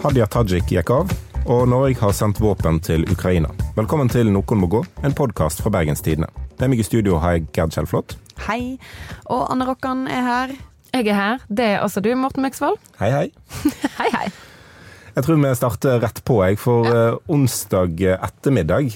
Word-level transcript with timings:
Hadia 0.00 0.24
Tajik 0.32 0.70
gikk 0.72 0.88
av, 0.94 1.10
og 1.44 1.66
Norge 1.68 1.98
har 2.00 2.14
sendt 2.16 2.38
våpen 2.40 2.78
til 2.80 3.02
Ukraina. 3.12 3.50
Velkommen 3.76 4.08
til 4.08 4.30
Noen 4.32 4.60
må 4.62 4.68
gå, 4.72 4.78
en 5.04 5.12
podkast 5.12 5.60
fra 5.60 5.72
Bergens 5.74 6.00
Tidende. 6.00 6.30
Med 6.56 6.72
meg 6.72 6.80
i 6.80 6.86
studio 6.86 7.18
har 7.20 7.36
jeg 7.36 7.50
Gerd 7.52 7.74
Kjellflot. 7.74 8.14
Hei. 8.46 8.78
Og 9.28 9.42
Anne 9.52 9.66
Rokkan 9.68 10.06
er 10.08 10.24
her. 10.24 10.54
Jeg 10.94 11.10
er 11.12 11.18
her. 11.18 11.44
Det 11.52 11.66
er 11.74 11.84
også 11.84 12.00
du, 12.00 12.08
Morten 12.16 12.46
Myksvold. 12.46 12.80
Hei, 12.96 13.10
hei. 13.12 13.26
hei, 13.98 14.08
hei. 14.16 14.24
Jeg 15.18 15.26
tror 15.26 15.42
vi 15.42 15.52
starter 15.60 16.00
rett 16.00 16.24
på, 16.24 16.40
jeg. 16.48 16.56
For 16.64 16.88
ja. 16.88 17.04
uh, 17.12 17.20
onsdag 17.36 18.00
ettermiddag 18.16 18.94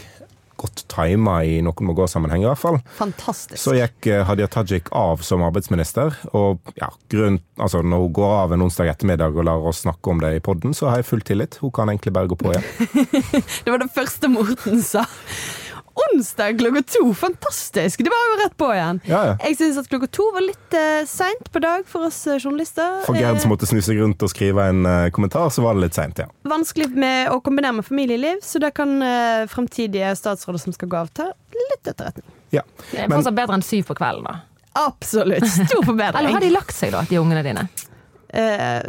godt 0.64 0.84
tima 0.90 1.38
i 1.44 1.58
Noen 1.64 1.88
må 1.88 1.94
gå-sammenheng, 1.96 2.44
i 2.44 2.48
hvert 2.48 2.60
fall. 2.60 2.80
Fantastisk. 2.98 3.60
Så 3.60 3.76
gikk 3.76 4.08
uh, 4.10 4.22
Hadia 4.28 4.48
Tajik 4.50 4.90
av 4.96 5.24
som 5.26 5.44
arbeidsminister. 5.46 6.16
Og 6.32 6.75
ja, 6.80 6.90
grunn, 7.12 7.40
altså 7.61 7.82
når 7.84 8.06
hun 8.06 8.14
går 8.20 8.36
av 8.39 8.56
en 8.56 8.66
onsdag 8.66 8.94
ettermiddag 8.94 9.36
og 9.36 9.48
lar 9.48 9.68
oss 9.68 9.84
snakke 9.84 10.14
om 10.14 10.22
det 10.25 10.34
i 10.39 10.44
poden, 10.44 10.76
så 10.76 10.90
har 10.90 11.03
jeg 11.03 11.11
full 11.11 11.26
tillit. 11.26 11.61
Hun 11.62 11.75
kan 11.75 11.92
egentlig 11.92 12.14
bare 12.16 12.30
gå 12.30 12.39
på 12.40 12.54
igjen. 12.54 12.64
det 13.64 13.75
var 13.75 13.84
det 13.84 13.92
første 13.94 14.32
Morten 14.32 14.82
sa 14.84 15.04
onsdag 15.94 16.58
klokka 16.58 16.82
to. 16.82 17.14
Fantastisk! 17.14 18.04
Det 18.04 18.11
var 18.12 18.22
jo 18.30 18.39
rett 18.43 18.57
på 18.57 18.68
igjen. 18.75 19.00
Ja, 19.08 19.21
ja. 19.29 19.34
Jeg 19.44 19.58
syns 19.58 19.79
at 19.82 19.89
klokka 19.90 20.08
to 20.12 20.26
var 20.34 20.44
litt 20.44 20.76
uh, 20.76 21.03
seint 21.08 21.50
på 21.53 21.62
dag 21.62 21.86
for 21.90 22.08
oss 22.08 22.20
uh, 22.26 22.36
journalister. 22.39 23.00
For 23.07 23.18
Gerd 23.18 23.43
som 23.43 23.53
måtte 23.54 23.68
snu 23.70 23.80
seg 23.84 24.00
rundt 24.03 24.22
og 24.25 24.32
skrive 24.32 24.68
en 24.72 24.82
uh, 24.89 25.11
kommentar, 25.14 25.50
så 25.54 25.64
var 25.64 25.79
det 25.79 25.86
litt 25.86 25.98
seint, 25.98 26.20
ja. 26.20 26.29
Vanskelig 26.50 26.90
med 26.94 27.30
å 27.34 27.39
kombinere 27.44 27.79
med 27.79 27.86
familieliv, 27.86 28.43
så 28.44 28.62
det 28.62 28.75
kan 28.79 28.96
uh, 29.03 29.46
fremtidige 29.50 30.14
statsråder 30.18 30.67
som 30.67 30.76
skal 30.76 30.90
gå 30.90 31.03
av, 31.04 31.12
ta 31.14 31.30
litt 31.70 31.86
etterretning. 31.86 32.27
Ja. 32.55 32.67
Det 32.91 33.06
er 33.06 33.11
fortsatt 33.12 33.39
bedre 33.39 33.58
enn 33.58 33.67
syv 33.67 33.89
på 33.91 33.98
kvelden, 33.98 34.28
da. 34.28 34.42
Absolutt. 34.75 35.47
Stor 35.47 35.84
forbedring. 35.86 36.19
Eller 36.20 36.39
har 36.39 36.42
de 36.42 36.55
lagt 36.55 36.75
seg, 36.75 36.95
da, 36.95 37.05
de 37.08 37.20
ungene 37.22 37.45
dine? 37.47 37.69
Uh, 38.45 38.81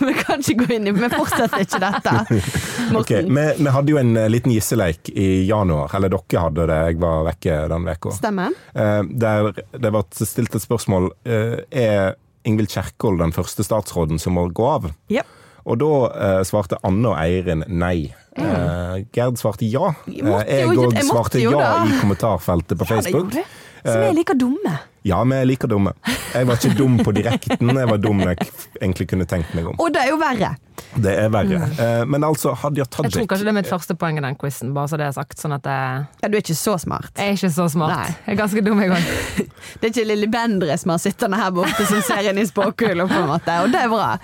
vi, 0.00 0.14
kan, 0.14 0.40
ikke 0.40 0.64
gå 0.64 0.74
inn 0.74 0.88
i 0.90 0.92
Vi 0.94 1.08
fortsetter 1.12 1.62
ikke 1.62 1.78
dette. 1.82 2.40
Okay, 3.00 3.22
vi, 3.28 3.42
vi, 3.60 3.68
hadde 3.70 3.92
jo 3.92 3.98
en 4.00 4.16
eh, 4.18 4.26
liten 4.32 4.50
gisseleik 4.50 5.12
i 5.14 5.44
januar. 5.46 5.92
Eller 5.94 6.10
dere 6.10 6.42
hadde 6.42 6.64
det, 6.66 6.78
jeg 6.88 6.98
var 7.04 7.22
vekke 7.28 7.58
den 7.70 7.86
uka. 7.86 8.14
Stemmer. 8.16 8.56
Uh, 8.74 9.04
der 9.06 9.52
det 9.54 9.92
ble 9.94 10.02
stilt 10.18 10.56
et 10.58 10.64
spørsmål. 10.64 11.12
Er 11.22 12.16
Ingvild 12.48 12.72
Kjerkol 12.74 13.20
den 13.20 13.34
første 13.36 13.62
statsråden 13.66 14.18
som 14.18 14.34
må 14.34 14.48
gå 14.50 14.66
av? 14.66 14.90
Yep. 15.12 15.36
Og 15.70 15.78
da 15.78 16.42
svarte 16.48 16.80
Anne 16.88 17.12
og 17.12 17.18
Eirin 17.20 17.62
nei. 17.68 18.10
Mm. 18.34 19.06
Gerd 19.14 19.38
svarte 19.38 19.68
ja. 19.68 19.92
jeg 20.10 20.66
òg 20.72 20.98
svarte 21.06 21.42
ja 21.42 21.72
i 21.84 21.98
kommentarfeltet 22.00 22.80
på 22.80 22.88
Facebook. 22.88 23.36
Ja, 23.36 23.44
Så 23.84 23.98
vi 24.00 24.08
er 24.08 24.16
like 24.16 24.34
dumme. 24.40 24.80
Ja, 25.02 25.22
vi 25.24 25.36
er 25.36 25.46
like 25.48 25.68
dumme. 25.70 25.94
Jeg 26.34 26.46
var 26.46 26.58
ikke 26.60 26.76
dum 26.76 26.98
på 27.00 27.12
direkten, 27.16 27.70
jeg 27.72 27.88
var 27.88 28.00
dum 28.02 28.20
jeg 28.20 28.36
egentlig 28.80 29.06
kunne 29.10 29.26
tenkt 29.28 29.54
meg 29.56 29.70
om. 29.70 29.78
Og 29.80 29.88
det 29.94 30.04
er 30.04 30.12
jo 30.12 30.18
verre. 30.20 30.52
Det 30.94 31.12
er 31.22 31.30
verre. 31.32 31.60
Mm. 31.70 32.10
Men 32.12 32.24
altså, 32.26 32.52
Hadia 32.56 32.84
Tajik 32.84 33.08
Jeg 33.08 33.14
tror 33.14 33.30
kanskje 33.32 33.46
det 33.48 33.52
er 33.52 33.58
mitt 33.60 33.70
første 33.70 33.96
poeng 33.98 34.20
i 34.20 34.24
den 34.24 34.36
quizen, 34.40 34.74
bare 34.76 34.90
så 34.92 35.00
det 35.00 35.08
er 35.08 35.16
sagt. 35.16 35.38
Sånn 35.40 35.56
at 35.56 35.66
jeg... 35.66 36.04
Ja, 36.22 36.30
du 36.30 36.36
er 36.36 36.44
ikke 36.44 36.58
så 36.58 36.76
smart. 36.82 37.10
Jeg 37.16 37.32
er 37.32 37.38
ikke 37.38 37.52
så 37.56 37.66
smart. 37.72 37.96
Nei. 37.96 38.14
Jeg 38.26 38.36
er 38.36 38.40
ganske 38.42 38.64
dum, 38.66 38.84
jeg 38.84 38.94
òg. 38.94 39.10
det 39.80 39.90
er 39.90 39.92
ikke 39.94 40.06
Lilly 40.12 40.30
Bendre 40.32 40.78
som 40.80 40.94
har 40.94 41.02
sittende 41.02 41.40
her 41.40 41.52
borte 41.56 41.88
som 41.88 42.00
ser 42.06 42.30
inn 42.30 42.40
i 42.40 42.48
spåkula, 42.48 43.08
på 43.10 43.20
en 43.22 43.30
måte, 43.30 43.60
og 43.64 43.72
det 43.72 43.84
er 43.84 43.92
bra. 43.92 44.14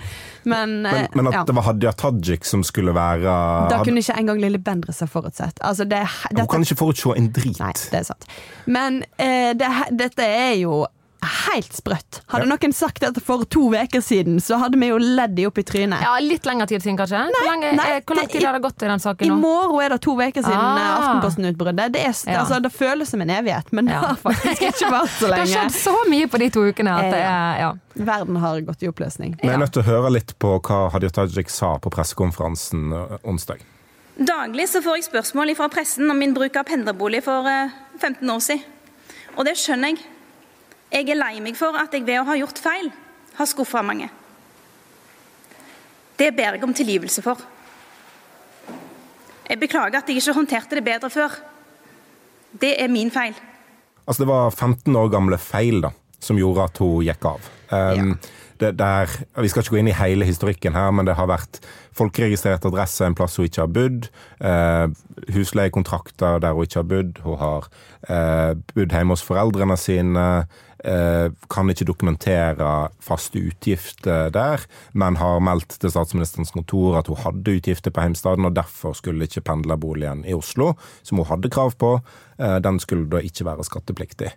Men, 0.47 0.81
men, 0.81 0.95
eh, 0.95 1.07
men 1.13 1.27
at 1.27 1.33
ja. 1.33 1.43
det 1.43 1.55
var 1.57 1.65
Hadia 1.67 1.91
Tajik 1.91 2.45
som 2.47 2.61
skulle 2.63 2.93
være 2.95 3.31
Da 3.67 3.81
kunne 3.83 3.99
ikke 3.99 4.15
engang 4.15 4.39
Lilly 4.39 4.61
Bendriss 4.63 5.01
ha 5.03 5.07
forutsett. 5.11 5.59
Altså, 5.59 5.83
det, 5.83 6.05
dette... 6.29 6.45
Hun 6.45 6.51
kan 6.53 6.63
ikke 6.63 6.79
forutse 6.79 7.15
en 7.19 7.27
drit. 7.35 7.59
Nei, 7.59 7.73
det 7.91 7.99
er 7.99 8.05
sant. 8.07 8.27
Men 8.65 9.01
eh, 9.19 9.51
det, 9.59 9.71
dette 9.99 10.23
er 10.23 10.53
jo 10.61 10.66
helt 11.51 11.73
sprøtt. 11.73 12.21
Hadde 12.31 12.45
ja. 12.45 12.49
noen 12.51 12.73
sagt 12.75 13.01
dette 13.01 13.21
for 13.23 13.45
to 13.49 13.67
uker 13.73 14.01
siden, 14.03 14.39
så 14.43 14.59
hadde 14.61 14.79
vi 14.79 14.89
jo 14.91 14.97
ledd 15.01 15.35
de 15.37 15.47
opp 15.49 15.57
i 15.57 15.63
trynet. 15.65 16.03
Ja, 16.03 16.15
Litt 16.23 16.45
lengre 16.47 16.67
tid 16.69 16.83
siden, 16.83 16.97
kanskje? 16.99 17.23
Nei, 17.25 17.31
hvor, 17.33 17.49
lenge, 17.49 17.71
nei, 17.79 17.87
eh, 17.95 18.01
hvor 18.05 18.19
lang 18.19 18.29
tid 18.31 18.45
har 18.45 18.57
det 18.57 18.63
gått 18.65 18.83
i 18.85 18.89
den 18.91 19.03
saken 19.03 19.31
nå? 19.31 19.37
I 19.37 19.41
morgen 19.41 19.85
er 19.85 19.95
det 19.95 19.99
to 20.05 20.15
uker 20.17 20.43
siden 20.43 20.57
ah. 20.57 20.81
Eh, 20.81 20.89
Aftenposten-utbruddet. 20.97 21.93
Det, 21.95 22.03
ja. 22.03 22.41
altså, 22.41 22.59
det, 22.63 22.71
føles 22.75 23.13
som 23.13 23.23
en 23.23 23.31
evighet, 23.37 23.71
men 23.75 23.89
det 23.89 23.97
har 23.97 24.19
faktisk 24.21 24.67
ikke 24.69 24.91
vært 24.93 25.15
så 25.15 25.31
lenge. 25.31 25.47
det 25.49 25.55
har 25.57 25.71
skjedd 25.71 25.77
så 25.79 25.95
mye 26.11 26.27
på 26.31 26.41
de 26.43 26.49
to 26.57 26.65
ukene 26.67 26.97
at 26.97 27.09
det 27.13 27.23
er 27.23 27.63
ja. 27.63 27.71
Verden 27.97 28.37
har 28.43 28.59
gått 28.67 28.83
i 28.85 28.91
oppløsning. 28.91 29.39
Vi 29.41 29.49
er 29.49 29.57
nødt 29.57 29.73
til 29.73 29.81
å 29.81 29.87
høre 29.87 30.13
litt 30.13 30.35
på 30.37 30.51
hva 30.67 30.83
Hadia 30.93 31.09
Tajik 31.13 31.49
sa 31.49 31.77
på 31.81 31.91
pressekonferansen 31.93 32.93
eh, 32.93 33.17
onsdag. 33.25 33.63
Daglig 34.17 34.65
så 34.69 34.81
får 34.85 34.99
jeg 34.99 35.09
spørsmål 35.11 35.53
fra 35.57 35.69
pressen 35.73 36.09
om 36.09 36.17
min 36.17 36.33
bruk 36.33 36.55
av 36.57 36.65
pendlerbolig 36.69 37.23
for 37.25 37.49
15 38.01 38.21
år 38.33 38.45
siden. 38.45 38.63
Og 39.37 39.45
det 39.45 39.53
skjønner 39.61 39.93
jeg. 39.93 40.05
Jeg 40.91 41.09
er 41.11 41.19
lei 41.19 41.41
meg 41.43 41.57
for 41.59 41.75
at 41.77 41.93
jeg 41.93 42.05
ved 42.07 42.21
å 42.21 42.27
ha 42.29 42.37
gjort 42.39 42.61
feil 42.63 42.89
har 43.37 43.49
skuffa 43.49 43.83
mange. 43.85 44.07
Det 46.17 46.31
ber 46.33 46.55
jeg 46.57 46.63
om 46.65 46.73
tilgivelse 46.73 47.21
for. 47.21 47.43
Jeg 49.47 49.59
beklager 49.61 49.99
at 49.99 50.09
jeg 50.09 50.19
ikke 50.21 50.35
håndterte 50.39 50.79
det 50.79 50.85
bedre 50.87 51.11
før. 51.13 51.37
Det 52.57 52.73
er 52.81 52.89
min 52.91 53.11
feil. 53.13 53.35
Altså 54.07 54.23
Det 54.23 54.31
var 54.31 54.49
15 54.49 54.95
år 54.95 55.11
gamle 55.13 55.37
feil 55.37 55.81
da, 55.83 55.91
som 56.19 56.39
gjorde 56.39 56.65
at 56.71 56.81
hun 56.81 57.05
gikk 57.05 57.29
av. 57.29 57.49
Um, 57.69 58.11
ja 58.15 58.35
der, 58.59 59.09
Vi 59.41 59.47
skal 59.47 59.61
ikke 59.61 59.75
gå 59.75 59.79
inn 59.81 59.91
i 59.91 59.95
hele 59.95 60.25
historikken 60.25 60.75
her, 60.75 60.91
men 60.91 61.07
det 61.07 61.15
har 61.17 61.29
vært 61.29 61.59
folkeregistrert 61.97 62.65
adresse 62.65 63.05
en 63.05 63.15
plass 63.17 63.37
hun 63.37 63.45
ikke 63.45 63.61
har 63.61 63.73
bodd. 63.73 64.09
uh, 64.41 64.87
husleiekontrakter 65.33 66.39
der 66.39 66.53
hun 66.53 66.63
ikke 66.63 66.79
har 66.79 66.89
bodd. 66.89 67.19
Hun 67.23 67.37
har 67.37 67.67
uh, 68.09 68.53
bodd 68.75 68.91
hjemme 68.91 69.13
hos 69.13 69.25
foreldrene 69.25 69.77
sine. 69.77 70.25
Eh, 70.37 70.43
kan 70.77 71.71
ikke 71.71 71.87
dokumentere 71.89 72.67
faste 73.01 73.39
utgifter 73.49 74.29
der, 74.29 74.61
men 74.93 75.17
har 75.17 75.41
meldt 75.41 75.79
til 75.81 75.89
statsministerens 75.89 76.53
kontor 76.53 76.99
at 76.99 77.09
hun 77.09 77.17
hadde 77.23 77.55
utgifter 77.57 77.91
på 77.91 78.03
heimstaden, 78.05 78.45
og 78.45 78.55
derfor 78.55 78.93
skulle 78.93 79.25
ikke 79.25 79.41
pendlerboligen 79.41 80.21
i 80.25 80.35
Oslo, 80.37 80.75
som 81.01 81.17
hun 81.17 81.29
hadde 81.31 81.49
krav 81.49 81.73
på, 81.81 81.95
eh, 82.37 82.59
den 82.61 82.79
skulle 82.79 83.09
da 83.09 83.23
ikke 83.25 83.47
være 83.49 83.65
skattepliktig. 83.65 84.31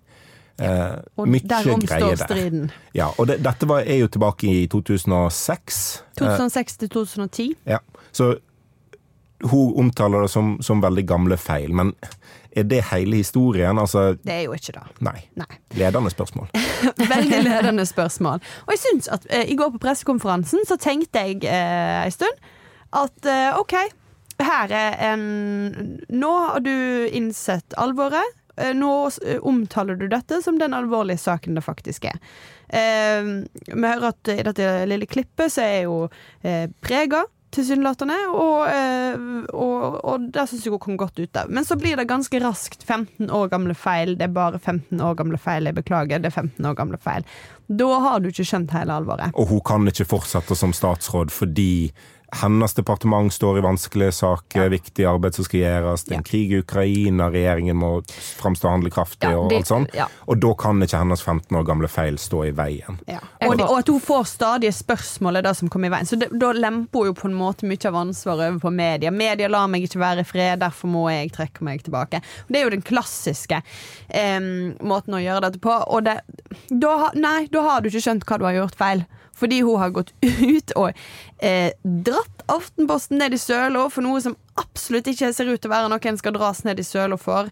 Ja, 0.61 1.01
og 1.17 1.29
derom 1.49 1.81
står 1.81 2.19
striden. 2.21 2.71
Ja, 2.93 3.09
og 3.17 3.31
det, 3.31 3.39
dette 3.45 3.69
var, 3.69 3.81
er 3.81 4.03
jo 4.03 4.11
tilbake 4.13 4.47
i 4.47 4.67
2006. 4.69 6.05
2006 6.21 6.77
til 6.77 6.91
2010. 6.93 7.47
Ja, 7.67 7.79
så 8.13 8.35
hun 9.49 9.73
omtaler 9.81 10.27
det 10.27 10.31
som, 10.31 10.59
som, 10.61 10.83
veldig 10.85 11.07
gamle 11.09 11.37
feil, 11.41 11.73
men 11.73 11.95
er 12.57 12.67
det 12.67 12.81
hele 12.91 13.21
historien? 13.21 13.79
Altså, 13.79 14.17
det 14.27 14.33
er 14.33 14.43
jo 14.49 14.57
ikke 14.57 14.75
det. 14.75 14.83
Nei. 15.07 15.19
nei. 15.39 15.51
Ledende 15.79 16.11
spørsmål. 16.11 16.51
veldig 17.15 17.43
ledende 17.47 17.87
spørsmål. 17.87 18.43
Og 18.67 18.75
jeg 18.75 18.83
syns 18.85 19.11
at 19.13 19.27
eh, 19.31 19.47
i 19.53 19.57
går 19.59 19.71
på 19.77 19.83
pressekonferansen 19.83 20.67
så 20.69 20.79
tenkte 20.81 21.23
jeg 21.29 21.45
eh, 21.47 22.03
en 22.05 22.15
stund 22.15 22.51
at 23.01 23.31
eh, 23.31 23.59
OK, 23.61 23.77
her 24.41 24.73
er 24.75 24.97
en 25.13 25.25
Nå 26.09 26.31
har 26.49 26.63
du 26.65 26.75
innsett 27.13 27.77
alvoret. 27.79 28.37
Eh, 28.57 28.75
nå 28.75 29.11
eh, 29.27 29.39
omtaler 29.47 29.99
du 30.01 30.09
dette 30.11 30.43
som 30.43 30.59
den 30.59 30.75
alvorlige 30.75 31.23
saken 31.23 31.59
det 31.59 31.65
faktisk 31.67 32.09
er. 32.11 32.19
Eh, 32.69 33.35
vi 33.67 33.85
hører 33.85 34.11
at 34.11 34.33
i 34.33 34.41
dette 34.51 34.73
lille 34.91 35.07
klippet 35.11 35.55
så 35.55 35.67
er 35.67 35.85
jo 35.87 36.01
eh, 36.43 36.67
prega 36.83 37.25
tilsynelatende, 37.55 38.17
og, 38.31 38.69
eh, 38.71 39.17
og, 39.51 39.97
og 40.07 40.29
det 40.35 40.47
syns 40.51 40.67
jeg 40.67 40.75
hun 40.75 40.83
kom 40.83 40.99
godt 41.01 41.19
ut 41.19 41.41
av. 41.41 41.51
Men 41.51 41.67
så 41.67 41.77
blir 41.81 41.99
det 41.99 42.09
ganske 42.11 42.43
raskt 42.43 42.85
15 42.87 43.31
år 43.35 43.51
gamle 43.53 43.75
feil. 43.75 44.15
Det 44.19 44.29
er 44.29 44.37
bare 44.37 44.61
15 44.61 45.01
år 45.01 45.19
gamle 45.19 45.41
feil, 45.41 45.67
jeg 45.67 45.79
beklager. 45.81 46.23
Det 46.23 46.31
er 46.31 46.37
15 46.45 46.71
år 46.71 46.79
gamle 46.79 47.01
feil. 47.03 47.27
Da 47.71 47.91
har 48.07 48.23
du 48.23 48.31
ikke 48.31 48.47
skjønt 48.47 48.75
hele 48.75 48.95
alvoret. 49.03 49.35
Og 49.39 49.51
hun 49.51 49.63
kan 49.67 49.91
ikke 49.91 50.09
fortsette 50.11 50.59
som 50.59 50.75
statsråd 50.77 51.31
fordi 51.35 51.91
hennes 52.33 52.75
departement 52.75 53.33
står 53.33 53.59
i 53.59 53.61
vanskelige 53.61 54.13
saker, 54.13 54.63
ja. 54.63 54.69
viktig 54.69 55.05
arbeid 55.09 55.35
som 55.35 55.47
skal 55.47 55.61
gjøres, 55.61 56.05
det 56.07 56.15
er 56.15 56.21
en 56.21 56.27
krig 56.27 56.53
i 56.53 56.61
Ukraina, 56.63 57.29
regjeringen 57.33 57.79
må 57.81 57.91
framstå 58.39 58.71
handlekraftig 58.71 59.31
ja, 59.31 59.39
og 59.39 59.55
alt 59.55 59.71
sånt. 59.71 59.95
Ja. 59.97 60.07
Og 60.31 60.41
da 60.43 60.53
kan 60.59 60.83
ikke 60.85 61.01
hennes 61.01 61.23
15 61.23 61.59
år 61.59 61.67
gamle 61.67 61.91
feil 61.91 62.19
stå 62.23 62.45
i 62.49 62.53
veien. 62.57 63.01
Og, 63.11 63.55
og, 63.55 63.75
at 63.79 63.91
hun 63.91 64.03
får 64.05 64.29
stadige 64.35 64.73
spørsmål 64.77 65.41
er 65.41 65.49
det 65.49 65.55
som 65.59 65.71
kommer 65.73 65.91
i 65.91 65.95
veien. 65.97 66.09
Så 66.09 66.19
det, 66.21 66.31
da 66.41 66.53
lemper 66.57 67.05
hun 67.05 67.11
jo 67.11 67.17
på 67.19 67.31
en 67.31 67.39
måte 67.39 67.69
mye 67.69 67.91
av 67.91 68.01
ansvaret 68.05 68.51
over 68.51 68.63
på 68.63 68.75
media. 68.75 69.15
Media 69.15 69.51
lar 69.51 69.71
meg 69.73 69.87
ikke 69.87 70.03
være 70.03 70.25
i 70.25 70.29
fred, 70.29 70.63
derfor 70.63 70.93
må 70.93 71.07
jeg 71.11 71.33
trekke 71.35 71.67
meg 71.67 71.85
tilbake. 71.87 72.23
Og 72.47 72.53
det 72.53 72.61
er 72.61 72.69
jo 72.69 72.75
den 72.77 72.87
klassiske 72.87 73.63
eh, 74.09 74.39
måten 74.87 75.19
å 75.19 75.23
gjøre 75.23 75.49
dette 75.49 75.63
på. 75.63 75.75
Og 75.91 76.07
det, 76.07 76.21
da, 76.71 77.11
nei, 77.19 77.49
da 77.53 77.67
har 77.67 77.83
du 77.83 77.91
ikke 77.91 78.05
skjønt 78.07 78.29
hva 78.29 78.39
du 78.39 78.47
har 78.49 78.61
gjort 78.63 78.79
feil. 78.79 79.05
Fordi 79.41 79.63
hun 79.65 79.81
har 79.81 79.95
gått 79.97 80.13
ut 80.55 80.75
og 80.77 80.93
eh, 81.39 81.73
dratt 81.83 82.47
Aftenposten 82.51 83.21
ned 83.21 83.37
i 83.37 83.41
søla 83.41 83.87
for 83.93 84.05
noe 84.05 84.21
som 84.23 84.37
absolutt 84.61 85.09
ikke 85.11 85.33
ser 85.33 85.51
ut 85.51 85.61
til 85.61 85.71
å 85.71 85.75
være 85.75 85.91
noe 85.93 86.11
en 86.11 86.19
skal 86.21 86.35
dras 86.37 86.65
ned 86.67 86.81
i 86.83 86.87
søla 86.87 87.19
for. 87.21 87.51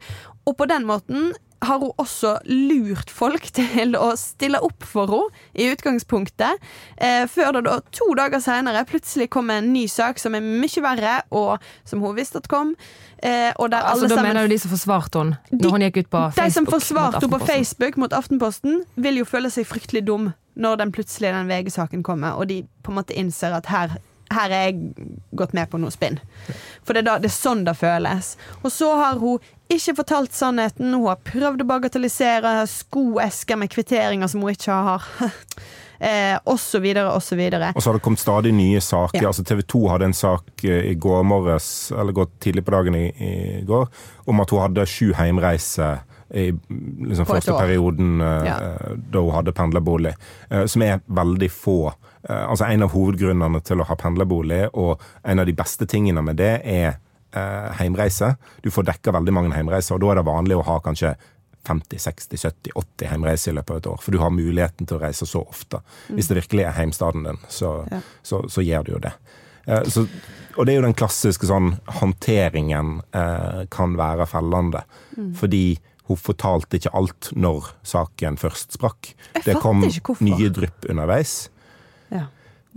Og 0.48 0.56
på 0.58 0.68
den 0.68 0.86
måten 0.88 1.32
har 1.64 1.80
hun 1.82 1.92
også 1.98 2.36
lurt 2.46 3.10
folk 3.10 3.50
til 3.58 3.96
å 3.98 4.12
stille 4.18 4.60
opp 4.64 4.86
for 4.86 5.10
henne 5.10 5.44
i 5.58 5.68
utgangspunktet. 5.72 6.62
Eh, 6.96 7.24
før 7.30 7.58
det 7.58 7.64
da 7.68 7.78
to 7.94 8.10
dager 8.18 8.42
senere 8.42 8.84
plutselig 8.88 9.28
kom 9.34 9.50
en 9.54 9.72
ny 9.74 9.86
sak 9.90 10.20
som 10.22 10.36
er 10.38 10.44
mye 10.44 10.84
verre, 10.84 11.20
og 11.34 11.64
som 11.88 12.02
hun 12.04 12.16
visste 12.18 12.42
at 12.42 12.50
kom. 12.50 12.74
Eh, 13.18 13.50
altså, 13.50 13.68
da 13.72 13.96
sammen, 14.14 14.28
mener 14.28 14.46
du 14.46 14.54
de 14.54 14.60
som 14.62 14.70
forsvarte 14.70 15.22
henne 15.24 15.58
når 15.58 15.72
hun 15.74 15.86
gikk 15.88 16.02
ut 16.04 16.10
på 16.12 16.20
Facebook? 16.28 16.44
De 16.44 16.54
som 16.54 16.68
forsvarte 16.68 17.22
henne 17.22 17.32
på 17.34 17.48
Facebook 17.48 17.98
mot 17.98 18.14
Aftenposten, 18.14 18.84
vil 18.94 19.22
jo 19.22 19.26
føle 19.28 19.50
seg 19.50 19.66
fryktelig 19.66 20.04
dum 20.06 20.30
når 20.58 20.80
den 20.80 20.92
plutselig 20.94 21.30
den 21.34 21.50
VG-saken 21.50 22.02
kommer, 22.06 22.38
og 22.38 22.48
de 22.50 22.64
på 22.82 22.90
en 22.92 22.98
måte 22.98 23.14
innser 23.14 23.54
at 23.54 23.68
her 23.70 23.98
her 24.34 24.52
er 24.52 24.64
jeg 24.68 25.06
gått 25.36 25.54
med 25.56 25.70
på 25.70 25.80
noe 25.80 25.92
spinn. 25.94 26.18
For 26.84 26.94
det 26.96 27.02
er, 27.02 27.08
da, 27.08 27.16
det 27.22 27.30
er 27.30 27.36
sånn 27.36 27.64
det 27.66 27.76
føles. 27.78 28.34
Og 28.62 28.70
så 28.72 28.90
har 28.98 29.20
hun 29.20 29.44
ikke 29.72 29.98
fortalt 30.00 30.36
sannheten. 30.36 30.92
Hun 30.94 31.08
har 31.10 31.20
prøvd 31.24 31.64
å 31.64 31.68
bagatellisere 31.68 32.54
skoesker 32.70 33.60
med 33.60 33.72
kvitteringer 33.72 34.30
som 34.30 34.44
hun 34.44 34.54
ikke 34.54 34.80
har. 34.88 35.06
eh, 36.10 36.36
og 36.44 36.60
så 36.60 36.80
videre, 36.84 37.12
og 37.12 37.24
så 37.24 37.38
videre. 37.40 37.72
Og 37.74 37.84
så 37.84 37.90
har 37.90 37.98
det 37.98 38.04
kommet 38.04 38.24
stadig 38.24 38.52
nye 38.56 38.80
saker. 38.84 39.20
Ja. 39.22 39.32
Altså 39.32 39.46
TV 39.48 39.64
2 39.64 39.84
hadde 39.92 40.10
en 40.10 40.16
sak 40.16 40.64
eh, 40.64 40.90
i 40.92 40.96
går 40.98 41.24
morges, 41.28 41.70
eller 41.92 42.16
gått 42.16 42.38
tidlig 42.44 42.66
på 42.66 42.76
dagen 42.76 42.98
i, 42.98 43.06
i 43.12 43.34
går, 43.68 43.88
om 44.28 44.44
at 44.44 44.54
hun 44.54 44.64
hadde 44.66 44.88
sju 44.88 45.12
heimreiser 45.18 46.04
i 46.30 46.50
liksom, 46.52 47.26
første 47.26 47.54
perioden 47.56 48.20
eh, 48.20 48.44
Ja. 48.48 48.58
da 49.12 49.20
hun 49.24 49.32
hadde 49.32 49.52
pendlerbolig, 49.56 50.14
eh, 50.50 50.66
som 50.66 50.82
er 50.82 51.00
veldig 51.06 51.48
få. 51.50 51.92
Eh, 52.28 52.44
altså 52.50 52.66
En 52.68 52.82
av 52.82 52.92
hovedgrunnene 52.92 53.62
til 53.64 53.80
å 53.80 53.86
ha 53.88 53.96
pendlerbolig, 53.96 54.68
og 54.74 55.00
en 55.24 55.38
av 55.38 55.46
de 55.46 55.52
beste 55.56 55.86
tingene 55.86 56.22
med 56.22 56.36
det, 56.36 56.60
er 56.64 56.98
eh, 57.32 57.72
heimreise. 57.80 58.36
Du 58.62 58.70
får 58.70 58.84
dekka 58.92 59.12
veldig 59.12 59.32
mange 59.32 59.54
heimreiser, 59.56 59.94
og 59.96 60.00
da 60.00 60.10
er 60.12 60.20
det 60.22 60.26
vanlig 60.28 60.56
å 60.60 60.64
ha 60.68 60.78
kanskje 60.84 61.14
50, 61.68 61.98
60, 62.00 62.36
70, 62.38 62.72
80 62.76 63.06
heimreiser 63.10 63.52
i 63.52 63.54
løpet 63.58 63.70
av 63.70 63.76
et 63.82 63.86
år. 63.90 63.98
For 64.00 64.12
du 64.14 64.18
har 64.22 64.30
muligheten 64.32 64.86
til 64.88 64.96
å 64.96 65.02
reise 65.02 65.26
så 65.28 65.42
ofte. 65.48 65.80
Hvis 66.08 66.28
det 66.30 66.38
virkelig 66.38 66.64
er 66.64 66.76
heimstaden 66.78 67.24
din, 67.24 67.38
så, 67.48 67.84
Ja. 67.90 68.00
så, 68.22 68.44
så 68.48 68.62
gjør 68.64 68.84
du 68.86 68.92
jo 68.92 68.98
det. 69.04 69.12
Eh, 69.66 69.82
så, 69.84 70.06
og 70.56 70.64
det 70.66 70.72
er 70.74 70.80
jo 70.80 70.86
den 70.86 70.94
klassiske 70.96 71.46
sånn 71.46 71.74
håndteringen 72.00 73.02
eh, 73.12 73.66
kan 73.70 73.96
være 73.98 74.26
fellende. 74.26 74.84
Fordi 75.36 75.78
hun 76.08 76.16
fortalte 76.16 76.78
ikke 76.80 76.92
alt 76.96 77.30
når 77.36 77.68
saken 77.86 78.38
først 78.40 78.76
sprakk. 78.78 79.12
Det 79.44 79.58
kom 79.62 79.82
nye 80.24 80.48
drypp 80.54 80.88
underveis. 80.88 81.50
Ja. 82.10 82.26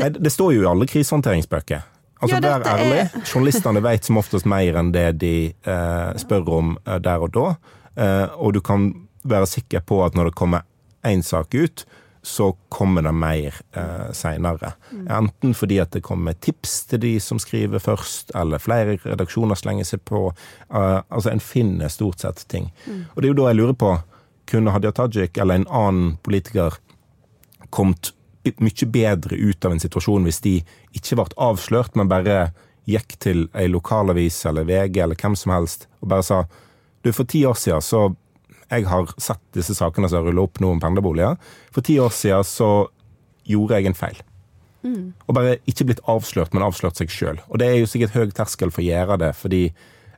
Nei, 0.02 0.10
det 0.18 0.32
står 0.34 0.54
jo 0.58 0.66
i 0.66 0.70
alle 0.70 0.88
krisehåndteringsbøker. 0.90 1.88
Altså, 2.22 2.36
Ja, 2.38 2.42
Vær 2.44 2.66
ærlig. 2.68 2.98
er-. 3.00 3.22
Journalistene 3.32 3.82
vet 3.84 4.06
som 4.06 4.20
oftest 4.22 4.46
mer 4.46 4.78
enn 4.78 4.92
det 4.94 5.08
de 5.24 5.34
eh, 5.50 6.12
spør 6.22 6.50
om 6.60 6.76
eh, 6.86 7.00
der 7.02 7.24
og 7.26 7.32
da. 7.34 7.48
Eh, 7.96 8.28
og 8.38 8.54
du 8.54 8.62
kan 8.62 8.92
være 9.24 9.48
sikker 9.50 9.82
på 9.86 10.04
at 10.06 10.14
når 10.18 10.30
det 10.30 10.36
kommer 10.38 10.62
én 11.08 11.24
sak 11.26 11.54
ut, 11.58 11.86
så 12.22 12.52
kommer 12.70 13.02
det 13.02 13.12
mer 13.12 13.56
eh, 13.74 14.12
seinere. 14.14 14.74
Enten 15.10 15.56
fordi 15.58 15.80
at 15.82 15.92
det 15.96 16.04
kommer 16.06 16.38
tips 16.38 16.84
til 16.92 17.02
de 17.02 17.16
som 17.20 17.40
skriver 17.42 17.82
først, 17.82 18.34
eller 18.38 18.62
flere 18.62 19.00
redaksjoner 19.02 19.58
slenger 19.58 19.88
seg 19.90 20.04
på. 20.06 20.28
Eh, 20.70 21.00
altså 21.08 21.34
En 21.34 21.42
finner 21.42 21.90
stort 21.90 22.22
sett 22.22 22.46
ting. 22.48 22.70
Og 23.16 23.22
det 23.22 23.30
er 23.30 23.34
jo 23.34 23.40
da 23.42 23.50
jeg 23.50 23.62
lurer 23.62 23.78
på, 23.78 23.92
kunne 24.52 24.74
Hadia 24.76 24.92
Tajik 24.92 25.38
eller 25.38 25.62
en 25.62 25.70
annen 25.70 26.18
politiker 26.24 26.78
kommet 27.70 28.14
mye 28.58 28.88
bedre 28.90 29.38
ut 29.38 29.66
av 29.66 29.74
en 29.74 29.82
situasjon 29.82 30.26
hvis 30.28 30.42
de 30.46 30.56
ikke 30.98 31.18
ble 31.18 31.30
avslørt, 31.38 31.96
men 31.96 32.10
bare 32.12 32.52
gikk 32.90 33.16
til 33.22 33.46
ei 33.54 33.68
lokalavis 33.70 34.42
eller 34.50 34.66
VG 34.68 34.98
eller 35.04 35.18
hvem 35.18 35.38
som 35.38 35.54
helst 35.54 35.86
og 36.02 36.10
bare 36.10 36.26
sa 36.26 36.40
du, 37.02 37.12
for 37.14 37.26
ti 37.26 37.46
år 37.46 37.58
siden 37.58 37.82
så 37.82 38.02
Jeg 38.72 38.88
har 38.88 39.14
sett 39.20 39.44
disse 39.56 39.76
sakene 39.76 40.10
som 40.10 40.22
har 40.22 40.30
rulla 40.30 40.48
opp 40.48 40.62
nå 40.64 40.72
om 40.72 40.82
pendlerboliger. 40.82 41.40
For 41.76 41.84
ti 41.86 42.00
år 42.00 42.14
siden 42.16 42.48
så 42.48 42.72
gjorde 43.48 43.80
jeg 43.80 43.92
en 43.92 43.98
feil. 43.98 44.22
Og 45.28 45.36
bare 45.36 45.58
ikke 45.70 45.86
blitt 45.92 46.02
avslørt, 46.10 46.56
men 46.56 46.66
avslørt 46.66 46.98
seg 46.98 47.12
sjøl. 47.14 47.42
Og 47.50 47.62
det 47.62 47.68
er 47.70 47.82
jo 47.82 47.90
sikkert 47.90 48.16
høy 48.16 48.32
terskel 48.36 48.72
for 48.74 48.82
å 48.82 48.88
gjøre 48.88 49.20
det, 49.22 49.34
fordi 49.38 49.66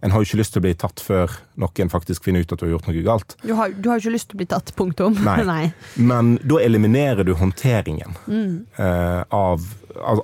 en 0.04 0.12
har 0.12 0.20
jo 0.20 0.28
ikke 0.28 0.40
lyst 0.42 0.52
til 0.56 0.60
å 0.60 0.66
bli 0.66 0.74
tatt 0.76 1.00
før 1.00 1.32
noen 1.64 1.92
faktisk 1.92 2.26
finner 2.26 2.44
ut 2.44 2.52
at 2.52 2.60
du 2.60 2.66
har 2.66 2.74
gjort 2.74 2.88
noe 2.90 3.04
galt. 3.06 3.36
Du 3.44 3.54
har 3.56 3.72
du 3.72 3.88
har 3.88 4.00
jo 4.00 4.04
ikke 4.04 4.16
lyst 4.18 4.30
til 4.32 4.36
å 4.38 4.42
bli 4.42 4.48
tatt, 4.52 4.74
punktum. 4.76 5.16
Nei. 5.24 5.70
Men 6.12 6.34
da 6.44 6.60
eliminerer 6.64 7.24
du 7.24 7.32
håndteringen 7.40 8.18
eh, 8.28 9.22
av 9.30 9.72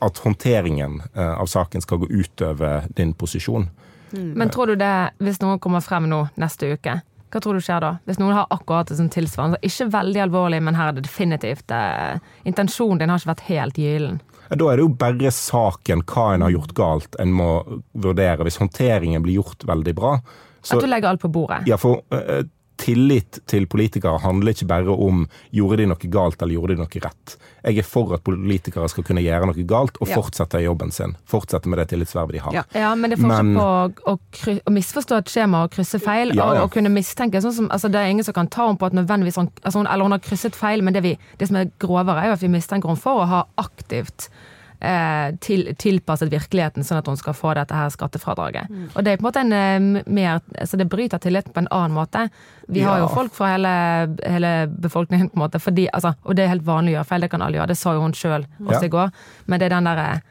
At 0.02 0.18
håndteringen 0.24 0.98
eh, 1.14 1.34
av 1.40 1.48
saken 1.48 1.84
skal 1.86 2.02
gå 2.02 2.10
utover 2.10 2.88
din 2.98 3.14
posisjon. 3.14 3.70
Men 4.12 4.50
tror 4.50 4.72
du 4.72 4.80
det, 4.82 5.12
hvis 5.22 5.38
noen 5.44 5.60
kommer 5.62 5.84
frem 5.86 6.08
nå 6.10 6.24
neste 6.42 6.72
uke, 6.74 6.96
hva 7.30 7.42
tror 7.44 7.58
du 7.58 7.62
skjer 7.62 7.84
da? 7.84 7.92
Hvis 8.10 8.20
noen 8.22 8.34
har 8.38 8.50
akkurat 8.54 8.90
det 8.90 8.98
som 8.98 9.10
tilsvarende, 9.12 9.60
ikke 9.66 9.90
veldig 9.94 10.24
alvorlig, 10.26 10.62
men 10.66 10.78
her 10.78 10.92
er 10.92 10.98
det 10.98 11.06
definitivt 11.06 11.74
eh, 11.76 12.18
Intensjonen 12.50 13.02
din 13.02 13.14
har 13.14 13.22
ikke 13.22 13.34
vært 13.36 13.48
helt 13.50 13.80
gyllen. 13.82 14.20
Da 14.50 14.66
er 14.72 14.80
det 14.80 14.86
jo 14.88 14.94
bare 14.98 15.32
saken, 15.34 16.02
hva 16.10 16.32
en 16.34 16.46
har 16.48 16.54
gjort 16.56 16.74
galt, 16.78 17.18
en 17.22 17.34
må 17.38 17.50
vurdere. 17.94 18.42
Hvis 18.48 18.58
håndteringen 18.62 19.22
blir 19.22 19.38
gjort 19.38 19.66
veldig 19.70 19.94
bra, 19.98 20.16
så 20.62 20.76
At 20.76 20.84
du 20.84 20.90
legger 20.90 21.14
alt 21.14 21.22
på 21.22 21.30
bordet. 21.32 21.62
Ja, 21.70 21.78
for 21.80 22.02
eh, 22.12 22.42
tillit 22.80 23.42
til 23.50 23.66
politikere 23.70 24.22
handler 24.24 24.56
ikke 24.56 24.68
bare 24.70 24.94
om 24.96 25.26
gjorde 25.56 25.82
de 25.82 25.88
noe 25.92 26.10
galt 26.14 26.42
eller 26.42 26.56
gjorde 26.56 26.76
de 26.76 26.80
noe 26.80 27.02
rett. 27.04 27.34
Jeg 27.66 27.82
er 27.82 27.88
for 27.88 28.14
at 28.16 28.24
politikere 28.24 28.88
skal 28.92 29.04
kunne 29.08 29.24
gjøre 29.26 29.50
noe 29.50 29.66
galt 29.68 30.00
og 30.00 30.08
Ja. 30.08 30.16
fortsette 30.16 30.62
jobben 30.64 30.92
sin. 30.96 31.18
Fortsette 31.28 31.68
med 31.68 31.80
det 31.82 31.90
tillitsvervet 31.92 32.38
de 32.38 32.44
har. 32.46 32.54
Ja. 32.56 32.64
Ja, 32.74 32.94
men 32.96 33.12
det 33.12 33.20
er 33.20 33.24
forskjell 33.26 33.54
på 33.58 33.66
å, 33.68 34.16
å, 34.16 34.60
å 34.72 34.74
misforstå 34.74 35.18
et 35.20 35.34
skjema 35.34 35.64
og 35.68 35.72
krysse 35.76 36.00
feil, 36.00 36.32
Ja, 36.36 36.48
og 36.54 36.70
å 36.70 36.72
kunne 36.74 36.90
mistenke. 36.94 37.42
Sånn 37.44 37.54
som, 37.54 37.68
altså, 37.70 37.92
det 37.92 38.00
er 38.00 38.14
ingen 38.14 38.24
som 38.24 38.34
kan 38.38 38.48
ta 38.48 38.68
henne 38.70 38.80
på 38.80 38.88
at 38.88 38.96
nødvendigvis 38.96 39.36
hun, 39.42 39.52
altså, 39.64 39.80
hun, 39.84 39.88
eller 39.92 40.08
hun 40.08 40.16
har 40.16 40.24
krysset 40.24 40.56
feil, 40.56 40.82
men 40.82 40.94
det, 40.96 41.04
vi, 41.04 41.18
det 41.38 41.48
som 41.52 41.60
er 41.60 41.70
grovere, 41.84 42.24
er 42.24 42.32
jo 42.32 42.38
at 42.40 42.46
vi 42.48 42.54
mistenker 42.56 42.88
henne 42.90 43.04
for 43.04 43.26
å 43.26 43.28
ha 43.28 43.44
aktivt 43.60 44.30
til, 45.44 45.66
tilpasset 45.76 46.32
virkeligheten, 46.32 46.86
sånn 46.88 47.02
at 47.02 47.08
hun 47.12 47.18
skal 47.20 47.36
få 47.36 47.54
dette 47.58 47.76
her 47.76 47.90
skattefradraget. 47.92 48.70
Mm. 48.72 48.86
Og 48.94 49.04
det 49.04 49.12
er 49.12 49.20
på 49.20 49.26
en 49.26 49.28
måte 49.28 49.42
en 49.44 49.52
eh, 49.54 50.04
mer 50.08 50.40
Så 50.66 50.78
Det 50.80 50.88
bryter 50.90 51.20
tilliten 51.20 51.52
på 51.54 51.60
en 51.60 51.68
annen 51.72 51.96
måte. 51.98 52.30
Vi 52.68 52.82
har 52.86 53.00
jo 53.02 53.10
folk 53.12 53.34
fra 53.36 53.54
hele, 53.56 53.74
hele 54.24 54.68
befolkningen, 54.72 55.30
på 55.30 55.40
en 55.40 55.44
måte, 55.44 55.60
fordi, 55.60 55.90
altså, 55.94 56.14
og 56.24 56.36
det 56.36 56.46
er 56.46 56.54
helt 56.54 56.66
vanlig 56.68 56.94
å 56.94 57.00
gjøre 57.00 57.10
feil, 57.10 57.22
det 57.26 57.32
kan 57.32 57.42
alle 57.42 57.60
gjøre. 57.60 57.68
Det 57.74 57.78
sa 57.78 57.94
jo 57.98 58.02
hun 58.06 58.14
sjøl 58.16 58.46
også 58.62 58.80
Ja. 58.80 58.86
i 58.86 58.94
går. 58.96 59.12
Men 59.48 59.60
det 59.60 59.66
er 59.66 59.76
den 59.76 59.90
derre 59.90 60.22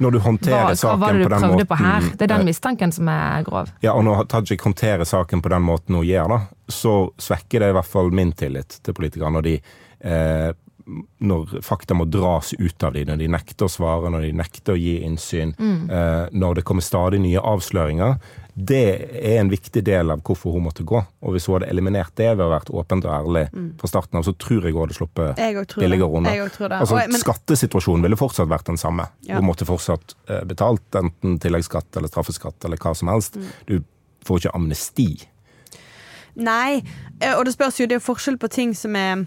Når 0.00 0.10
du 0.12 0.18
hva, 0.18 0.24
håndterer 0.24 0.64
hva 0.70 0.76
saken 0.76 1.00
var 1.00 1.12
det 1.12 1.24
på 1.24 1.28
du 1.28 1.34
den 1.34 1.40
prøvde 1.40 1.56
måten 1.56 1.66
på 1.66 1.76
her? 1.82 2.00
Det 2.16 2.22
er 2.22 2.32
den 2.36 2.40
eh, 2.40 2.48
mistanken 2.48 2.92
som 2.92 3.08
er 3.08 3.42
grov. 3.44 3.68
Ja, 3.82 3.92
og 3.92 4.04
når 4.04 4.24
Tajik 4.30 4.62
håndterer 4.62 5.04
saken 5.04 5.42
på 5.42 5.48
den 5.52 5.62
måten 5.66 5.94
hun 5.98 6.06
gjør, 6.06 6.28
da, 6.28 6.40
så 6.68 6.94
svekker 7.18 7.60
det 7.60 7.68
i 7.72 7.76
hvert 7.76 7.90
fall 7.90 8.10
min 8.10 8.32
tillit 8.32 8.78
til 8.82 8.94
politikerne. 8.94 9.32
når 9.32 9.42
de 9.42 9.60
eh, 10.00 10.52
når 11.20 11.60
fakta 11.62 11.94
må 11.94 12.04
dras 12.10 12.52
ut 12.58 12.84
av 12.86 12.92
dem, 12.96 13.06
når 13.10 13.18
de 13.22 13.28
nekter 13.28 13.66
å 13.66 13.70
svare, 13.72 14.10
når 14.10 14.28
de 14.28 14.32
nekter 14.40 14.74
å 14.74 14.78
gi 14.80 15.00
innsyn, 15.06 15.54
eh, 15.60 16.28
når 16.32 16.54
det 16.60 16.64
kommer 16.64 16.82
stadig 16.82 17.20
nye 17.20 17.40
avsløringer. 17.40 18.16
Det 18.60 18.80
er 19.22 19.38
en 19.40 19.48
viktig 19.48 19.80
del 19.86 20.10
av 20.10 20.20
hvorfor 20.26 20.52
hun 20.52 20.64
måtte 20.66 20.84
gå. 20.84 20.98
Og 21.22 21.32
hvis 21.32 21.46
hun 21.46 21.54
hadde 21.58 21.70
eliminert 21.70 22.12
det 22.18 22.26
ved 22.36 22.44
å 22.44 22.50
vært 22.50 22.68
åpent 22.74 23.06
og 23.06 23.12
ærlig 23.14 23.44
fra 23.80 23.88
starten 23.88 24.18
av, 24.18 24.24
så 24.26 24.34
tror 24.36 24.66
jeg 24.66 24.74
hun 24.74 24.82
hadde 24.82 24.96
sluppet 24.98 25.36
billigere 25.78 26.10
unna. 26.18 26.34
Altså, 26.80 26.96
men- 27.08 27.20
Skattesituasjonen 27.22 28.02
ville 28.02 28.16
fortsatt 28.20 28.48
vært 28.50 28.66
den 28.66 28.76
samme. 28.76 29.08
Ja. 29.22 29.36
Hun 29.38 29.46
måtte 29.46 29.64
fortsatt 29.64 30.14
eh, 30.28 30.42
betalt 30.44 30.82
enten 30.98 31.38
tilleggsskatt 31.38 31.96
eller 31.96 32.08
straffeskatt 32.08 32.64
eller 32.64 32.76
hva 32.76 32.94
som 32.96 33.08
helst. 33.08 33.36
Mm. 33.36 33.48
Du 33.66 33.80
får 34.26 34.40
ikke 34.42 34.54
amnesti. 34.54 35.08
Nei, 36.36 36.82
eh, 37.20 37.34
og 37.38 37.44
det 37.46 37.54
spørs 37.54 37.80
jo, 37.80 37.86
det 37.86 37.96
er 37.96 38.04
forskjell 38.04 38.36
på 38.38 38.50
ting 38.50 38.74
som 38.74 38.94
er 38.96 39.24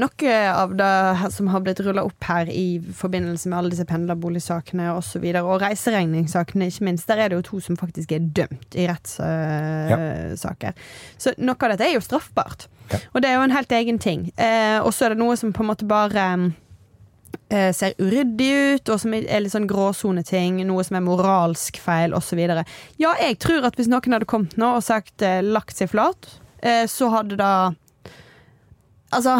noe 0.00 0.36
av 0.48 0.72
det 0.78 1.30
som 1.34 1.50
har 1.52 1.60
blitt 1.64 1.82
rulla 1.84 2.04
opp 2.06 2.24
her 2.24 2.48
i 2.48 2.78
forbindelse 2.96 3.50
med 3.50 3.58
alle 3.58 3.72
disse 3.74 3.86
pendlerboligsakene 3.88 4.88
osv., 4.94 4.96
og, 4.96 5.04
så 5.04 5.20
videre, 5.22 5.42
og 5.44 5.60
reiseregningssakene, 5.62 6.70
ikke 6.70 6.86
minst, 6.88 7.08
der 7.08 7.20
er 7.20 7.30
det 7.30 7.38
jo 7.40 7.46
to 7.50 7.60
som 7.64 7.76
faktisk 7.78 8.12
er 8.16 8.24
dømt 8.36 8.76
i 8.76 8.86
rettssaker. 8.88 10.76
Så 11.18 11.34
noe 11.36 11.56
av 11.56 11.74
dette 11.74 11.88
er 11.88 11.96
jo 11.96 12.04
straffbart. 12.04 12.68
Ja. 12.90 13.00
Og 13.14 13.22
det 13.22 13.30
er 13.30 13.38
jo 13.38 13.46
en 13.46 13.56
helt 13.56 13.72
egen 13.72 13.98
ting. 13.98 14.30
Eh, 14.36 14.78
og 14.80 14.92
så 14.94 15.06
er 15.06 15.14
det 15.14 15.22
noe 15.22 15.36
som 15.38 15.52
på 15.54 15.64
en 15.64 15.70
måte 15.70 15.88
bare 15.88 16.26
eh, 17.48 17.72
ser 17.74 17.96
uryddig 17.98 18.50
ut, 18.76 18.92
og 18.92 19.00
som 19.02 19.14
er 19.16 19.42
litt 19.42 19.54
sånn 19.54 19.68
gråsoneting, 19.70 20.62
noe 20.68 20.84
som 20.86 20.98
er 20.98 21.06
moralsk 21.06 21.80
feil, 21.82 22.14
osv. 22.16 22.42
Ja, 23.00 23.14
jeg 23.22 23.40
tror 23.42 23.66
at 23.68 23.78
hvis 23.78 23.90
noen 23.92 24.18
hadde 24.18 24.30
kommet 24.30 24.56
nå 24.60 24.76
og 24.78 24.86
sagt 24.86 25.24
eh, 25.26 25.42
lagt 25.44 25.78
seg 25.78 25.92
flat, 25.92 26.30
eh, 26.62 26.84
så 26.90 27.10
hadde 27.14 27.40
da 27.40 27.52
Altså 29.14 29.38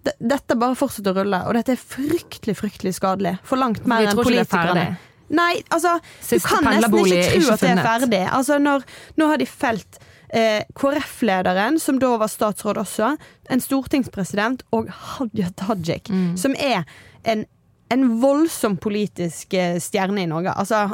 dette 0.00 0.56
bare 0.56 0.76
fortsetter 0.78 1.12
å 1.12 1.20
rulle, 1.20 1.42
og 1.44 1.56
dette 1.58 1.74
er 1.74 1.80
fryktelig 1.80 2.54
fryktelig 2.56 2.94
skadelig. 2.96 3.34
For 3.44 3.60
langt 3.60 3.84
mer 3.88 4.06
enn 4.06 4.14
er 4.14 4.22
politikerne. 4.24 4.84
Nei, 5.30 5.60
altså 5.70 5.98
Du 6.02 6.40
kan 6.42 6.64
nesten 6.66 6.96
ikke 7.04 7.26
tro 7.36 7.52
at 7.54 7.60
det 7.62 7.68
er 7.74 7.82
ferdig. 7.84 8.22
Altså 8.34 8.56
når, 8.58 8.86
Nå 9.20 9.28
har 9.30 9.38
de 9.38 9.46
felt 9.46 9.98
eh, 10.32 10.64
KrF-lederen, 10.74 11.76
som 11.78 12.00
da 12.02 12.14
var 12.18 12.32
statsråd 12.32 12.80
også, 12.82 13.12
en 13.52 13.62
stortingspresident, 13.62 14.64
og 14.74 14.88
Hadia 14.90 15.52
Tajik, 15.60 16.08
Mm. 16.10 16.32
som 16.40 16.56
er 16.58 16.82
en, 17.28 17.44
en 17.92 18.08
voldsom 18.22 18.76
politisk 18.80 19.54
eh, 19.54 19.76
stjerne 19.78 20.24
i 20.24 20.26
Norge. 20.32 20.56
Altså 20.56 20.86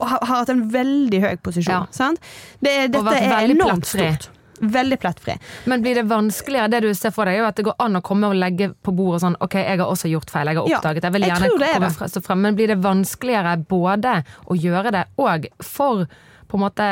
har, 0.00 0.18
har 0.22 0.32
hatt 0.38 0.54
en 0.54 0.68
veldig 0.72 1.20
høy 1.20 1.36
posisjon. 1.42 1.84
Ja. 1.84 1.92
Sant? 1.92 2.22
Det, 2.62 2.92
dette 2.94 3.18
er 3.18 3.50
enormt 3.50 3.86
stort. 3.90 4.30
Veldig 4.60 4.98
plettfri. 5.02 5.36
Men 5.64 5.82
blir 5.84 5.98
det 5.98 6.06
vanskeligere? 6.10 6.70
Det 6.72 6.80
du 6.86 6.90
ser 6.94 7.12
for 7.14 7.28
deg, 7.28 7.38
er 7.38 7.44
jo 7.44 7.48
at 7.50 7.58
det 7.58 7.66
går 7.68 7.76
an 7.82 8.00
å 8.00 8.04
komme 8.04 8.30
og 8.30 8.38
legge 8.38 8.70
på 8.74 8.94
bordet 8.96 9.22
sånn 9.24 9.36
OK, 9.44 9.58
jeg 9.60 9.80
har 9.82 9.90
også 9.90 10.10
gjort 10.12 10.32
feil, 10.32 10.52
jeg 10.52 10.60
har 10.60 10.70
oppdaget 10.70 11.04
det. 11.04 11.10
Jeg 11.10 11.16
vil 11.18 11.28
gjerne 11.28 11.50
jeg 11.50 11.56
komme 11.56 11.92
det. 11.92 12.24
frem. 12.28 12.42
Men 12.46 12.56
blir 12.58 12.72
det 12.72 12.80
vanskeligere 12.84 13.58
både 13.68 14.16
å 14.46 14.56
gjøre 14.56 14.94
det 14.96 15.04
og 15.20 15.46
for 15.64 16.06
på 16.46 16.58
en 16.58 16.62
måte 16.62 16.84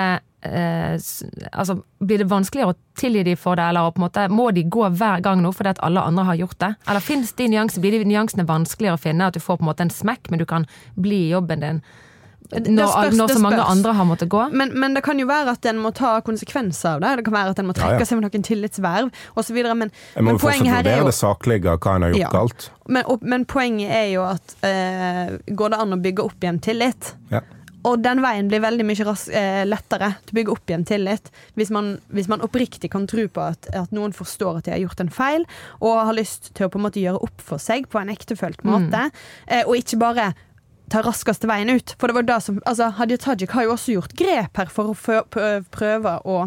eh, 0.43 0.95
altså, 1.53 1.77
Blir 1.99 2.19
det 2.21 2.29
vanskeligere 2.31 2.75
å 2.75 2.79
tilgi 2.99 3.23
de 3.31 3.37
for 3.39 3.59
det, 3.59 3.69
eller 3.71 3.93
på 3.95 4.03
en 4.03 4.07
måte, 4.07 4.29
må 4.29 4.49
de 4.55 4.65
gå 4.67 4.89
hver 4.99 5.23
gang 5.25 5.43
nå 5.43 5.53
fordi 5.55 5.75
at 5.75 5.83
alle 5.87 6.03
andre 6.05 6.27
har 6.31 6.41
gjort 6.43 6.59
det? 6.61 6.73
Eller 6.89 7.05
fins 7.05 7.33
de 7.39 7.49
nyanser, 7.53 7.83
blir 7.85 7.97
de 7.99 8.09
nyansene 8.11 8.47
vanskeligere 8.49 8.99
å 8.99 9.05
finne, 9.05 9.29
at 9.31 9.39
du 9.39 9.43
får 9.43 9.61
på 9.61 9.67
en 9.67 9.71
måte 9.71 9.87
en 9.87 9.95
smekk, 9.95 10.31
men 10.31 10.43
du 10.43 10.47
kan 10.49 10.67
bli 10.99 11.27
i 11.29 11.33
jobben 11.33 11.65
din 11.65 11.85
når, 12.53 12.91
spørs, 12.93 13.17
når 13.17 13.33
så 13.33 13.41
mange 13.41 13.63
andre 13.63 13.95
har 13.97 14.07
måttet 14.09 14.29
gå? 14.29 14.43
Men, 14.53 14.75
men 14.79 14.95
det 14.97 15.03
kan 15.07 15.19
jo 15.19 15.27
være 15.29 15.55
at 15.57 15.67
en 15.71 15.81
må 15.81 15.91
ta 15.97 16.19
konsekvenser 16.27 16.99
av 16.99 17.03
det. 17.03 17.15
Det 17.21 17.27
kan 17.29 17.37
være 17.39 17.55
at 17.55 17.63
en 17.63 17.69
må 17.71 17.77
trekke 17.77 18.03
ja. 18.03 18.09
seg 18.09 18.21
med 18.21 18.29
noen 18.29 18.47
tillitsverv 18.47 19.11
osv. 19.41 19.59
Men, 19.65 19.91
Jeg 20.15 20.27
må 20.27 20.35
men 20.35 20.41
poenget 20.43 20.71
her 20.71 20.83
er 20.83 20.85
vurdere 20.85 21.03
jo 21.03 21.11
det 21.11 21.19
saklige 21.19 21.77
hva 21.79 21.97
en 21.97 22.07
har 22.07 22.15
gjort 22.15 22.25
Ja. 22.25 22.31
galt. 22.35 22.71
men, 22.87 23.05
og, 23.09 23.25
men 23.25 23.49
poenget 23.49 23.97
er 23.97 24.09
jo 24.13 24.29
at 24.29 24.57
eh, 24.67 25.37
går 25.49 25.75
det 25.75 25.83
an 25.87 25.97
å 25.97 26.01
bygge 26.05 26.29
opp 26.29 26.45
igjen 26.45 26.63
tillit? 26.65 27.15
Ja. 27.33 27.43
Og 27.85 28.01
den 28.01 28.23
veien 28.25 28.49
blir 28.49 28.63
veldig 28.65 28.85
mye 28.89 29.05
ras 29.05 29.27
eh, 29.29 29.65
lettere 29.69 30.15
til 30.25 30.33
å 30.33 30.39
bygge 30.39 30.55
opp 30.55 30.71
igjen 30.73 30.87
tillit 30.89 31.29
hvis 31.59 31.73
man, 31.75 31.99
hvis 32.17 32.31
man 32.33 32.45
oppriktig 32.45 32.89
kan 32.93 33.05
tro 33.11 33.27
på 33.29 33.45
at, 33.45 33.69
at 33.77 33.93
noen 33.93 34.15
forstår 34.17 34.61
at 34.61 34.69
de 34.69 34.73
har 34.73 34.81
gjort 34.85 35.05
en 35.05 35.13
feil, 35.13 35.45
og 35.85 36.01
har 36.09 36.17
lyst 36.17 36.55
til 36.57 36.69
å 36.69 36.73
på 36.73 36.81
en 36.81 36.87
måte 36.87 37.03
gjøre 37.03 37.21
opp 37.25 37.45
for 37.45 37.61
seg 37.61 37.89
på 37.93 38.01
en 38.01 38.13
ektefølt 38.13 38.65
måte, 38.69 39.09
eh, 39.49 39.65
og 39.67 39.77
ikke 39.81 40.01
bare 40.01 40.33
ta 40.93 41.03
raskeste 41.05 41.49
veien 41.51 41.73
ut. 41.73 41.95
For 42.01 42.11
det 42.11 42.19
var 42.19 42.27
det 42.29 42.41
som, 42.45 42.61
altså 42.69 42.91
Hadia 42.99 43.21
Tajik 43.21 43.55
har 43.57 43.67
jo 43.67 43.75
også 43.75 43.97
gjort 43.97 44.17
grep 44.19 44.61
her 44.61 44.73
for 44.73 44.93
å 44.93 45.23
prøve 45.75 46.17
å 46.29 46.39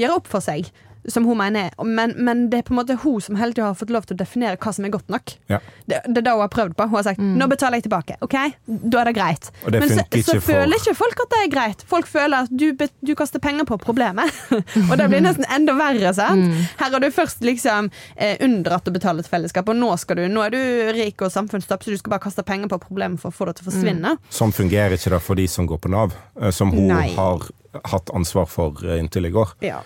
gjøre 0.00 0.18
opp 0.18 0.30
for 0.30 0.44
seg, 0.44 0.70
som 1.08 1.24
hun 1.28 1.36
mener. 1.38 1.70
Men, 1.84 2.14
men 2.24 2.46
det 2.50 2.58
er 2.62 2.66
på 2.68 2.72
en 2.74 2.78
måte 2.80 2.96
hun 3.02 3.20
som 3.20 3.36
hele 3.36 3.52
tida 3.52 3.66
har 3.70 3.76
fått 3.78 3.90
lov 3.92 4.06
til 4.08 4.16
å 4.16 4.20
definere 4.22 4.56
hva 4.60 4.72
som 4.72 4.86
er 4.86 4.92
godt 4.94 5.10
nok. 5.12 5.34
Ja. 5.52 5.58
Det, 5.84 6.00
det 6.08 6.22
er 6.22 6.26
det 6.28 6.32
hun 6.34 6.44
har 6.44 6.52
prøvd 6.52 6.76
på. 6.78 6.86
Hun 6.88 6.96
har 6.98 7.06
sagt 7.08 7.20
nå 7.24 7.48
betaler 7.50 7.80
jeg 7.80 7.86
tilbake. 7.88 8.16
Ok, 8.24 8.36
Da 8.66 9.00
er 9.02 9.10
det 9.10 9.14
greit. 9.18 9.50
Og 9.64 9.72
det 9.74 9.80
Men 9.84 9.90
så, 9.92 10.04
så 10.24 10.36
for- 10.38 10.46
føler 10.52 10.78
ikke 10.80 10.94
folk 10.98 11.20
at 11.26 11.32
det 11.34 11.40
er 11.44 11.50
greit. 11.52 11.84
Folk 11.90 12.08
føler 12.10 12.46
at 12.46 12.52
du, 12.54 12.66
du 13.04 13.14
kaster 13.18 13.42
penger 13.42 13.66
på 13.68 13.78
problemet. 13.82 14.32
og 14.90 14.94
det 15.00 15.08
blir 15.12 15.24
nesten 15.24 15.44
enda 15.52 15.74
verre. 15.78 16.14
sant? 16.16 16.54
Her 16.80 16.94
har 16.96 17.00
du 17.04 17.10
først 17.14 17.44
liksom 17.44 17.90
eh, 18.16 18.36
unndratt 18.44 18.88
å 18.88 18.94
betale 18.94 19.24
til 19.24 19.30
fellesskap, 19.34 19.68
og 19.68 19.76
nå, 19.78 19.90
skal 20.00 20.22
du, 20.22 20.24
nå 20.32 20.44
er 20.46 20.54
du 20.54 20.60
rik 20.96 21.20
og 21.24 21.32
samfunnstopp, 21.34 21.84
så 21.84 21.92
du 21.94 22.00
skal 22.00 22.14
bare 22.16 22.24
kaste 22.26 22.44
penger 22.46 22.70
på 22.72 22.78
problemet 22.86 23.20
for 23.22 23.32
å 23.32 23.36
få 23.36 23.48
det 23.50 23.58
til 23.58 23.66
å 23.68 23.70
forsvinne. 23.72 24.16
Sånn 24.32 24.52
fungerer 24.54 24.96
ikke 24.96 25.12
det 25.16 25.20
for 25.24 25.38
de 25.40 25.46
som 25.50 25.68
går 25.68 25.82
på 25.84 25.92
Nav, 25.92 26.14
eh, 26.40 26.50
som 26.54 26.72
hun 26.74 26.88
Nei. 26.92 27.10
har 27.16 27.44
hatt 27.90 28.10
ansvar 28.14 28.46
for 28.50 28.78
eh, 28.86 29.00
inntil 29.02 29.26
i 29.26 29.32
går. 29.34 29.56
Ja. 29.66 29.80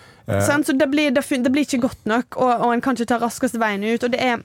Sant? 0.45 0.67
så 0.67 0.75
det 0.77 0.87
blir, 0.91 1.11
det, 1.15 1.23
det 1.25 1.51
blir 1.51 1.65
ikke 1.65 1.81
godt 1.87 2.07
nok, 2.09 2.37
og, 2.37 2.53
og 2.67 2.73
en 2.73 2.81
kan 2.85 2.97
ikke 2.97 3.09
ta 3.09 3.19
raskeste 3.21 3.61
veien 3.61 3.85
ut. 3.87 4.03
Og 4.03 4.15
det 4.15 4.21
er 4.23 4.41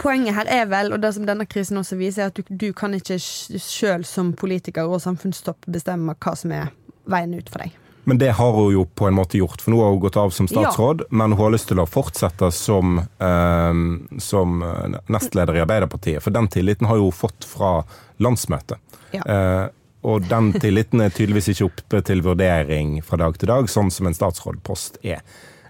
Poenget 0.00 0.32
her 0.32 0.48
er 0.48 0.68
vel, 0.70 0.88
og 0.94 1.02
det 1.02 1.10
som 1.12 1.26
denne 1.28 1.44
krisen 1.44 1.76
også 1.76 1.98
viser, 2.00 2.24
er 2.24 2.30
at 2.30 2.38
du, 2.38 2.46
du 2.48 2.70
kan 2.72 2.94
ikke 2.96 3.18
sjøl 3.20 4.06
som 4.08 4.30
politiker 4.32 4.88
og 4.88 5.02
samfunnstopp 5.04 5.68
bestemme 5.68 6.14
hva 6.16 6.32
som 6.38 6.54
er 6.56 6.70
veien 7.12 7.34
ut 7.36 7.50
for 7.52 7.60
deg. 7.60 7.74
Men 8.08 8.18
det 8.18 8.30
har 8.38 8.52
hun 8.56 8.72
jo 8.72 8.84
på 8.84 9.06
en 9.06 9.14
måte 9.14 9.38
gjort, 9.38 9.60
for 9.62 9.74
nå 9.74 9.82
har 9.82 9.92
hun 9.92 10.00
gått 10.02 10.16
av 10.18 10.32
som 10.34 10.48
statsråd, 10.48 11.04
men 11.10 11.36
hun 11.36 11.44
har 11.44 11.52
lyst 11.54 11.68
til 11.70 11.82
å 11.82 11.86
fortsette 11.86 12.48
som, 12.56 12.98
eh, 12.98 13.82
som 14.18 14.64
eh, 14.66 14.96
nestleder 15.12 15.60
i 15.60 15.62
Arbeiderpartiet, 15.62 16.24
for 16.24 16.34
den 16.34 16.48
tilliten 16.50 16.88
har 16.90 16.98
hun 16.98 17.12
fått 17.14 17.46
fra 17.46 17.82
landsmøtet. 18.16 18.80
Ja. 19.12 19.22
Eh, 19.22 19.68
og 20.02 20.26
den 20.26 20.52
tilliten 20.58 21.00
er 21.00 21.14
tydeligvis 21.14 21.52
ikke 21.52 21.68
oppe 21.68 22.02
til 22.06 22.22
vurdering 22.26 22.96
fra 23.06 23.20
dag 23.22 23.38
til 23.38 23.50
dag, 23.52 23.70
sånn 23.70 23.90
som 23.94 24.08
en 24.08 24.16
statsrådpost 24.16 24.98
er. 25.06 25.22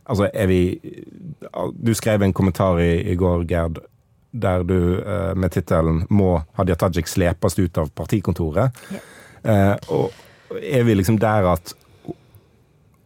Altså, 0.02 0.28
er 0.34 0.46
vi 0.50 0.60
Du 1.78 1.94
skrev 1.94 2.22
en 2.22 2.32
kommentar 2.32 2.80
i, 2.80 3.12
i 3.12 3.14
går, 3.14 3.44
Gerd, 3.46 3.78
der 4.32 4.64
du 4.64 4.98
eh, 4.98 5.34
med 5.34 5.52
tittelen 5.52 6.06
'Må 6.08 6.42
Hadia 6.56 6.74
Tajik 6.74 7.06
slepes 7.06 7.58
ut 7.58 7.78
av 7.78 7.90
partikontoret'. 7.94 8.72
Eh, 9.44 9.76
og 9.88 10.12
er 10.62 10.82
vi 10.82 10.94
liksom 10.94 11.18
der 11.18 11.52
at 11.52 11.74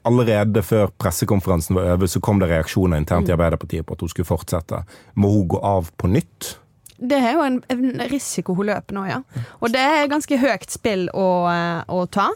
allerede 0.06 0.62
før 0.62 0.86
pressekonferansen 0.98 1.74
var 1.74 1.92
over, 1.92 2.06
så 2.06 2.20
kom 2.20 2.38
det 2.40 2.48
reaksjoner 2.48 2.96
internt 2.96 3.28
i 3.28 3.32
Arbeiderpartiet 3.34 3.86
på 3.86 3.96
at 3.96 4.00
hun 4.00 4.08
skulle 4.08 4.28
fortsette. 4.28 4.84
Må 5.14 5.32
hun 5.32 5.48
gå 5.48 5.58
av 5.58 5.90
på 5.98 6.06
nytt? 6.06 6.58
Det 6.98 7.18
er 7.18 7.34
jo 7.36 7.42
en, 7.44 7.58
en 7.72 8.02
risiko 8.10 8.54
hun 8.56 8.70
løper 8.70 8.96
nå, 8.96 9.04
ja. 9.10 9.20
Og 9.60 9.72
det 9.74 9.82
er 9.82 10.08
ganske 10.10 10.38
høyt 10.40 10.70
spill 10.72 11.08
å, 11.12 11.26
eh, 11.52 11.82
å 11.92 12.06
ta. 12.08 12.30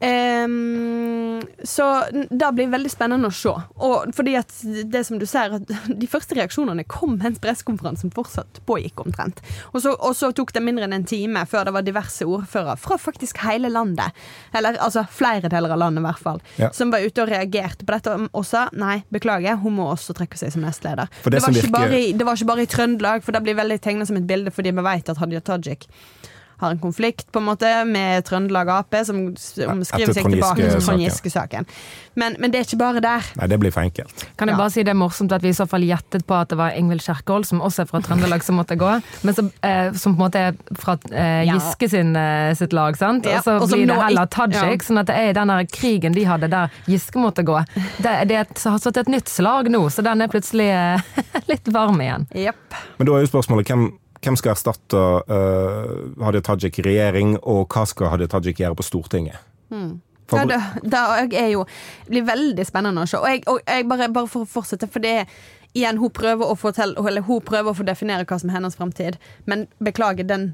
Ehm, 0.00 1.42
så 1.64 1.84
det 2.30 2.48
blir 2.54 2.68
veldig 2.70 2.90
spennende 2.92 3.30
å 3.30 3.34
se. 3.34 3.52
Og 3.82 4.12
fordi 4.14 4.34
at 4.38 4.52
det 4.92 5.02
som 5.06 5.18
du 5.18 5.26
ser, 5.28 5.56
de 6.02 6.08
første 6.10 6.36
reaksjonene 6.38 6.84
kom 6.90 7.16
mens 7.20 7.40
pressekonferansen 7.42 8.12
fortsatt 8.14 8.60
pågikk 8.68 9.02
omtrent. 9.04 9.42
Og 9.72 9.82
så, 9.84 9.94
og 9.98 10.14
så 10.18 10.30
tok 10.36 10.52
det 10.54 10.62
mindre 10.64 10.86
enn 10.88 10.96
en 11.00 11.06
time 11.08 11.42
før 11.50 11.68
det 11.68 11.74
var 11.76 11.86
diverse 11.86 12.26
ordførere 12.28 12.76
fra 12.80 12.98
faktisk 13.00 13.42
hele 13.46 13.70
landet, 13.74 14.14
eller 14.54 14.78
altså 14.84 15.04
flere 15.10 15.50
deler 15.52 15.74
av 15.74 15.82
landet 15.84 16.02
i 16.04 16.06
hvert 16.08 16.22
fall, 16.24 16.42
Ja. 16.58 16.70
som 16.74 16.90
var 16.94 17.02
ute 17.04 17.22
og 17.24 17.30
reagerte 17.32 17.86
på 17.86 17.94
dette 17.96 18.14
og 18.32 18.46
sa 18.46 18.68
nei, 18.78 19.00
beklager, 19.14 19.58
hun 19.62 19.76
må 19.78 19.90
også 19.92 20.14
trekke 20.18 20.38
seg 20.40 20.54
som 20.54 20.62
nestleder. 20.66 21.10
Det 21.24 21.34
det, 21.38 21.42
var 21.42 21.54
virker- 21.54 21.98
i, 21.98 22.12
det 22.18 22.26
var 22.26 22.38
ikke 22.38 22.50
bare 22.54 22.64
i 22.66 22.70
Trøndelag, 22.70 23.22
for 23.26 23.34
det 23.36 23.42
blir 23.46 23.58
veldig 23.58 23.80
tegna 23.84 24.06
som 24.08 24.18
et 24.18 24.26
bilde 24.28 24.50
fordi 24.54 24.72
vi 24.74 24.84
vet 24.86 25.10
at 25.12 25.18
Hadia 25.22 25.40
Tajik 25.44 25.86
har 26.60 26.74
en 26.74 26.78
konflikt 26.82 27.30
på 27.32 27.38
en 27.42 27.46
måte 27.48 27.70
med 27.86 28.24
Trøndelag 28.26 28.68
Ap, 28.74 28.94
som, 29.06 29.28
omskriver 29.70 30.12
seg 30.16 30.28
tilbake 30.30 30.56
til. 30.64 30.80
Trond 30.82 31.02
Giske-saken. 31.04 31.66
Men, 32.18 32.34
men 32.42 32.50
det 32.50 32.58
er 32.60 32.66
ikke 32.66 32.78
bare 32.80 33.00
der. 33.04 33.26
Nei, 33.38 33.46
det 33.52 33.58
blir 33.62 33.70
for 33.74 33.86
enkelt. 33.86 34.24
Kan 34.36 34.48
jeg 34.50 34.56
Ja. 34.56 34.58
bare 34.58 34.70
si 34.74 34.82
det 34.82 34.90
er 34.90 34.98
morsomt 34.98 35.32
at 35.32 35.42
vi 35.42 35.52
i 35.52 35.56
så 35.56 35.68
fall 35.70 35.84
gjettet 35.86 36.26
på 36.26 36.34
at 36.34 36.48
det 36.50 36.58
var 36.58 36.74
Ingvild 36.74 37.00
Kjerkol, 37.04 37.44
som 37.46 37.60
også 37.62 37.84
er 37.84 37.90
fra 37.92 38.00
Trøndelag, 38.02 38.42
som 38.42 38.58
måtte 38.58 38.74
gå. 38.80 38.90
Men 39.22 39.34
som, 39.34 39.52
eh, 39.62 39.92
som 39.92 40.16
på 40.16 40.18
en 40.18 40.24
måte 40.26 40.42
er 40.48 40.56
fra 40.74 40.96
eh, 41.12 41.44
Giske 41.46 41.88
sin, 41.90 42.16
eh, 42.16 42.54
sitt 42.58 42.72
lag, 42.72 42.96
sant? 42.98 43.24
Ja, 43.24 43.38
Og 43.38 43.68
så 43.70 43.76
blir 43.76 43.86
det 43.86 44.00
heller 44.02 44.26
Tajik. 44.26 44.54
ja. 44.58 44.76
Sånn 44.88 44.98
at 44.98 45.06
det 45.06 45.16
er 45.16 45.32
den 45.38 45.48
der 45.48 45.64
krigen 45.70 46.12
de 46.14 46.24
hadde 46.24 46.50
der 46.50 46.70
Giske 46.88 47.22
måtte 47.22 47.44
gå. 47.46 47.60
Det, 48.02 48.28
det 48.28 48.34
er 48.36 48.40
et, 48.48 48.58
har 48.64 48.78
satt 48.82 48.96
et 48.96 49.08
nytt 49.08 49.28
slag 49.30 49.70
nå, 49.70 49.84
så 49.94 50.02
den 50.02 50.20
er 50.20 50.28
plutselig 50.32 50.68
eh, 50.74 51.00
litt 51.52 51.68
varm 51.72 52.00
igjen. 52.02 52.26
Yep. 52.34 52.56
Men 52.98 53.06
da 53.06 53.14
er 53.14 53.24
jo 53.26 53.30
spørsmålet 53.30 53.68
hvem, 53.70 53.92
hvem 54.24 54.36
skal 54.38 54.54
erstatte 54.54 54.98
uh, 55.30 56.22
Hadia 56.24 56.44
Tajik 56.44 56.80
i 56.80 56.86
regjering, 56.88 57.36
og 57.42 57.66
hva 57.72 57.84
skal 57.88 58.12
Hadia 58.12 58.30
Tajik 58.30 58.60
gjøre 58.62 58.78
på 58.78 58.86
Stortinget? 58.86 59.40
Ja, 60.28 60.44
det, 60.44 60.58
det 60.84 61.38
er 61.40 61.52
jo 61.54 61.62
det 62.04 62.12
blir 62.12 62.26
veldig 62.28 62.66
spennende 62.68 63.06
å 63.06 63.08
se. 63.08 63.20
Og 63.20 63.30
jeg, 63.30 63.44
og 63.48 63.62
jeg 63.64 63.86
bare, 63.88 64.10
bare 64.12 64.28
for 64.28 64.44
å 64.44 64.50
fortsette, 64.50 64.90
for 64.92 65.04
det 65.04 65.22
igjen, 65.76 66.00
hun 66.00 66.12
prøver 66.12 66.50
å 66.50 66.56
fortelle, 66.58 67.00
eller 67.00 67.24
hun 67.24 67.44
prøver 67.44 67.72
å 67.72 67.78
få 67.78 67.86
definere 67.88 68.26
hva 68.28 68.40
som 68.40 68.50
er 68.50 68.58
hennes 68.58 68.76
framtid, 68.76 69.16
men 69.48 69.66
beklager, 69.84 70.26
den 70.28 70.50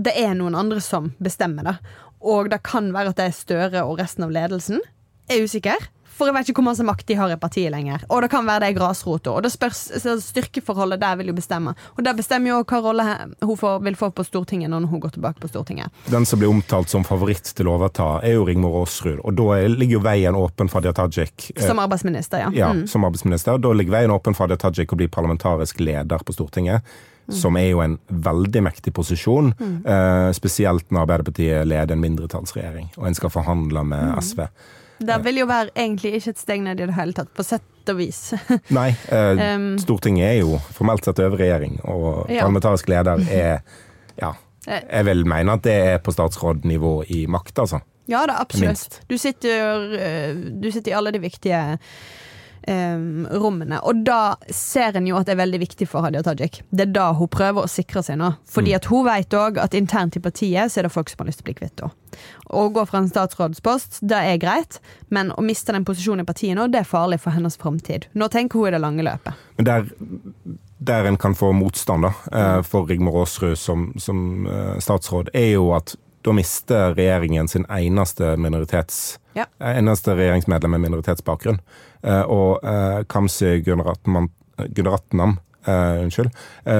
det 0.00 0.14
er 0.16 0.32
noen 0.36 0.56
andre 0.56 0.80
som 0.80 1.10
bestemmer 1.20 1.66
det. 1.66 1.76
Og 2.20 2.50
det 2.52 2.62
kan 2.64 2.90
være 2.94 3.12
at 3.12 3.18
det 3.20 3.26
er 3.28 3.36
Støre 3.36 3.84
og 3.84 3.98
resten 4.00 4.26
av 4.26 4.32
ledelsen. 4.34 4.80
Jeg 5.28 5.40
er 5.40 5.48
usikker. 5.48 5.88
For 6.20 6.28
jeg 6.28 6.34
vet 6.36 6.50
ikke 6.52 6.60
hvor 6.60 6.66
masse 6.68 6.84
makt 6.84 7.06
de 7.08 7.14
har 7.16 7.32
i 7.32 7.36
partiet 7.40 7.72
lenger. 7.72 8.02
Og 8.12 8.20
det 8.20 8.28
kan 8.30 8.44
være 8.44 8.60
det 8.60 8.68
er 8.74 8.76
grasrota. 8.76 9.32
Og 9.32 9.42
det 9.46 9.50
spørs, 9.54 9.78
styrkeforholdet 10.26 11.00
der 11.00 11.16
vil 11.16 11.30
jo 11.32 11.36
bestemme. 11.38 11.72
Og 11.96 12.04
det 12.04 12.12
bestemmer 12.18 12.52
jo 12.52 12.58
hva 12.68 12.80
rolle 12.84 13.06
hun 13.40 13.56
får, 13.56 13.78
vil 13.86 13.96
få 13.96 14.10
på 14.12 14.24
Stortinget 14.28 14.68
når 14.72 14.84
hun 14.90 15.00
går 15.00 15.14
tilbake 15.16 15.40
på 15.40 15.48
Stortinget. 15.48 15.88
Den 16.12 16.26
som 16.28 16.38
blir 16.42 16.52
omtalt 16.52 16.92
som 16.92 17.06
favoritt 17.08 17.54
til 17.56 17.70
å 17.70 17.78
overta, 17.78 18.10
er 18.22 18.36
jo 18.36 18.44
Rigmor 18.44 18.82
Aasrud. 18.82 19.22
Og 19.24 19.34
da 19.38 19.48
er- 19.56 19.68
ligger 19.72 19.96
jo 19.98 20.00
veien 20.04 20.34
åpen 20.36 20.68
for 20.68 20.80
Hadia 20.82 20.92
Tajik. 20.92 21.52
eh, 21.56 21.66
Som 21.66 21.78
arbeidsminister, 21.78 22.38
ja. 22.38 22.50
ja, 22.52 22.72
Mm. 22.72 22.86
som 22.86 23.02
arbeidsminister. 23.04 23.58
Da 23.58 23.72
ligger 23.72 23.92
veien 23.92 24.10
åpen 24.10 24.34
for 24.36 24.44
Hadia 24.46 24.56
Tajik 24.58 24.92
å 24.92 24.96
bli 24.96 25.08
parlamentarisk 25.08 25.80
leder 25.80 26.18
på 26.18 26.32
Stortinget. 26.36 26.82
Som 27.30 27.56
er 27.56 27.70
jo 27.70 27.80
en 27.80 27.98
veldig 28.10 28.60
mektig 28.62 28.92
posisjon, 28.92 29.54
Mm. 29.54 30.34
spesielt 30.34 30.90
når 30.90 31.06
Arbeiderpartiet 31.06 31.66
leder 31.66 31.92
en 31.92 32.00
mindretallsregjering 32.00 32.88
og 32.98 33.06
en 33.06 33.14
skal 33.14 33.30
forhandle 33.30 33.84
med 33.86 34.16
SV. 34.18 34.48
Det 35.00 35.16
vil 35.24 35.40
jo 35.40 35.46
være 35.48 35.72
egentlig 35.74 36.14
ikke 36.18 36.34
et 36.34 36.40
steg 36.42 36.62
ned 36.64 36.80
i 36.80 36.88
det 36.90 36.96
hele 36.96 37.16
tatt, 37.16 37.30
på 37.36 37.44
sett 37.46 37.88
og 37.90 37.96
vis. 37.98 38.20
Nei, 38.78 38.90
eh, 39.08 39.44
Um, 39.56 39.72
Stortinget 39.80 40.26
er 40.28 40.38
jo 40.42 40.58
formelt 40.76 41.06
sett 41.06 41.22
over 41.24 41.40
regjering, 41.40 41.78
og 41.88 42.26
parlamentarisk 42.28 42.90
leder 42.92 43.24
er 43.42 43.62
Ja. 44.20 44.34
Eh. 44.68 44.82
Jeg 44.84 45.06
vil 45.08 45.24
mene 45.24 45.56
at 45.56 45.64
det 45.64 45.72
er 45.72 46.02
på 46.04 46.12
statsrådnivå 46.12 46.94
i 47.16 47.24
makt, 47.32 47.58
altså. 47.64 47.80
Ja 48.10 48.24
da, 48.28 48.40
absolutt. 48.42 49.00
Du 49.08 49.16
sitter, 49.18 49.86
øh, 49.96 50.40
du 50.60 50.70
sitter 50.70 50.92
i 50.92 50.96
alle 50.98 51.12
de 51.14 51.22
viktige 51.22 51.78
øhm, 52.68 53.26
rommene. 53.30 53.80
Og 53.86 54.02
da 54.06 54.36
ser 54.52 54.96
en 54.98 55.06
jo 55.08 55.18
at 55.18 55.28
det 55.28 55.34
er 55.36 55.42
veldig 55.42 55.60
viktig 55.62 55.88
for 55.88 56.04
Hadia 56.04 56.22
Tajik. 56.26 56.62
Det 56.70 56.88
er 56.88 56.94
da 56.94 57.10
hun 57.16 57.30
prøver 57.30 57.64
å 57.64 57.70
sikre 57.70 58.02
seg 58.06 58.20
nå. 58.20 58.32
Fordi 58.50 58.74
at 58.76 58.88
hun 58.90 59.06
vet 59.08 59.36
òg 59.36 59.60
at 59.62 59.76
internt 59.78 60.18
i 60.18 60.22
partiet 60.24 60.72
så 60.72 60.80
er 60.80 60.88
det 60.88 60.94
folk 60.94 61.10
som 61.12 61.22
har 61.22 61.30
lyst 61.30 61.42
til 61.42 61.48
å 61.48 61.50
bli 61.50 61.58
kvitt 61.60 61.84
henne. 61.84 61.96
Å 62.50 62.64
gå 62.74 62.82
fra 62.90 62.98
en 62.98 63.08
statsrådspost, 63.08 64.00
det 64.10 64.18
er 64.32 64.40
greit, 64.42 64.80
men 65.14 65.30
å 65.38 65.44
miste 65.46 65.72
den 65.72 65.86
posisjonen 65.86 66.24
i 66.24 66.28
partiet 66.28 66.58
nå, 66.58 66.66
det 66.72 66.82
er 66.82 66.88
farlig 66.88 67.20
for 67.22 67.34
hennes 67.36 67.56
framtid. 67.60 68.08
Nå 68.18 68.26
tenker 68.32 68.58
hun 68.58 68.70
i 68.70 68.74
det 68.74 68.82
lange 68.82 69.06
løpet. 69.06 69.46
Men 69.60 69.68
der, 69.68 69.86
der 70.90 71.06
en 71.06 71.20
kan 71.20 71.38
få 71.38 71.52
motstand 71.54 72.08
da, 72.08 72.12
eh, 72.34 72.60
for 72.66 72.90
Rigmor 72.90 73.22
Aasrud 73.22 73.54
som, 73.58 73.92
som 74.02 74.48
eh, 74.50 74.78
statsråd, 74.82 75.30
er 75.38 75.52
jo 75.54 75.70
at 75.78 75.94
da 76.22 76.32
mister 76.36 76.94
regjeringen 76.94 77.48
sin 77.48 77.66
eneste 77.70 78.36
minoritets... 78.36 79.18
Ja. 79.38 79.46
eh, 79.60 79.78
Eneste 79.78 80.16
regjeringsmedlem 80.18 80.70
med 80.74 80.80
minoritetsbakgrunn. 80.88 81.60
Eh, 82.02 82.22
Og 82.22 82.64
eh, 82.64 83.02
Kamzy 83.08 83.60
Gunaratnam, 83.64 84.30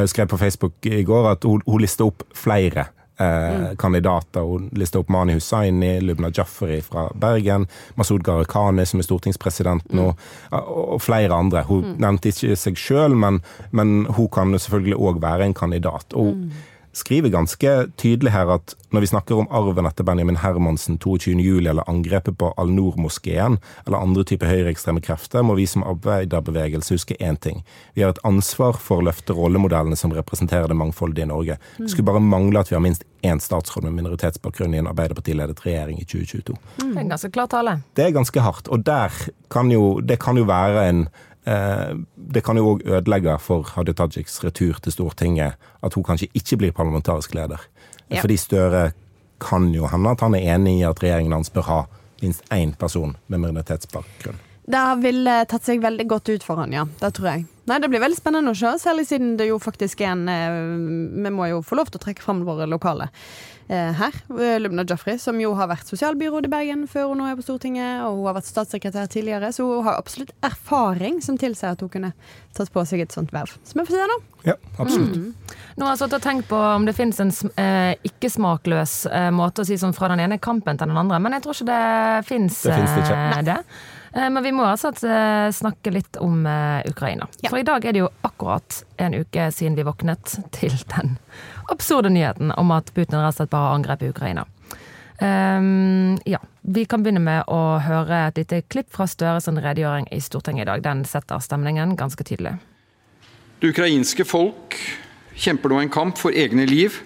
skrev 0.06 0.26
på 0.28 0.38
Facebook 0.38 0.87
i 0.88 1.02
går 1.04 1.30
at 1.32 1.44
hun, 1.44 1.61
hun 1.66 1.80
lister 1.80 2.09
opp 2.09 2.23
flere 2.35 2.87
eh, 3.20 3.76
kandidater. 3.78 4.40
Hun 4.40 4.70
lista 4.73 4.99
opp 5.02 5.09
Mani 5.12 5.37
Hussaini, 5.37 6.00
Lubna 6.00 6.30
Jafferi 6.32 6.80
fra 6.82 7.09
Bergen, 7.14 7.68
Masud 8.00 8.25
Gharahkhani, 8.25 8.87
som 8.88 9.00
er 9.02 9.06
stortingspresident 9.06 9.92
nå, 9.92 10.09
og, 10.50 10.73
og 10.97 11.02
flere 11.04 11.37
andre. 11.37 11.62
Hun 11.68 11.94
nevnte 12.00 12.32
ikke 12.32 12.56
seg 12.56 12.80
sjøl, 12.80 13.14
men, 13.14 13.42
men 13.70 14.06
hun 14.16 14.28
kan 14.32 14.56
selvfølgelig 14.59 14.97
òg 14.99 15.23
være 15.23 15.50
en 15.50 15.54
kandidat. 15.54 16.16
Og 16.16 16.32
hun 16.32 16.50
skriver 16.92 17.30
ganske 17.30 17.73
tydelig 18.00 18.32
her 18.35 18.50
at 18.56 18.75
når 18.90 19.04
vi 19.04 19.11
snakker 19.12 19.38
om 19.38 19.49
arven 19.54 19.87
etter 19.87 20.06
Benjamin 20.06 20.40
Hermansen 20.42 20.99
22.07. 20.99 21.68
eller 21.70 21.87
angrepet 21.90 22.38
på 22.38 22.50
Al-Noor-moskeen 22.59 23.61
eller 23.87 23.99
andre 24.00 24.25
typer 24.26 24.50
høyreekstreme 24.50 25.02
krefter, 25.04 25.44
må 25.47 25.54
vi 25.54 25.68
som 25.70 25.87
arbeiderbevegelse 25.87 26.97
huske 26.99 27.18
én 27.20 27.38
ting. 27.38 27.62
Vi 27.94 28.02
har 28.02 28.14
et 28.14 28.25
ansvar 28.26 28.80
for 28.82 28.99
å 28.99 29.06
løfte 29.06 29.37
rollemodellene 29.37 29.99
som 29.99 30.14
representerer 30.14 30.68
det 30.70 30.78
mangfoldige 30.80 31.28
Norge. 31.30 31.61
Det 31.78 31.92
skulle 31.92 32.11
bare 32.11 32.25
mangle 32.25 32.64
at 32.64 32.73
vi 32.73 32.78
har 32.78 32.85
minst 32.85 33.06
én 33.23 33.38
statsråd 33.38 33.85
med 33.87 34.00
minoritetsbakgrunn 34.00 34.75
i 34.75 34.80
en 34.82 34.90
Arbeiderpartiledet 34.90 35.62
regjering 35.66 36.00
i 36.00 36.06
2022. 36.09 36.56
Det 36.80 36.90
er 37.04 37.11
ganske 37.14 37.30
klar 37.30 37.50
tale. 37.52 37.78
Det 37.94 38.06
er 38.06 38.16
ganske 38.16 38.42
hardt, 38.42 38.70
og 38.73 38.87
kan 39.50 39.70
jo, 39.70 40.00
det 40.00 40.18
kan 40.23 40.38
jo 40.38 40.47
være 40.49 40.88
en 40.88 41.09
Det 41.44 42.42
kan 42.44 42.59
jo 42.61 42.75
òg 42.75 42.82
ødelegge 42.85 43.38
for 43.40 43.64
Hadia 43.75 43.97
Tajiks 43.97 44.42
retur 44.44 44.76
til 44.85 44.92
Stortinget 44.92 45.56
at 45.80 45.94
hun 45.97 46.04
kanskje 46.04 46.28
ikke 46.37 46.59
blir 46.61 46.75
parlamentarisk 46.76 47.32
leder. 47.35 47.62
Ja. 48.11 48.20
Fordi 48.20 48.37
Støre 48.37 48.82
kan 49.40 49.70
jo 49.75 49.88
hende 49.88 50.12
at 50.12 50.20
han 50.20 50.37
er 50.37 50.54
enig 50.54 50.80
i 50.80 50.87
at 50.87 51.00
regjeringen 51.02 51.38
hans 51.38 51.50
bør 51.50 51.66
ha 51.70 51.80
minst 52.20 52.44
én 52.52 52.75
person 52.76 53.16
med 53.26 53.40
minoritetsbakgrunn. 53.40 54.38
Det 54.70 54.82
ville 55.02 55.37
tatt 55.50 55.66
seg 55.66 55.80
veldig 55.82 56.06
godt 56.11 56.28
ut 56.30 56.44
for 56.47 56.61
han, 56.61 56.75
ja. 56.75 56.85
Det 57.00 57.12
tror 57.16 57.32
jeg. 57.32 57.47
Nei, 57.70 57.78
Det 57.80 57.88
blir 57.90 58.02
veldig 58.02 58.18
spennende 58.18 58.52
å 58.52 58.59
se, 58.59 58.70
særlig 58.82 59.06
siden 59.09 59.37
det 59.38 59.49
jo 59.49 59.59
faktisk 59.62 60.02
er 60.02 60.12
en 60.12 60.28
eh, 60.30 60.59
Vi 61.25 61.32
må 61.35 61.49
jo 61.50 61.62
få 61.62 61.78
lov 61.78 61.90
til 61.90 62.00
å 62.00 62.04
trekke 62.04 62.23
fram 62.23 62.44
våre 62.47 62.68
lokale 62.70 63.09
eh, 63.11 63.60
her. 63.99 64.17
Eh, 64.35 64.57
Lubna 64.61 64.83
Jaffrey, 64.89 65.19
som 65.23 65.39
jo 65.41 65.53
har 65.55 65.69
vært 65.71 65.87
sosialbyråd 65.87 66.49
i 66.49 66.50
Bergen 66.50 66.87
før 66.91 67.09
hun 67.12 67.21
nå 67.23 67.29
er 67.31 67.37
på 67.39 67.45
Stortinget, 67.47 68.00
og 68.07 68.17
hun 68.19 68.27
har 68.27 68.35
vært 68.41 68.49
statssekretær 68.50 69.07
tidligere, 69.12 69.53
så 69.55 69.67
hun 69.69 69.85
har 69.87 69.99
absolutt 70.00 70.33
erfaring 70.43 71.21
som 71.23 71.39
tilsier 71.39 71.77
at 71.77 71.81
hun 71.85 71.89
kunne 71.93 72.12
tatt 72.57 72.73
på 72.75 72.83
seg 72.89 73.05
et 73.05 73.15
sånt 73.15 73.31
verv. 73.35 73.53
Så 73.62 73.79
vi 73.79 73.85
får 73.87 73.95
se, 74.00 74.09
nå. 74.11 74.19
Ja, 74.49 74.57
absolutt. 74.81 75.21
Nå 75.77 75.87
har 75.87 75.95
jeg 75.95 76.00
stått 76.03 76.17
og 76.19 76.25
tenkt 76.25 76.49
på 76.50 76.57
om 76.57 76.85
det 76.89 76.97
finnes 76.97 77.21
en 77.23 77.31
eh, 77.61 77.95
ikke-smakløs 78.11 78.95
eh, 79.12 79.31
måte 79.37 79.62
å 79.62 79.69
si 79.69 79.79
sånn 79.81 79.95
fra 79.97 80.09
den 80.12 80.23
ene 80.27 80.41
kampen 80.43 80.81
til 80.81 80.91
den 80.91 80.99
andre, 81.00 81.21
men 81.23 81.37
jeg 81.39 81.45
tror 81.47 81.59
ikke 81.59 81.71
det 81.71 82.27
fins 82.29 82.62
Det 82.67 82.75
finnes 82.75 82.95
det 82.97 83.05
ikke. 83.07 83.23
eh, 83.39 83.43
det. 83.53 83.59
Eh, 84.12 84.31
Men 84.31 84.43
vi 84.43 84.52
må 84.52 84.64
altså 84.67 84.93
eh, 85.07 85.49
snakke 85.55 85.93
litt 85.95 86.19
om 86.23 86.47
eh, 86.47 86.83
Ukraina. 86.90 87.29
Ja. 87.40 87.50
For 87.50 87.61
i 87.61 87.67
dag 87.67 87.85
er 87.85 87.95
det 87.95 88.02
jo 88.02 88.11
akkurat 88.26 88.83
en 88.97 89.14
uke 89.14 89.50
siden 89.55 89.79
vi 89.79 89.87
våknet 89.87 90.38
til 90.57 90.75
den 90.95 91.17
absurde 91.71 92.11
nyheten 92.11 92.55
om 92.59 92.73
at 92.75 92.90
Putin 92.95 93.21
rett 93.21 93.35
og 93.35 93.38
slett 93.38 93.52
bare 93.52 93.69
har 93.69 93.79
angrepet 93.79 94.11
Ukraina. 94.11 94.47
Um, 95.21 96.17
ja, 96.25 96.38
Vi 96.64 96.87
kan 96.88 97.02
begynne 97.05 97.21
med 97.21 97.50
å 97.52 97.76
høre 97.85 98.23
et 98.31 98.38
lite 98.40 98.62
klipp 98.73 98.88
fra 98.95 99.05
Støres 99.05 99.50
redegjøring 99.52 100.09
i 100.17 100.21
Stortinget 100.25 100.64
i 100.64 100.71
dag. 100.71 100.83
Den 100.83 101.05
setter 101.05 101.43
stemningen 101.45 101.93
ganske 102.00 102.25
tydelig. 102.25 102.55
Det 103.61 103.75
ukrainske 103.75 104.25
folk 104.25 104.79
kjemper 105.37 105.69
nå 105.69 105.83
en 105.83 105.93
kamp 105.93 106.17
for 106.19 106.33
egne 106.33 106.64
liv 106.64 107.02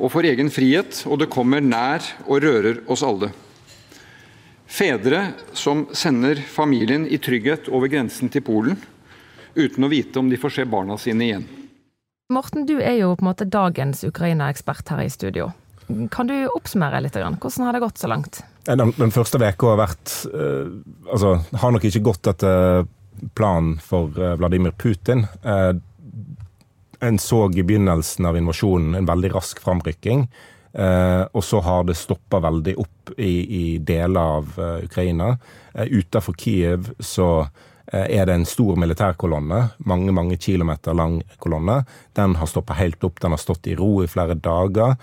og 0.00 0.14
for 0.14 0.24
egen 0.24 0.48
frihet, 0.52 1.02
og 1.04 1.20
det 1.20 1.28
kommer 1.32 1.60
nær 1.60 2.04
og 2.24 2.40
rører 2.44 2.80
oss 2.88 3.04
alle. 3.04 3.30
Fedre 4.66 5.32
som 5.54 5.86
sender 5.94 6.36
familien 6.36 7.06
i 7.06 7.18
trygghet 7.22 7.68
over 7.70 7.90
grensen 7.90 8.30
til 8.32 8.42
Polen, 8.46 8.80
uten 9.54 9.86
å 9.86 9.90
vite 9.90 10.18
om 10.18 10.30
de 10.30 10.38
får 10.40 10.58
se 10.58 10.66
barna 10.68 10.98
sine 11.00 11.28
igjen. 11.28 11.46
Morten, 12.34 12.66
du 12.66 12.80
er 12.80 12.98
jo 12.98 13.12
på 13.14 13.22
en 13.22 13.30
måte 13.30 13.46
dagens 13.46 14.02
Ukraina-ekspert 14.04 14.90
her 14.90 15.04
i 15.04 15.10
studio. 15.12 15.52
Kan 16.10 16.26
du 16.26 16.34
oppsummere 16.50 16.98
litt? 17.00 17.14
grann? 17.14 17.38
Hvordan 17.38 17.66
har 17.68 17.76
det 17.76 17.84
gått 17.84 17.98
så 18.02 18.10
langt? 18.10 18.40
Den, 18.66 18.90
den 18.96 19.14
første 19.14 19.38
uka 19.38 19.68
har 19.70 19.78
vært 19.78 20.14
eh, 20.34 20.72
Altså, 21.06 21.36
har 21.62 21.70
nok 21.70 21.86
ikke 21.86 22.02
gått 22.08 22.26
etter 22.26 22.88
planen 23.38 23.76
for 23.78 24.10
eh, 24.18 24.34
Vladimir 24.40 24.74
Putin. 24.74 25.28
Eh, 25.46 25.78
en 27.06 27.18
så 27.22 27.44
i 27.54 27.62
begynnelsen 27.62 28.26
av 28.26 28.36
invasjonen 28.36 28.98
en 28.98 29.06
veldig 29.06 29.30
rask 29.36 29.62
framrykking. 29.62 30.26
Eh, 30.76 31.24
og 31.32 31.44
så 31.44 31.62
har 31.64 31.86
det 31.88 31.96
stoppa 31.96 32.40
veldig 32.44 32.74
opp 32.82 33.14
i, 33.16 33.32
i 33.60 33.64
deler 33.78 34.34
av 34.36 34.58
eh, 34.60 34.84
Ukraina. 34.84 35.30
Eh, 35.72 35.88
Utafor 35.88 36.36
Kiev 36.36 36.92
så 37.00 37.48
er 37.86 38.24
det 38.26 38.34
en 38.34 38.44
stor 38.50 38.74
militærkolonne, 38.82 39.60
mange 39.86 40.10
mange 40.10 40.34
kilometer 40.42 40.96
lang 40.98 41.20
kolonne. 41.38 41.76
Den 42.18 42.32
har 42.34 42.48
stoppa 42.50 42.74
helt 42.74 43.04
opp, 43.06 43.20
den 43.22 43.30
har 43.30 43.38
stått 43.38 43.68
i 43.70 43.76
ro 43.78 44.00
i 44.02 44.08
flere 44.10 44.34
dager. 44.34 44.96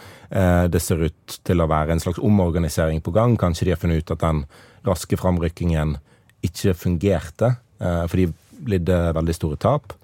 Det 0.68 0.82
ser 0.84 1.06
ut 1.08 1.38
til 1.48 1.64
å 1.64 1.70
være 1.72 1.96
en 1.96 2.04
slags 2.04 2.20
omorganisering 2.20 3.00
på 3.00 3.14
gang. 3.16 3.38
Kanskje 3.40 3.70
de 3.70 3.72
har 3.72 3.80
funnet 3.80 4.04
ut 4.04 4.12
at 4.12 4.26
den 4.26 4.44
raske 4.84 5.16
framrykkingen 5.16 5.96
ikke 6.44 6.76
fungerte, 6.76 7.54
for 7.80 8.20
de 8.20 8.28
lidde 8.68 9.00
veldig 9.16 9.38
store 9.40 9.62
tap. 9.64 9.96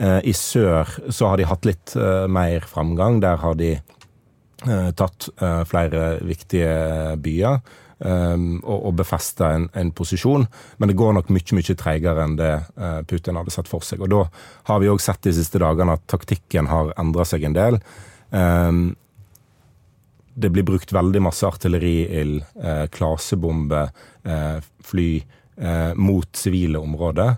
I 0.00 0.32
sør 0.32 0.96
så 1.12 1.28
har 1.28 1.36
de 1.36 1.50
hatt 1.52 1.68
litt 1.68 1.92
mer 2.32 2.64
framgang. 2.72 3.20
Der 3.20 3.36
har 3.44 3.60
de 3.60 3.74
tatt 4.96 5.28
eh, 5.40 5.62
flere 5.68 6.04
viktige 6.24 7.16
byer 7.20 7.58
eh, 8.00 8.44
og, 8.62 8.88
og 8.90 9.02
en, 9.44 9.68
en 9.72 9.92
posisjon. 9.92 10.46
Men 10.78 10.90
det 10.90 10.98
går 10.98 11.14
nok 11.18 11.30
mye 11.34 11.58
mye 11.58 11.76
treigere 11.78 12.24
enn 12.24 12.36
det 12.40 12.52
eh, 12.54 13.00
Putin 13.10 13.36
hadde 13.40 13.54
sett 13.54 13.70
for 13.70 13.84
seg. 13.84 14.02
Og 14.04 14.10
Da 14.10 14.24
har 14.70 14.82
vi 14.82 14.90
òg 14.92 15.00
sett 15.02 15.22
de 15.22 15.34
siste 15.36 15.62
dagene 15.62 15.98
at 15.98 16.06
taktikken 16.10 16.70
har 16.72 16.94
endra 17.00 17.26
seg 17.28 17.46
en 17.48 17.56
del. 17.56 17.80
Eh, 18.34 18.72
det 20.34 20.50
blir 20.50 20.66
brukt 20.66 20.92
veldig 20.92 21.22
masse 21.22 21.46
artilleriild, 21.46 22.42
eh, 22.62 22.86
klasebomber, 22.90 23.90
eh, 24.24 24.58
fly 24.82 25.24
eh, 25.56 25.94
mot 25.94 26.36
sivile 26.36 26.78
områder. 26.78 27.36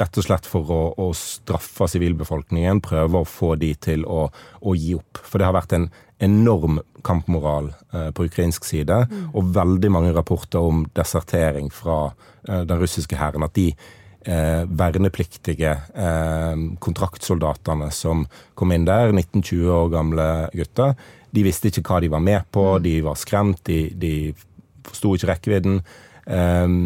Rett 0.00 0.16
og 0.16 0.24
slett 0.24 0.46
for 0.48 0.70
å, 0.72 0.80
å 0.96 1.10
straffe 1.16 1.88
sivilbefolkningen, 1.92 2.80
prøve 2.84 3.20
å 3.20 3.28
få 3.28 3.54
de 3.60 3.74
til 3.76 4.06
å, 4.08 4.24
å 4.60 4.74
gi 4.78 4.94
opp. 4.96 5.20
For 5.20 5.36
det 5.36 5.50
har 5.50 5.56
vært 5.58 5.74
en 5.76 5.90
enorm 6.22 6.78
kampmoral 7.04 7.72
eh, 7.92 8.08
på 8.14 8.24
ukrainsk 8.28 8.64
side, 8.64 9.00
og 9.34 9.50
veldig 9.52 9.90
mange 9.92 10.14
rapporter 10.16 10.62
om 10.64 10.86
desertering 10.96 11.68
fra 11.74 12.06
eh, 12.48 12.62
den 12.68 12.80
russiske 12.80 13.18
hæren. 13.20 13.44
At 13.44 13.56
de 13.58 13.68
eh, 13.72 14.62
vernepliktige 14.64 15.74
eh, 15.92 16.64
kontraktsoldatene 16.80 17.90
som 17.92 18.24
kom 18.58 18.72
inn 18.72 18.86
der, 18.88 19.12
19-20 19.12 19.74
år 19.76 19.92
gamle 19.92 20.30
gutter, 20.56 20.96
de 21.32 21.44
visste 21.44 21.68
ikke 21.68 21.84
hva 21.88 22.00
de 22.04 22.12
var 22.12 22.24
med 22.24 22.48
på, 22.54 22.66
de 22.84 22.96
var 23.04 23.20
skremt, 23.20 23.60
de, 23.68 23.90
de 23.92 24.14
forsto 24.88 25.14
ikke 25.16 25.32
rekkevidden. 25.34 25.82
eh, 26.26 26.80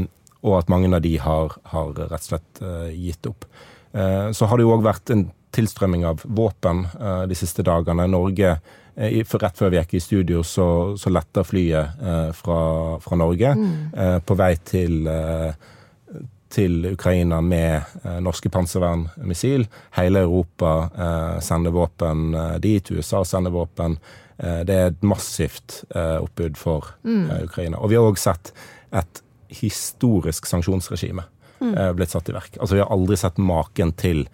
og 0.47 0.61
at 0.61 0.71
mange 0.73 0.93
av 0.95 1.03
de 1.05 1.17
har, 1.21 1.57
har 1.73 1.93
rett 1.99 2.23
og 2.23 2.31
slett 2.31 2.63
eh, 2.63 2.95
gitt 2.95 3.27
opp. 3.29 3.47
Eh, 3.93 4.31
så 4.33 4.49
har 4.49 4.59
det 4.59 4.67
jo 4.67 4.75
òg 4.77 4.87
vært 4.87 5.13
en 5.15 5.29
tilstrømming 5.57 6.05
av 6.07 6.23
våpen 6.25 6.85
eh, 6.95 7.23
de 7.31 7.39
siste 7.39 7.67
dagene. 7.67 8.09
Norge, 8.11 8.59
Rett 8.97 9.59
før 9.59 9.69
vi 9.69 9.77
gikk 9.77 9.91
i 9.99 10.01
studio, 10.01 10.39
så, 10.41 10.97
så 10.97 11.11
letta 11.13 11.43
flyet 11.45 11.99
eh, 12.01 12.31
fra, 12.33 12.61
fra 13.05 13.19
Norge 13.21 13.51
eh, 13.53 14.15
på 14.25 14.37
vei 14.41 14.55
til 14.65 15.03
til 16.57 16.87
Ukraina 16.93 17.41
med 17.45 17.83
eh, 18.05 18.19
norske 18.25 18.51
panservernmissil. 18.53 19.67
Hele 19.99 20.23
Europa 20.25 20.73
eh, 20.97 21.41
sender 21.45 21.75
våpen 21.75 22.35
eh, 22.35 22.55
dit. 22.63 22.91
USA 22.91 23.25
sender 23.25 23.51
våpen. 23.55 23.99
Eh, 24.39 24.63
det 24.69 24.77
er 24.77 24.91
et 24.93 25.07
massivt 25.07 25.83
eh, 25.95 26.17
oppbud 26.23 26.59
for 26.61 26.93
eh, 27.05 27.45
Ukraina. 27.45 27.81
Og 27.81 27.93
vi 27.93 27.99
har 27.99 28.09
òg 28.09 28.21
sett 28.21 28.55
et 28.97 29.23
historisk 29.49 30.47
sanksjonsregime 30.49 31.25
eh, 31.63 31.93
blitt 31.97 32.13
satt 32.15 32.29
i 32.31 32.37
verk. 32.37 32.59
Altså 32.61 32.79
Vi 32.79 32.83
har 32.83 32.93
aldri 32.93 33.19
sett 33.21 33.39
maken 33.39 33.93
til 33.99 34.25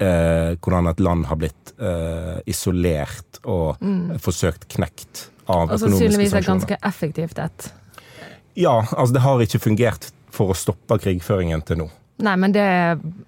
eh, 0.00 0.56
hvordan 0.60 0.90
et 0.90 1.02
land 1.02 1.28
har 1.30 1.40
blitt 1.40 1.74
eh, 1.78 2.40
isolert 2.50 3.40
og 3.44 3.80
mm. 3.82 4.18
forsøkt 4.22 4.68
knekt 4.74 5.28
av 5.46 5.68
Og 5.68 5.76
økonomiske 5.76 5.86
sannsynligvis 5.86 6.32
et 6.32 6.36
sanksjoner. 6.38 6.60
ganske 6.60 6.80
effektivt 6.92 7.42
et. 7.42 7.70
Ja, 8.58 8.76
altså 8.90 9.14
det 9.16 9.24
har 9.24 9.42
ikke 9.44 9.62
fungert 9.62 10.10
for 10.30 10.52
å 10.52 10.58
stoppe 10.58 10.98
krigføringen 11.02 11.62
til 11.66 11.84
nå. 11.84 11.88
Nei, 12.20 12.34
men 12.40 12.52
det 12.52 12.66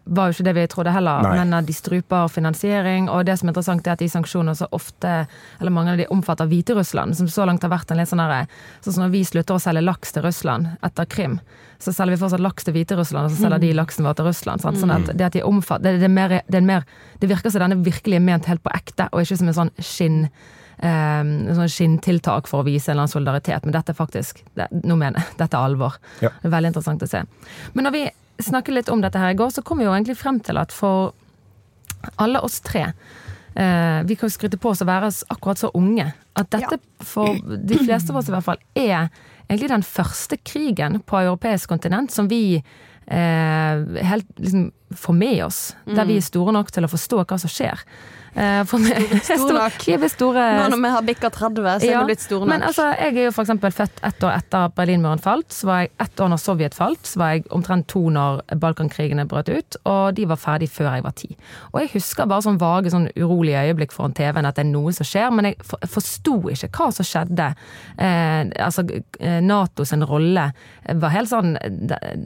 var 0.04 0.28
jo 0.28 0.36
ikke 0.36 0.46
det 0.46 0.54
vi 0.56 0.66
trodde 0.70 0.92
heller. 0.94 1.24
Nei. 1.24 1.34
Men 1.40 1.66
de 1.66 1.74
struper 1.76 2.28
finansiering. 2.32 3.08
Og 3.12 3.24
det 3.26 3.38
som 3.40 3.48
er 3.48 3.54
interessant, 3.54 3.86
er 3.86 3.96
at 3.96 4.02
de 4.02 4.10
sanksjonene 4.12 4.54
så 4.58 4.68
ofte, 4.74 5.14
eller 5.60 5.74
mange 5.74 5.94
av 5.94 6.00
de 6.02 6.08
omfatter 6.12 6.48
Hviterussland, 6.50 7.16
som 7.18 7.30
så 7.30 7.46
langt 7.48 7.64
har 7.64 7.72
vært 7.72 7.92
en 7.92 8.00
litt 8.00 8.10
sånn 8.10 8.22
herre 8.22 8.44
Sånn 8.82 8.96
som 8.96 9.04
når 9.04 9.12
vi 9.14 9.24
slutter 9.26 9.56
å 9.56 9.62
selge 9.62 9.84
laks 9.84 10.14
til 10.14 10.24
Russland 10.26 10.72
etter 10.84 11.08
Krim, 11.10 11.38
så 11.82 11.92
selger 11.94 12.16
vi 12.16 12.22
fortsatt 12.22 12.42
laks 12.42 12.66
til 12.66 12.76
Hviterussland, 12.76 13.28
og 13.28 13.34
så 13.34 13.46
selger 13.46 13.62
de 13.62 13.72
laksen 13.76 14.06
vår 14.06 14.16
til 14.18 14.28
Russland. 14.28 14.62
Sant? 14.62 14.80
Sånn 14.80 14.94
at 14.94 15.12
det 15.12 15.28
at 15.28 15.36
de 15.36 15.44
omfatter 15.46 15.98
det, 15.98 16.08
er 16.08 16.12
mer, 16.12 16.40
det, 16.46 16.58
er 16.58 16.66
mer, 16.66 16.86
det 17.22 17.30
virker 17.30 17.52
som 17.52 17.64
den 17.64 17.78
er 17.78 17.86
virkelig 17.86 18.20
ment 18.22 18.50
helt 18.50 18.62
på 18.64 18.74
ekte, 18.74 19.08
og 19.10 19.24
ikke 19.24 19.40
som 19.40 19.50
en 19.50 19.58
sånn 19.62 19.72
skinn 19.82 20.26
um, 20.82 21.32
sånn 21.56 21.70
skinntiltak 21.70 22.50
for 22.50 22.62
å 22.62 22.66
vise 22.66 22.90
en 22.90 22.96
eller 22.96 23.06
annen 23.06 23.14
solidaritet, 23.14 23.66
men 23.66 23.76
dette 23.76 23.94
er 23.94 23.98
faktisk 23.98 24.42
det, 24.58 24.68
nå 24.82 24.96
mener 24.98 25.22
jeg, 25.22 25.38
dette 25.42 25.58
er 25.58 25.70
alvor. 25.70 25.98
Ja. 26.24 26.32
Det 26.40 26.50
er 26.50 26.56
veldig 26.56 26.72
interessant 26.72 27.06
å 27.06 27.10
se. 27.10 27.22
Men 27.76 27.88
når 27.88 27.96
vi 27.96 28.04
snakket 28.46 28.74
litt 28.74 28.92
om 28.92 29.02
dette 29.02 29.20
her 29.20 29.34
i 29.34 29.38
går, 29.38 29.50
så 29.54 29.64
kom 29.66 29.80
vi 29.80 29.86
jo 29.86 29.94
egentlig 29.94 30.18
frem 30.20 30.40
til 30.44 30.60
at 30.60 30.74
for 30.74 31.12
alle 32.18 32.40
oss 32.42 32.58
tre 32.66 32.88
eh, 33.54 34.00
Vi 34.08 34.16
kan 34.18 34.26
jo 34.26 34.34
skryte 34.34 34.58
på 34.58 34.72
oss 34.72 34.82
å 34.82 34.88
være 34.88 35.12
akkurat 35.30 35.60
så 35.60 35.70
unge. 35.78 36.08
At 36.38 36.50
dette 36.54 36.80
for 37.04 37.36
de 37.38 37.78
fleste 37.78 38.12
av 38.12 38.18
oss 38.20 38.30
i 38.30 38.34
hvert 38.34 38.46
fall 38.46 38.62
er 38.74 39.10
egentlig 39.48 39.70
den 39.70 39.86
første 39.86 40.38
krigen 40.42 41.00
på 41.06 41.20
europeisk 41.20 41.70
kontinent 41.70 42.14
som 42.14 42.30
vi 42.30 42.56
eh, 42.56 44.02
helt 44.08 44.32
liksom 44.38 44.70
får 44.96 45.16
med 45.16 45.44
oss. 45.44 45.60
Der 45.86 46.08
vi 46.08 46.18
er 46.18 46.24
store 46.24 46.54
nok 46.56 46.72
til 46.72 46.86
å 46.86 46.90
forstå 46.92 47.22
hva 47.22 47.38
som 47.40 47.52
skjer. 47.52 47.84
Eh, 48.32 48.62
for 48.64 48.80
meg, 48.80 49.10
stor 49.26 49.50
nok. 49.52 49.74
Vi 49.84 49.92
er 49.92 50.08
store 50.08 50.44
Nå 50.56 50.68
når 50.72 50.80
vi 50.80 50.90
har 50.94 51.04
bikka 51.04 51.28
30, 51.34 51.66
så 51.82 51.84
er 51.84 51.90
ja, 51.90 52.00
vi 52.00 52.12
blitt 52.14 52.24
store 52.24 52.46
nok. 52.46 52.52
Men 52.54 52.64
altså, 52.64 52.86
jeg 52.96 53.12
er 53.12 53.26
jo 53.26 53.32
eksempel 53.42 53.74
født 53.76 54.00
ett 54.08 54.24
år 54.24 54.36
etter 54.38 54.72
Berlinmuren 54.76 55.20
falt. 55.20 55.52
Så 55.52 55.68
var 55.68 55.82
jeg 55.84 55.92
ett 56.00 56.22
år 56.24 56.32
når 56.32 56.40
Sovjet 56.40 56.76
falt. 56.76 57.04
Så 57.10 57.20
var 57.20 57.34
jeg 57.34 57.44
omtrent 57.52 57.90
to 57.92 58.06
når 58.14 58.40
Balkankrigene 58.62 59.26
brøt 59.28 59.52
ut. 59.52 59.78
Og 59.84 60.16
de 60.16 60.26
var 60.30 60.40
ferdig 60.40 60.70
før 60.72 60.96
jeg 60.96 61.04
var 61.04 61.16
ti. 61.20 61.30
Og 61.74 61.82
jeg 61.82 61.92
husker 61.98 62.30
bare 62.30 62.46
sånn 62.48 62.60
vage, 62.62 62.94
sånn 62.94 63.10
urolige 63.18 63.66
øyeblikk 63.68 63.92
foran 63.92 64.16
TV-en 64.16 64.48
at 64.48 64.56
det 64.56 64.64
er 64.64 64.72
noe 64.72 64.96
som 64.96 65.08
skjer. 65.08 65.28
Men 65.36 65.50
jeg 65.50 65.60
forsto 65.92 66.38
ikke 66.56 66.72
hva 66.72 66.88
som 66.96 67.08
skjedde. 67.08 67.52
Eh, 68.00 68.40
altså, 68.64 68.86
NATOs 69.20 69.50
Nato 69.52 69.84
sin 69.86 70.02
rolle 70.08 70.48
var 71.04 71.12
helt 71.12 71.28
sånn 71.30 71.58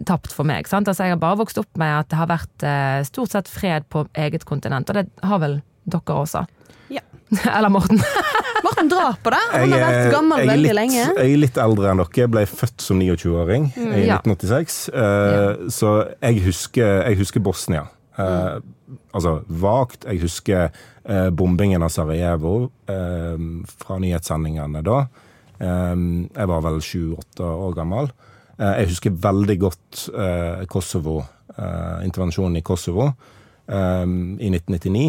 tapt 0.06 0.30
for 0.30 0.46
meg. 0.46 0.70
Sant? 0.70 0.86
Altså, 0.86 1.08
jeg 1.08 1.16
har 1.16 1.22
bare 1.22 1.42
vokst 1.42 1.58
opp 1.58 1.72
med 1.80 2.04
at 2.04 2.12
det 2.12 2.20
har 2.20 2.30
vært 2.30 2.66
eh, 2.66 3.00
stort 3.08 3.34
sett 3.34 3.50
fred 3.50 3.90
på 3.90 4.06
eget 4.14 4.46
kontinent. 4.46 4.92
Og 4.92 5.00
det 5.00 5.08
har 5.26 5.42
vel 5.42 5.58
dere 5.86 6.16
også. 6.22 6.44
Ja. 6.92 7.02
Eller 7.56 7.70
Morten. 7.72 8.00
Morten 8.66 8.88
drar 8.90 9.16
på 9.22 9.30
det. 9.34 9.40
Han 9.52 9.72
har 9.74 9.82
vært 9.82 10.12
gammel 10.14 10.38
jeg 10.40 10.46
jeg 10.46 10.52
veldig 10.52 10.68
litt, 10.68 10.76
lenge. 10.78 11.02
Mm, 11.10 11.18
Jeg 11.22 11.32
er 11.36 11.40
litt 11.42 11.58
eldre 11.62 11.90
enn 11.92 12.00
dere. 12.02 12.20
Jeg 12.22 12.30
ble 12.34 12.44
født 12.50 12.84
som 12.86 13.00
29-åring 13.02 13.68
i 13.76 14.06
Ja. 14.06 14.18
1986. 14.22 14.78
ja. 14.94 15.70
Så 15.70 15.92
jeg 16.22 16.42
husker, 16.46 16.92
jeg 17.10 17.18
husker 17.20 17.44
Bosnia. 17.44 17.84
Eh, 18.18 18.56
altså 19.12 19.36
vagt. 19.48 20.06
Jeg 20.08 20.22
husker 20.22 20.70
uh, 20.70 21.28
bombingen 21.36 21.82
av 21.84 21.90
Sarajevo 21.92 22.70
eh, 22.88 23.36
fra 23.82 23.98
nyhetssendingene 24.02 24.82
da. 24.86 25.02
Eh, 25.60 25.94
jeg 26.32 26.50
var 26.52 26.64
vel 26.64 26.80
sju-åtte 26.84 27.44
år 27.44 27.76
gammel. 27.76 28.10
Eh, 28.56 28.72
jeg 28.82 28.90
husker 28.94 29.18
veldig 29.28 29.58
godt 29.66 30.06
eh, 30.16 30.64
Kosovo, 30.72 31.18
eh, 31.58 31.98
intervensjonen 32.08 32.56
i 32.56 32.64
Kosovo 32.66 33.10
eh, 33.10 34.06
i 34.06 34.48
1999. 34.54 35.06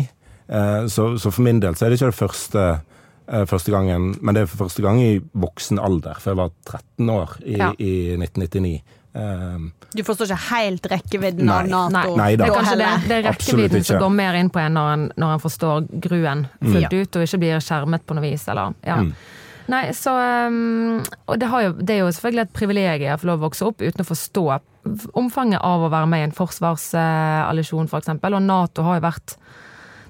Eh, 0.47 0.88
så, 0.88 1.17
så 1.19 1.31
for 1.31 1.43
min 1.43 1.60
del 1.63 1.75
så 1.75 1.86
er 1.86 1.91
det 1.91 1.99
ikke 1.99 2.12
det 2.12 2.19
første, 2.19 2.67
eh, 3.27 3.45
første 3.49 3.73
gangen, 3.73 4.13
men 4.21 4.36
det 4.36 4.43
er 4.45 4.51
for 4.51 4.67
første 4.67 4.86
gang 4.86 5.01
i 5.03 5.17
voksen 5.33 5.79
alder, 5.79 6.19
for 6.21 6.31
jeg 6.33 6.39
var 6.39 6.53
13 6.65 7.10
år 7.12 7.36
i, 7.43 7.57
Ja. 7.57 7.71
i 7.79 8.15
1999. 8.17 8.81
Eh, 9.17 9.57
Du 9.95 10.03
forstår 10.03 10.29
ikke 10.29 10.43
helt 10.51 10.86
rekkevidden 10.91 11.49
av 11.49 11.67
Nato. 11.67 11.89
Nei, 12.15 12.15
Nei 12.17 12.36
da. 12.36 12.45
det 12.45 12.51
er 12.51 12.60
kanskje 12.60 12.77
det, 12.77 12.91
det 13.07 13.17
er 13.17 13.25
rekkevidden 13.31 13.83
som 13.83 13.99
går 14.03 14.13
mer 14.13 14.38
inn 14.38 14.51
på 14.53 14.62
en 14.62 14.77
når 14.77 14.93
en, 14.93 15.10
når 15.17 15.33
en 15.33 15.43
forstår 15.43 15.89
gruen 16.07 16.47
fullt 16.62 16.91
mm. 16.91 17.01
ut, 17.01 17.15
og 17.15 17.27
ikke 17.27 17.41
blir 17.43 17.60
skjermet 17.63 18.05
på 18.05 18.17
noe 18.17 18.25
vis. 18.27 18.47
Eller, 18.51 18.75
ja. 18.86 19.01
Mm. 19.01 19.13
Nei, 19.67 19.81
så 19.91 20.13
um, 20.47 21.01
Og 21.27 21.39
det, 21.39 21.47
har 21.51 21.62
jo, 21.65 21.71
det 21.75 21.95
er 21.95 21.97
jo 22.05 22.12
selvfølgelig 22.15 22.45
et 22.45 22.53
privilegium 22.55 23.17
å 23.17 23.19
få 23.19 23.27
lov 23.27 23.41
å 23.41 23.47
vokse 23.49 23.65
opp 23.67 23.83
uten 23.83 24.03
å 24.03 24.07
forstå 24.07 24.43
omfanget 25.19 25.60
av 25.60 25.81
å 25.83 25.89
være 25.91 26.07
med 26.07 26.21
i 26.21 26.25
en 26.29 26.36
forsvarsallisjon, 26.36 27.89
f.eks. 27.91 28.13
Og 28.15 28.38
Nato 28.45 28.86
har 28.88 29.01
jo 29.01 29.03
vært 29.03 29.33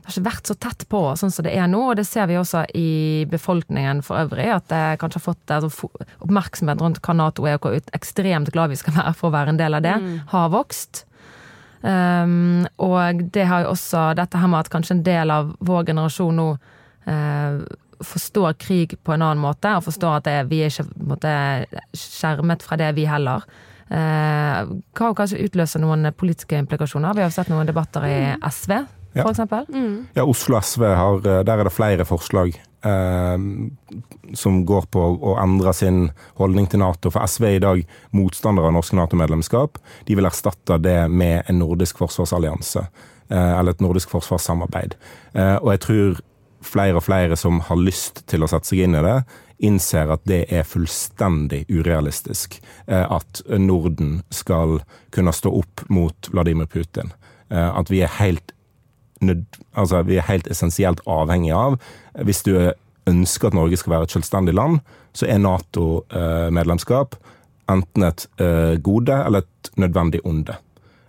har 0.08 0.16
ikke 0.16 0.30
vært 0.30 0.48
så 0.48 0.56
tett 0.56 0.86
på 0.88 1.02
sånn 1.20 1.34
som 1.34 1.44
det 1.44 1.52
er 1.60 1.68
nå, 1.68 1.82
og 1.90 1.98
det 2.00 2.06
ser 2.08 2.30
vi 2.30 2.38
også 2.40 2.64
i 2.80 3.26
befolkningen 3.28 4.00
for 4.08 4.22
øvrig. 4.22 4.48
At 4.56 4.70
det 4.72 5.00
kanskje 5.02 5.20
har 5.20 5.26
fått 5.26 5.52
altså, 5.52 5.90
oppmerksomhet 6.24 6.84
rundt 6.84 7.02
hva 7.04 7.16
Nato 7.18 7.48
er, 7.48 7.58
og 7.58 7.68
hvor 7.68 7.92
ekstremt 7.98 8.54
glad 8.56 8.72
vi 8.72 8.80
skal 8.80 8.96
være 8.96 9.14
for 9.18 9.30
å 9.30 9.36
være 9.36 9.56
en 9.56 9.60
del 9.60 9.76
av 9.76 9.84
det, 9.84 9.98
har 10.32 10.54
vokst. 10.54 11.04
Um, 11.82 12.64
og 12.82 13.28
det 13.36 13.46
har 13.52 13.66
jo 13.66 13.74
også 13.76 14.10
dette 14.18 14.40
her 14.40 14.50
med 14.50 14.64
at 14.64 14.72
kanskje 14.74 14.96
en 14.96 15.04
del 15.06 15.32
av 15.32 15.52
vår 15.60 15.86
generasjon 15.92 16.40
nå 16.40 16.48
uh, 16.56 17.60
forstår 18.08 18.58
krig 18.62 18.96
på 19.04 19.14
en 19.14 19.26
annen 19.26 19.44
måte, 19.44 19.76
og 19.76 19.86
forstår 19.86 20.22
at 20.22 20.30
det, 20.30 20.38
vi 20.52 20.64
er 20.64 20.72
ikke 20.72 20.88
måte, 21.04 21.32
skjermet 21.98 22.64
fra 22.66 22.80
det, 22.80 22.94
vi 22.98 23.10
heller. 23.10 23.44
Uh, 23.92 24.78
kan 24.98 25.16
kanskje 25.16 25.44
utløse 25.44 25.84
noen 25.84 26.10
politiske 26.16 26.60
implikasjoner. 26.64 27.16
Vi 27.16 27.24
har 27.26 27.32
jo 27.32 27.38
sett 27.42 27.52
noen 27.52 27.68
debatter 27.68 28.08
i 28.08 28.20
SV, 28.48 28.80
Ja. 29.18 29.26
for 29.26 29.34
eksempel. 29.34 29.68
Ja, 30.16 30.26
Oslo 30.26 30.60
SV 30.62 30.84
har 30.86 31.28
eh, 31.28 31.44
Der 31.48 31.60
er 31.60 31.68
det 31.68 31.74
flere 31.76 32.06
forslag 32.06 32.56
eh, 32.86 33.38
som 34.38 34.62
går 34.66 34.88
på 34.94 35.04
å 35.18 35.36
endre 35.42 35.74
sin 35.74 36.08
holdning 36.40 36.70
til 36.72 36.84
Nato. 36.84 37.12
For 37.14 37.26
SV 37.26 37.50
er 37.50 37.58
i 37.58 37.66
dag 37.66 37.84
motstander 38.16 38.68
av 38.68 38.76
norsk 38.78 38.96
Nato-medlemskap. 38.98 39.82
De 40.08 40.18
vil 40.18 40.30
erstatte 40.30 40.80
det 40.84 41.00
med 41.10 41.44
en 41.48 41.62
nordisk 41.64 42.00
forsvarsallianse. 42.04 42.88
Eh, 43.30 43.60
eller 43.60 43.76
et 43.76 43.84
nordisk 43.84 44.14
forsvarssamarbeid. 44.14 44.96
Eh, 45.34 45.58
og 45.60 45.74
jeg 45.74 45.84
tror 45.84 46.24
flere 46.68 47.00
og 47.00 47.06
flere 47.06 47.36
som 47.40 47.60
har 47.68 47.80
lyst 47.80 48.24
til 48.28 48.44
å 48.44 48.50
sette 48.50 48.72
seg 48.72 48.86
inn 48.86 48.98
i 48.98 49.04
det, 49.06 49.20
innser 49.68 50.12
at 50.14 50.24
det 50.30 50.44
er 50.54 50.68
fullstendig 50.68 51.64
urealistisk 51.70 52.60
eh, 52.86 53.04
at 53.04 53.42
Norden 53.60 54.22
skal 54.34 54.80
kunne 55.14 55.34
stå 55.34 55.54
opp 55.60 55.86
mot 55.90 56.30
Vladimir 56.34 56.70
Putin. 56.70 57.14
Eh, 57.50 57.70
at 57.80 57.92
vi 57.92 58.04
er 58.06 58.14
helt 58.20 58.54
altså 59.22 60.04
vi 60.06 60.18
er 60.18 60.28
helt 60.28 60.48
essensielt 60.48 61.02
avhengig 61.08 61.54
av. 61.56 61.80
Hvis 62.24 62.44
du 62.44 62.54
ønsker 63.08 63.48
at 63.48 63.54
Norge 63.58 63.78
skal 63.80 63.92
være 63.96 64.04
et 64.10 64.16
selvstendig 64.18 64.54
land, 64.54 64.80
så 65.16 65.26
er 65.32 65.40
Nato-medlemskap 65.42 67.16
enten 67.72 68.04
et 68.08 68.26
eh, 68.40 68.78
gode 68.84 69.16
eller 69.26 69.44
et 69.44 69.72
nødvendig 69.78 70.22
onde. 70.26 70.56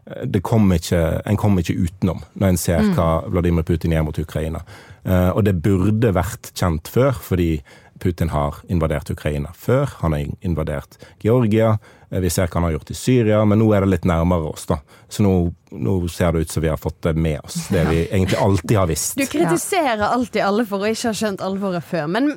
Eh, 0.08 0.24
Det 0.26 0.42
kommer 0.42 0.76
ikke, 0.80 1.22
en 1.26 1.36
kommer 1.36 1.62
ikke 1.62 1.78
utenom 1.86 2.22
når 2.34 2.48
en 2.48 2.56
ser 2.56 2.88
hva 2.96 3.08
Vladimir 3.30 3.62
Putin 3.62 3.92
gjør 3.94 4.06
mot 4.08 4.18
Ukraina. 4.18 4.62
Eh, 5.04 5.30
Og 5.30 5.44
det 5.44 5.62
burde 5.62 6.14
vært 6.14 6.50
kjent 6.54 6.88
før, 6.88 7.12
fordi 7.12 7.62
Putin 7.98 8.28
har 8.30 8.54
invadert 8.68 9.10
Ukraina 9.10 9.50
før. 9.56 9.88
Han 10.02 10.12
har 10.16 10.26
invadert 10.46 10.98
Georgia. 11.22 11.78
Eh, 12.10 12.20
Vi 12.20 12.30
ser 12.30 12.46
hva 12.46 12.54
han 12.60 12.62
har 12.68 12.72
gjort 12.78 12.90
i 12.90 12.94
Syria, 12.94 13.44
men 13.44 13.58
nå 13.58 13.70
er 13.76 13.80
det 13.84 13.88
litt 13.92 14.04
nærmere 14.08 14.52
oss. 14.52 14.66
da. 14.66 14.78
Så 15.08 15.22
nå, 15.22 15.52
nå 15.72 16.08
ser 16.08 16.32
det 16.32 16.40
ut 16.46 16.50
som 16.50 16.62
vi 16.62 16.68
har 16.72 16.76
fått 16.80 17.00
det 17.02 17.14
med 17.16 17.40
oss, 17.44 17.68
det 17.68 17.84
vi 17.88 18.04
egentlig 18.08 18.38
alltid 18.38 18.76
har 18.78 18.86
visst. 18.86 19.16
Du 19.18 19.26
kritiserer 19.26 20.02
alltid 20.08 20.42
alle 20.42 20.64
for 20.66 20.78
å 20.84 20.92
ikke 20.92 21.08
ha 21.12 21.14
skjønt 21.14 21.40
alvoret 21.44 21.84
før, 21.84 22.06
men 22.08 22.32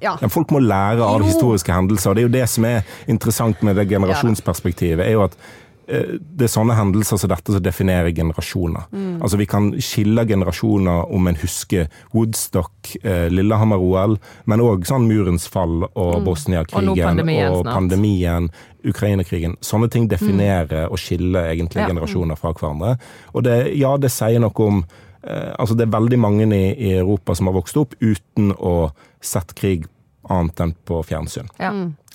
ja. 0.00 0.16
ja. 0.20 0.28
Folk 0.28 0.50
må 0.50 0.58
lære 0.58 1.02
av 1.04 1.20
Jo. 1.22 1.26
historiske 1.28 1.72
hendelser. 1.72 2.14
Det 2.14 2.22
er 2.24 2.26
jo 2.28 2.32
det 2.34 2.46
som 2.50 2.64
er 2.66 2.82
interessant 3.06 3.62
med 3.62 3.76
det 3.78 3.88
generasjonsperspektivet. 3.92 5.04
er 5.06 5.12
jo 5.12 5.22
at 5.28 5.36
eh, 5.36 5.61
det 5.86 6.46
er 6.46 6.50
sånne 6.50 6.76
hendelser 6.78 7.18
som 7.18 7.30
dette 7.32 7.54
som 7.54 7.62
definerer 7.62 8.12
generasjoner. 8.14 8.86
Mm. 8.92 9.22
Altså 9.22 9.38
Vi 9.40 9.46
kan 9.50 9.70
skille 9.82 10.24
generasjoner 10.28 11.10
om 11.12 11.26
en 11.26 11.38
husker 11.40 11.88
Woodstock, 12.14 12.96
eh, 13.02 13.28
Lillehammer-OL, 13.32 14.18
men 14.44 14.62
òg 14.62 14.86
sånn 14.88 15.08
Murens 15.10 15.48
fall 15.50 15.82
og 15.88 16.18
mm. 16.20 16.26
Bosnia-krigen 16.26 17.02
pandemien 17.02 17.52
og 17.52 17.64
pandemien, 17.66 18.50
Ukraina-krigen. 18.86 19.56
Sånne 19.62 19.90
ting 19.90 20.08
definerer 20.10 20.88
og 20.90 20.98
skiller 20.98 21.50
egentlig 21.52 21.82
Ja. 21.82 21.88
generasjoner 21.88 22.38
fra 22.38 22.52
hverandre. 22.52 22.98
Og 23.34 23.44
det, 23.44 23.76
ja, 23.76 23.96
det 23.96 24.10
sier 24.10 24.40
noe 24.40 24.66
om 24.66 24.84
eh, 25.24 25.54
Altså 25.58 25.74
Det 25.76 25.86
er 25.86 25.98
veldig 25.98 26.18
mange 26.18 26.46
i, 26.46 26.74
i 26.74 26.92
Europa 26.98 27.34
som 27.34 27.46
har 27.46 27.54
vokst 27.54 27.76
opp 27.76 27.94
uten 28.00 28.52
å 28.58 28.90
sett 29.20 29.54
krig 29.54 29.86
annet 30.30 30.60
enn 30.60 30.72
på 30.86 31.00
fjernsyn. 31.06 31.48
Ja. 31.58 31.72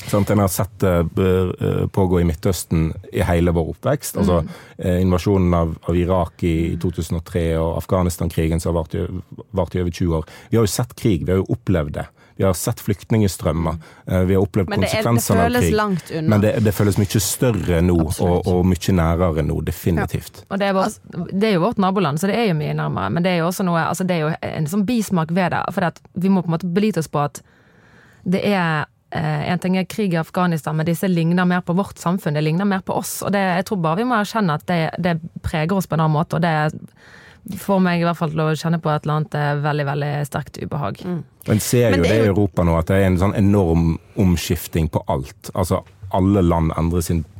Sånn, 0.07 0.25
en 0.29 0.39
har 0.43 0.51
sett 0.53 0.75
det 0.79 0.91
eh, 1.17 1.87
pågå 1.91 2.21
i 2.21 2.27
Midtøsten 2.29 2.91
i 3.11 3.23
hele 3.25 3.51
vår 3.51 3.71
oppvekst. 3.73 4.17
Altså 4.21 4.43
eh, 4.77 5.01
Invasjonen 5.01 5.53
av, 5.57 5.73
av 5.89 5.97
Irak 5.97 6.43
i 6.47 6.77
2003 6.81 7.47
og 7.59 7.77
Afghanistan-krigen 7.81 8.61
som 8.61 8.71
har 8.75 8.83
vart 8.83 8.95
i, 8.95 9.07
vart 9.57 9.75
i 9.75 9.81
over 9.81 9.91
20 9.91 10.15
år. 10.21 10.29
Vi 10.51 10.57
har 10.59 10.63
jo 10.69 10.75
sett 10.77 10.93
krig, 10.95 11.25
vi 11.25 11.33
har 11.33 11.41
jo 11.41 11.49
opplevd 11.57 11.97
det. 11.97 12.05
Vi 12.37 12.45
har 12.45 12.53
sett 12.53 12.79
flyktningstrømmer. 12.85 13.79
eh, 14.05 14.21
Vi 14.29 14.35
har 14.37 14.41
opplevd 14.45 14.69
Men 14.69 14.79
det, 14.79 14.85
det 14.85 14.91
konsekvensene 15.01 15.45
av 15.47 15.57
krig. 15.61 15.73
langt 15.73 16.11
unna. 16.11 16.29
Men 16.29 16.41
det, 16.45 16.51
det 16.63 16.71
føles 16.77 16.97
mye 17.01 17.19
større 17.25 17.81
nå, 17.81 17.97
og, 18.21 18.47
og 18.47 18.65
mye 18.69 18.93
nærere 18.93 19.41
nå, 19.49 19.57
definitivt. 19.65 20.43
Og 20.53 20.59
det 20.61 20.69
er, 20.69 20.77
vårt, 20.77 20.99
det 21.33 21.49
er 21.49 21.57
jo 21.57 21.65
vårt 21.65 21.81
naboland, 21.81 22.21
så 22.21 22.29
det 22.29 22.37
er 22.37 22.51
jo 22.51 22.59
mye 22.61 22.77
nærmere. 22.77 23.09
Men 23.17 23.25
det 23.25 23.33
er 23.33 23.41
jo 23.41 23.49
også 23.49 23.65
noe, 23.65 23.81
altså 23.89 24.05
det 24.05 24.19
er 24.19 24.27
jo 24.27 24.33
en 24.53 24.69
sånn 24.69 24.85
bismak 24.85 25.33
ved 25.33 25.51
det. 25.57 25.63
For 25.73 25.89
at 25.89 25.97
vi 26.13 26.29
må 26.29 26.45
på 26.45 26.51
en 26.53 26.59
måte 26.59 26.69
belite 26.69 27.01
oss 27.01 27.09
på 27.09 27.25
at 27.25 27.41
det 28.27 28.43
er 28.49 28.87
eh, 29.15 29.43
En 29.51 29.59
ting 29.63 29.77
er 29.79 29.87
krig 29.87 30.13
i 30.13 30.19
Afghanistan, 30.19 30.75
men 30.75 30.87
disse 30.87 31.07
ligner 31.07 31.47
mer 31.47 31.63
på 31.65 31.75
vårt 31.77 31.99
samfunn. 32.01 32.35
Det 32.35 32.43
ligner 32.43 32.67
mer 32.67 32.83
på 32.83 32.97
oss. 32.99 33.21
Og 33.23 33.31
det, 33.31 33.39
jeg 33.39 33.69
tror 33.69 33.79
bare 33.83 34.01
vi 34.01 34.07
må 34.09 34.17
erkjenne 34.19 34.57
at 34.59 34.67
det, 34.67 34.81
det 34.99 35.17
preger 35.45 35.77
oss 35.77 35.87
på 35.87 35.95
en 35.95 36.03
annen 36.03 36.17
måte. 36.17 36.39
Og 36.39 36.43
det 36.43 37.55
får 37.55 37.79
meg 37.83 38.01
i 38.01 38.07
hvert 38.07 38.19
fall 38.19 38.33
til 38.33 38.43
å 38.43 38.49
kjenne 38.59 38.79
på 38.83 38.91
et 38.91 39.05
eller 39.05 39.21
annet 39.21 39.37
eh, 39.39 39.53
veldig, 39.63 39.87
veldig 39.91 40.11
sterkt 40.27 40.59
ubehag. 40.59 41.01
Mm. 41.05 41.21
En 41.47 41.63
ser 41.63 41.95
jo 41.95 42.03
det 42.03 42.11
det 42.11 42.19
i 42.25 42.27
Europa 42.27 42.65
nå, 42.67 42.75
at 42.79 42.91
det 42.91 42.99
er 42.99 43.07
en 43.07 43.21
sånn 43.21 43.35
enorm 43.39 43.95
omskifting 44.19 44.91
på 44.91 45.03
alt. 45.07 45.51
Altså 45.53 45.85
alle 46.15 46.43
land 46.43 46.73
endrer 46.79 47.03
sin 47.05 47.23
eh, 47.23 47.36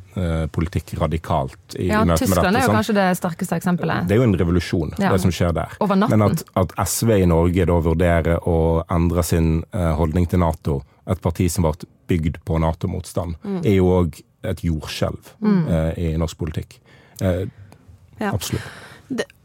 politikk 0.52 0.94
radikalt 1.00 1.76
i, 1.78 1.86
Ja, 1.88 2.02
i 2.02 2.04
møte 2.06 2.08
med 2.08 2.18
Tyskland 2.18 2.44
dette. 2.44 2.56
er 2.56 2.60
jo 2.60 2.68
sånn. 2.68 2.76
kanskje 2.78 2.94
det 2.98 3.06
sterkeste 3.18 3.56
eksempelet. 3.60 4.08
Det 4.08 4.16
er 4.16 4.20
jo 4.22 4.26
en 4.28 4.36
revolusjon, 4.38 4.92
Ja. 4.98 5.12
det 5.12 5.20
som 5.20 5.30
skjer 5.30 5.52
der. 5.54 5.76
Over 5.80 5.96
natten. 5.96 6.18
Men 6.18 6.30
at, 6.30 6.42
at 6.56 6.72
SV 6.88 7.10
i 7.22 7.26
Norge 7.26 7.66
da 7.66 7.78
vurderer 7.80 8.38
å 8.46 8.84
endre 8.90 9.22
sin 9.24 9.62
eh, 9.72 9.92
holdning 9.94 10.26
til 10.28 10.38
Nato, 10.40 10.82
et 11.06 11.20
parti 11.20 11.48
som 11.50 11.64
ble 11.64 11.72
bygd 12.08 12.40
på 12.44 12.58
Nato-motstand, 12.60 13.36
Mm. 13.44 13.60
er 13.64 13.74
jo 13.76 13.86
òg 14.02 14.20
et 14.44 14.60
jordskjelv 14.62 15.32
eh, 15.44 16.12
i 16.12 16.16
norsk 16.16 16.36
politikk. 16.38 16.78
Uh, 17.22 17.46
Ja. 18.20 18.32
Absolutt. 18.34 18.62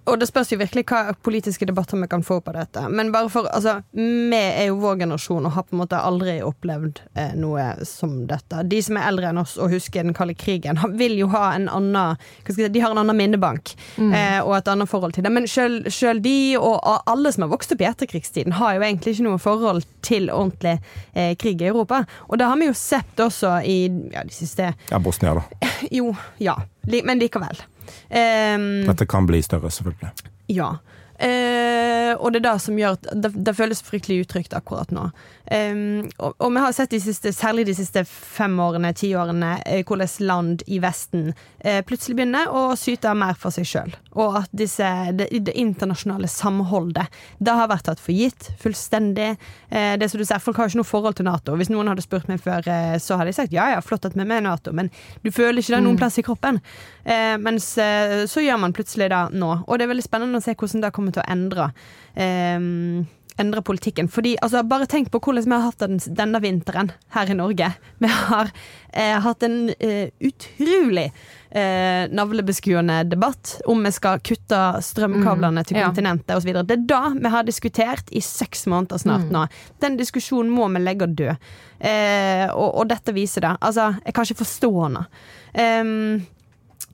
Og 0.05 0.19
det 0.19 0.27
spørs 0.27 0.51
jo 0.51 0.57
virkelig 0.59 0.83
hva 0.89 1.13
politiske 1.23 1.65
debatter 1.67 1.99
vi 2.01 2.09
kan 2.11 2.23
få 2.25 2.39
på 2.43 2.51
dette. 2.55 2.81
Men 2.91 3.11
bare 3.13 3.29
for, 3.31 3.47
altså, 3.47 3.77
vi 3.95 4.39
er 4.39 4.67
jo 4.67 4.79
vår 4.81 4.99
generasjon 5.03 5.47
og 5.47 5.55
har 5.55 5.63
på 5.67 5.77
en 5.77 5.81
måte 5.83 5.99
aldri 5.99 6.35
opplevd 6.43 6.99
eh, 7.15 7.31
noe 7.39 7.69
som 7.87 8.17
dette. 8.27 8.65
De 8.67 8.81
som 8.83 8.99
er 8.99 9.07
eldre 9.07 9.31
enn 9.31 9.39
oss 9.39 9.55
og 9.55 9.71
husker 9.71 10.03
den 10.03 10.15
kalde 10.17 10.35
krigen, 10.35 10.81
vil 10.99 11.15
jo 11.21 11.29
ha 11.31 11.53
en 11.55 11.69
annen 11.71 12.19
si, 12.49 12.67
De 12.67 12.83
har 12.83 12.91
en 12.91 12.99
annen 13.03 13.17
minnebank 13.17 13.75
eh, 13.97 14.39
og 14.43 14.57
et 14.57 14.71
annet 14.73 14.91
forhold 14.91 15.15
til 15.15 15.23
det. 15.23 15.31
Men 15.33 15.47
sjøl 15.47 16.21
de 16.23 16.37
og 16.59 16.83
alle 17.09 17.31
som 17.31 17.47
har 17.47 17.53
vokst 17.53 17.71
opp 17.75 17.83
i 17.83 17.87
etterkrigstiden, 17.87 18.57
har 18.59 18.75
jo 18.77 18.83
egentlig 18.83 19.15
ikke 19.15 19.27
noe 19.29 19.41
forhold 19.41 19.87
til 20.03 20.27
ordentlig 20.33 20.77
eh, 21.13 21.33
krig 21.39 21.63
i 21.63 21.71
Europa. 21.71 22.03
Og 22.27 22.41
det 22.41 22.49
har 22.49 22.59
vi 22.59 22.67
jo 22.67 22.75
sett 22.77 23.23
også 23.23 23.55
i 23.63 23.79
ja, 24.11 24.27
de 24.27 24.35
siste 24.35 24.73
Ja, 24.91 24.99
Bosnia, 24.99 25.37
da. 25.39 25.71
Jo, 25.91 26.11
ja. 26.43 26.57
Men 26.83 27.19
likevel. 27.19 27.63
Ehm, 28.09 28.85
Dette 28.87 29.05
kan 29.05 29.25
bli 29.29 29.41
større, 29.41 29.71
selvfølgelig. 29.71 30.11
ja. 30.49 30.73
Eh, 31.23 32.11
og 32.19 32.33
det 32.33 32.41
er 32.41 32.47
det 32.49 32.57
som 32.61 32.77
gjør 32.77 32.97
at 32.97 33.07
det, 33.15 33.31
det 33.47 33.55
føles 33.55 33.83
fryktelig 33.85 34.25
utrygt 34.25 34.55
akkurat 34.57 34.91
nå. 34.93 35.07
Ehm, 35.51 36.09
og, 36.17 36.35
og 36.39 36.51
vi 36.55 36.61
har 36.63 36.73
sett 36.75 36.93
de 36.93 36.99
siste, 37.03 37.33
særlig 37.35 37.65
de 37.67 37.75
siste 37.77 38.03
fem 38.07 38.55
årene, 38.63 38.93
ti 38.95 39.11
årene, 39.17 39.55
eh, 39.65 39.83
hvordan 39.87 40.11
land 40.27 40.63
i 40.71 40.79
Vesten 40.83 41.33
eh, 41.59 41.81
plutselig 41.85 42.17
begynner 42.17 42.51
å 42.51 42.63
syte 42.79 43.11
mer 43.17 43.37
for 43.39 43.55
seg 43.55 43.67
sjøl. 43.67 43.95
Og 44.19 44.39
at 44.43 44.51
disse, 44.55 44.87
det, 45.17 45.29
det 45.45 45.55
internasjonale 45.59 46.29
samholdet 46.31 47.11
det 47.43 47.55
har 47.57 47.71
vært 47.71 47.87
tatt 47.89 48.03
for 48.03 48.15
gitt 48.15 48.51
fullstendig. 48.61 49.33
Eh, 49.69 49.93
det 49.99 50.09
som 50.11 50.21
du 50.21 50.25
ser, 50.25 50.41
Folk 50.43 50.59
har 50.59 50.71
ikke 50.71 50.81
noe 50.81 50.87
forhold 50.87 51.19
til 51.19 51.27
Nato. 51.27 51.55
Hvis 51.59 51.71
noen 51.71 51.91
hadde 51.91 52.05
spurt 52.05 52.27
meg 52.31 52.41
før, 52.43 52.65
eh, 52.67 52.97
så 53.03 53.19
hadde 53.19 53.33
jeg 53.33 53.39
sagt 53.41 53.55
ja 53.55 53.69
ja, 53.73 53.83
flott 53.83 54.07
at 54.09 54.17
vi 54.17 54.23
er 54.23 54.29
med 54.29 54.43
i 54.43 54.47
Nato, 54.47 54.73
men 54.75 54.91
du 55.23 55.31
føler 55.31 55.61
ikke 55.61 55.77
det 55.77 55.83
noen 55.85 55.99
plass 55.99 56.19
i 56.19 56.25
kroppen. 56.25 56.59
Eh, 57.03 57.35
mens 57.41 57.73
så 57.73 58.41
gjør 58.43 58.59
man 58.61 58.73
plutselig 58.75 59.09
det 59.11 59.21
nå. 59.35 59.49
Og 59.65 59.77
det 59.77 59.85
er 59.85 59.91
veldig 59.91 60.05
spennende 60.05 60.39
å 60.39 60.43
se 60.43 60.53
hvordan 60.55 60.83
det 60.83 60.91
kommer 60.95 61.12
til 61.13 61.23
å 61.23 61.29
endre. 61.31 61.71
Eh, 62.13 63.03
endre 63.37 63.61
politikken. 63.61 64.07
Fordi, 64.07 64.35
altså, 64.41 64.63
bare 64.67 64.87
tenk 64.89 65.11
på 65.11 65.21
hvordan 65.23 65.47
vi 65.47 65.55
har 65.55 65.67
hatt 65.67 65.83
den 65.83 65.99
denne 66.17 66.41
vinteren 66.43 66.91
her 67.15 67.31
i 67.31 67.37
Norge. 67.37 67.69
Vi 68.03 68.09
har 68.11 68.51
eh, 68.91 69.15
hatt 69.23 69.45
en 69.45 69.57
eh, 69.79 70.11
utrolig 70.21 71.07
eh, 71.49 72.09
navlebeskuende 72.13 73.03
debatt 73.09 73.55
om 73.69 73.83
vi 73.85 73.93
skal 73.95 74.21
kutte 74.25 74.61
strømkablene 74.85 75.65
til 75.67 75.79
kontinentet 75.81 76.33
ja. 76.33 76.39
osv. 76.39 76.51
Det 76.61 76.77
er 76.77 76.85
da 76.89 77.01
vi 77.15 77.33
har 77.35 77.47
diskutert 77.47 78.13
i 78.13 78.21
seks 78.23 78.67
måneder 78.71 79.01
snart 79.01 79.31
nå. 79.33 79.45
Den 79.83 79.97
diskusjonen 79.99 80.53
må 80.53 80.69
vi 80.75 80.83
legge 80.83 81.09
død. 81.09 81.49
Eh, 81.79 82.45
og, 82.51 82.69
og 82.69 82.87
dette 82.91 83.15
viser 83.15 83.47
det. 83.47 83.57
Altså, 83.61 83.93
jeg 84.05 84.15
kan 84.15 84.29
ikke 84.29 84.43
forstå 84.43 84.71
henne. 84.77 85.07
Ehm, 85.53 86.21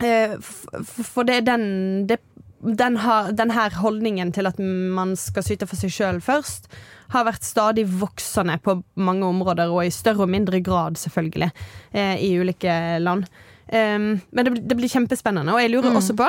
eh, 0.03 0.39
for 0.39 1.27
det 1.27 1.41
er 1.41 1.45
den 1.51 1.67
det, 2.09 2.21
den, 2.59 2.97
har, 2.97 3.31
den 3.31 3.51
her 3.55 3.75
holdningen 3.79 4.31
til 4.35 4.49
at 4.49 4.59
man 4.59 5.15
skal 5.19 5.45
syte 5.45 5.67
for 5.69 5.79
seg 5.79 5.93
sjøl 5.93 6.19
først, 6.23 6.69
har 7.13 7.25
vært 7.25 7.47
stadig 7.47 7.85
voksende 7.99 8.59
på 8.61 8.79
mange 9.01 9.25
områder, 9.25 9.71
og 9.73 9.85
i 9.85 9.93
større 9.93 10.27
og 10.27 10.33
mindre 10.33 10.61
grad, 10.61 10.99
selvfølgelig, 10.99 11.51
eh, 11.91 12.15
i 12.25 12.33
ulike 12.37 12.73
land. 13.01 13.25
Um, 13.69 14.11
men 14.33 14.45
det, 14.45 14.55
det 14.65 14.77
blir 14.77 14.89
kjempespennende. 14.89 15.53
Og 15.53 15.61
jeg 15.61 15.71
lurer 15.73 15.95
også 15.95 16.15
på 16.17 16.27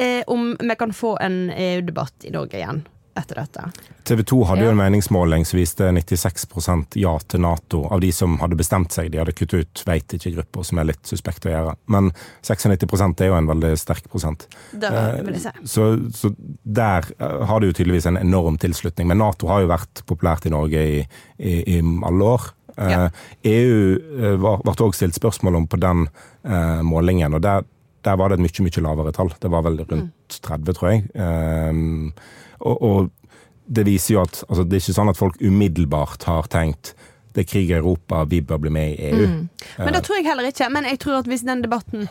eh, 0.00 0.22
om 0.32 0.54
vi 0.60 0.76
kan 0.80 0.92
få 0.96 1.16
en 1.20 1.48
EU-debatt 1.52 2.24
i 2.24 2.32
Norge 2.34 2.60
igjen 2.60 2.84
etter 3.16 3.38
dette. 3.38 3.62
TV 4.04 4.22
2 4.26 4.38
hadde 4.50 4.64
jo 4.66 4.70
en 4.72 4.78
meningsmåling 4.80 5.44
som 5.46 5.58
viste 5.60 5.86
96 5.94 6.96
ja 6.98 7.12
til 7.30 7.40
Nato 7.44 7.84
av 7.94 8.00
de 8.02 8.10
som 8.12 8.36
hadde 8.40 8.56
bestemt 8.58 8.90
seg. 8.92 9.10
De 9.14 9.20
hadde 9.22 9.32
kuttet 9.36 9.64
ut 9.68 9.82
veit 9.86 10.16
ikke-grupper, 10.16 10.64
som 10.66 10.78
er 10.82 10.88
litt 10.90 11.06
suspekt 11.06 11.46
å 11.46 11.52
gjøre. 11.52 11.76
Men 11.94 12.10
96% 12.42 13.22
er 13.22 13.30
jo 13.30 13.36
en 13.38 13.46
veldig 13.52 13.72
sterk 13.78 14.08
prosent. 14.10 14.48
Det 14.72 14.90
Eh, 14.90 15.22
vil 15.22 15.34
jeg 15.38 15.44
si. 15.46 15.52
Så, 15.76 15.86
så 16.14 16.32
der 16.64 17.06
eh, 17.18 17.44
har 17.46 17.60
det 17.62 17.70
jo 17.72 17.78
tydeligvis 17.80 18.06
en 18.10 18.18
enorm 18.20 18.58
tilslutning. 18.58 19.08
Men 19.08 19.18
Nato 19.22 19.46
har 19.50 19.62
jo 19.64 19.70
vært 19.70 20.02
populært 20.10 20.46
i 20.46 20.52
Norge 20.54 20.82
i, 20.82 21.00
i, 21.38 21.54
i 21.76 21.80
alle 22.04 22.24
år. 22.34 22.50
Eh, 22.76 22.90
Ja. 22.90 23.08
EU 23.46 23.76
eh, 24.18 24.36
var- 24.42 24.58
ble 24.66 24.72
også 24.74 24.92
stilt 24.98 25.14
spørsmål 25.14 25.56
om 25.62 25.66
på 25.70 25.78
den 25.78 26.08
eh, 26.44 26.82
målingen, 26.82 27.34
og 27.38 27.42
der, 27.46 27.62
der 28.02 28.16
var 28.18 28.28
det 28.34 28.40
et 28.40 28.44
mye, 28.48 28.64
mye 28.66 28.82
lavere 28.82 29.12
tall. 29.14 29.30
Det 29.40 29.50
var 29.50 29.62
vel 29.62 29.78
rundt 29.86 30.40
30, 30.42 30.74
tror 30.74 30.90
jeg. 30.90 31.04
Eh, 32.64 32.70
og, 32.70 32.82
og 32.82 33.10
det 33.68 33.84
viser 33.86 34.14
jo 34.14 34.22
at 34.22 34.42
altså, 34.48 34.64
det 34.68 34.76
er 34.76 34.82
ikke 34.84 34.96
sånn 34.98 35.08
at 35.12 35.16
folk 35.20 35.36
umiddelbart 35.40 36.24
har 36.28 36.42
tenkt 36.52 36.94
det 37.34 37.40
er 37.42 37.50
krig 37.50 37.70
i 37.70 37.74
Europa, 37.74 38.24
vi 38.30 38.38
bør 38.46 38.58
bli 38.62 38.70
med 38.70 38.92
i 38.94 39.08
EU. 39.10 39.24
Men 39.78 39.92
det 39.96 40.04
tror 40.06 40.16
jeg 40.20 40.26
heller 40.28 40.46
ikke. 40.46 40.68
Men 40.70 40.84
jeg 40.86 41.00
tror 41.02 41.16
at 41.18 41.26
hvis 41.26 41.42
den 41.42 41.62
debatten 41.64 42.04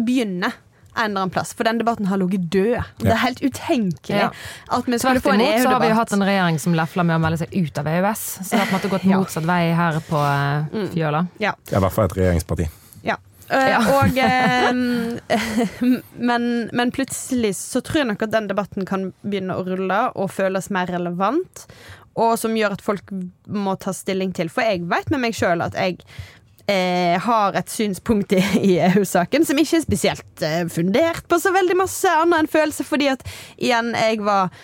begynner 0.00 0.54
en 0.96 1.10
eller 1.10 1.20
annen 1.24 1.30
plass, 1.34 1.50
for 1.58 1.64
den 1.66 1.78
debatten 1.82 2.06
har 2.06 2.16
ligget 2.22 2.46
død. 2.54 2.76
Det 3.02 3.10
er 3.10 3.18
helt 3.24 3.40
utenkelig 3.42 4.14
Ja. 4.20 4.28
at 4.70 4.86
vi 4.86 4.98
skulle 5.02 5.20
få 5.20 5.32
en 5.34 5.40
imot 5.42 5.60
så 5.64 5.68
har 5.74 5.80
vi 5.82 5.88
jo 5.90 5.94
hatt 5.98 6.12
en 6.14 6.22
regjering 6.22 6.58
som 6.62 6.72
lefler 6.78 7.04
med 7.04 7.16
å 7.16 7.20
melde 7.24 7.38
seg 7.42 7.52
ut 7.52 7.78
av 7.82 7.86
EØS. 7.90 8.22
Så 8.46 8.50
det 8.54 8.58
har 8.62 8.66
på 8.70 8.74
en 8.76 8.78
måte 8.78 8.90
gått 8.92 9.04
Ja. 9.10 9.18
motsatt 9.18 9.44
vei 9.44 9.72
her 9.74 9.98
på 10.08 10.16
Mm. 10.72 10.84
eh, 10.84 10.88
fjøla. 10.94 11.26
Ja. 11.42 11.52
Det 11.66 11.74
er 11.74 11.78
i 11.78 11.80
hvert 11.84 11.92
fall 11.92 12.04
et 12.04 12.16
regjeringsparti. 12.16 12.68
Ja. 13.04 13.16
Eh, 13.50 13.70
Ja. 13.70 13.80
og, 13.98 14.18
eh, 14.28 15.98
men, 16.30 16.46
men 16.72 16.92
plutselig 16.94 17.54
så 17.58 17.82
tror 17.84 18.02
jeg 18.02 18.10
nok 18.12 18.24
at 18.26 18.32
den 18.34 18.48
debatten 18.50 18.86
kan 18.88 19.10
begynne 19.24 19.56
å 19.58 19.66
rulle 19.66 20.00
og 20.14 20.32
føles 20.32 20.70
mer 20.74 20.90
relevant. 20.92 21.66
Og 22.14 22.36
som 22.38 22.54
gjør 22.54 22.76
at 22.76 22.84
folk 22.84 23.10
må 23.50 23.74
ta 23.82 23.92
stilling 23.96 24.30
til. 24.36 24.48
For 24.52 24.62
jeg 24.62 24.84
vet 24.90 25.10
med 25.10 25.24
meg 25.24 25.34
sjøl 25.34 25.64
at 25.64 25.74
jeg 25.74 25.98
eh, 26.70 27.18
har 27.20 27.56
et 27.58 27.72
synspunkt 27.72 28.32
i, 28.36 28.42
i 28.62 28.76
EU-saken 28.92 29.44
som 29.44 29.58
ikke 29.58 29.80
er 29.80 29.84
spesielt 29.84 30.44
eh, 30.46 30.62
fundert 30.70 31.26
på 31.28 31.40
så 31.42 31.52
veldig 31.54 31.76
masse 31.82 32.08
annet 32.22 32.44
enn 32.44 32.52
følelse, 32.54 32.86
fordi 32.86 33.10
at 33.12 33.26
igjen, 33.58 33.90
jeg 33.98 34.22
var 34.24 34.54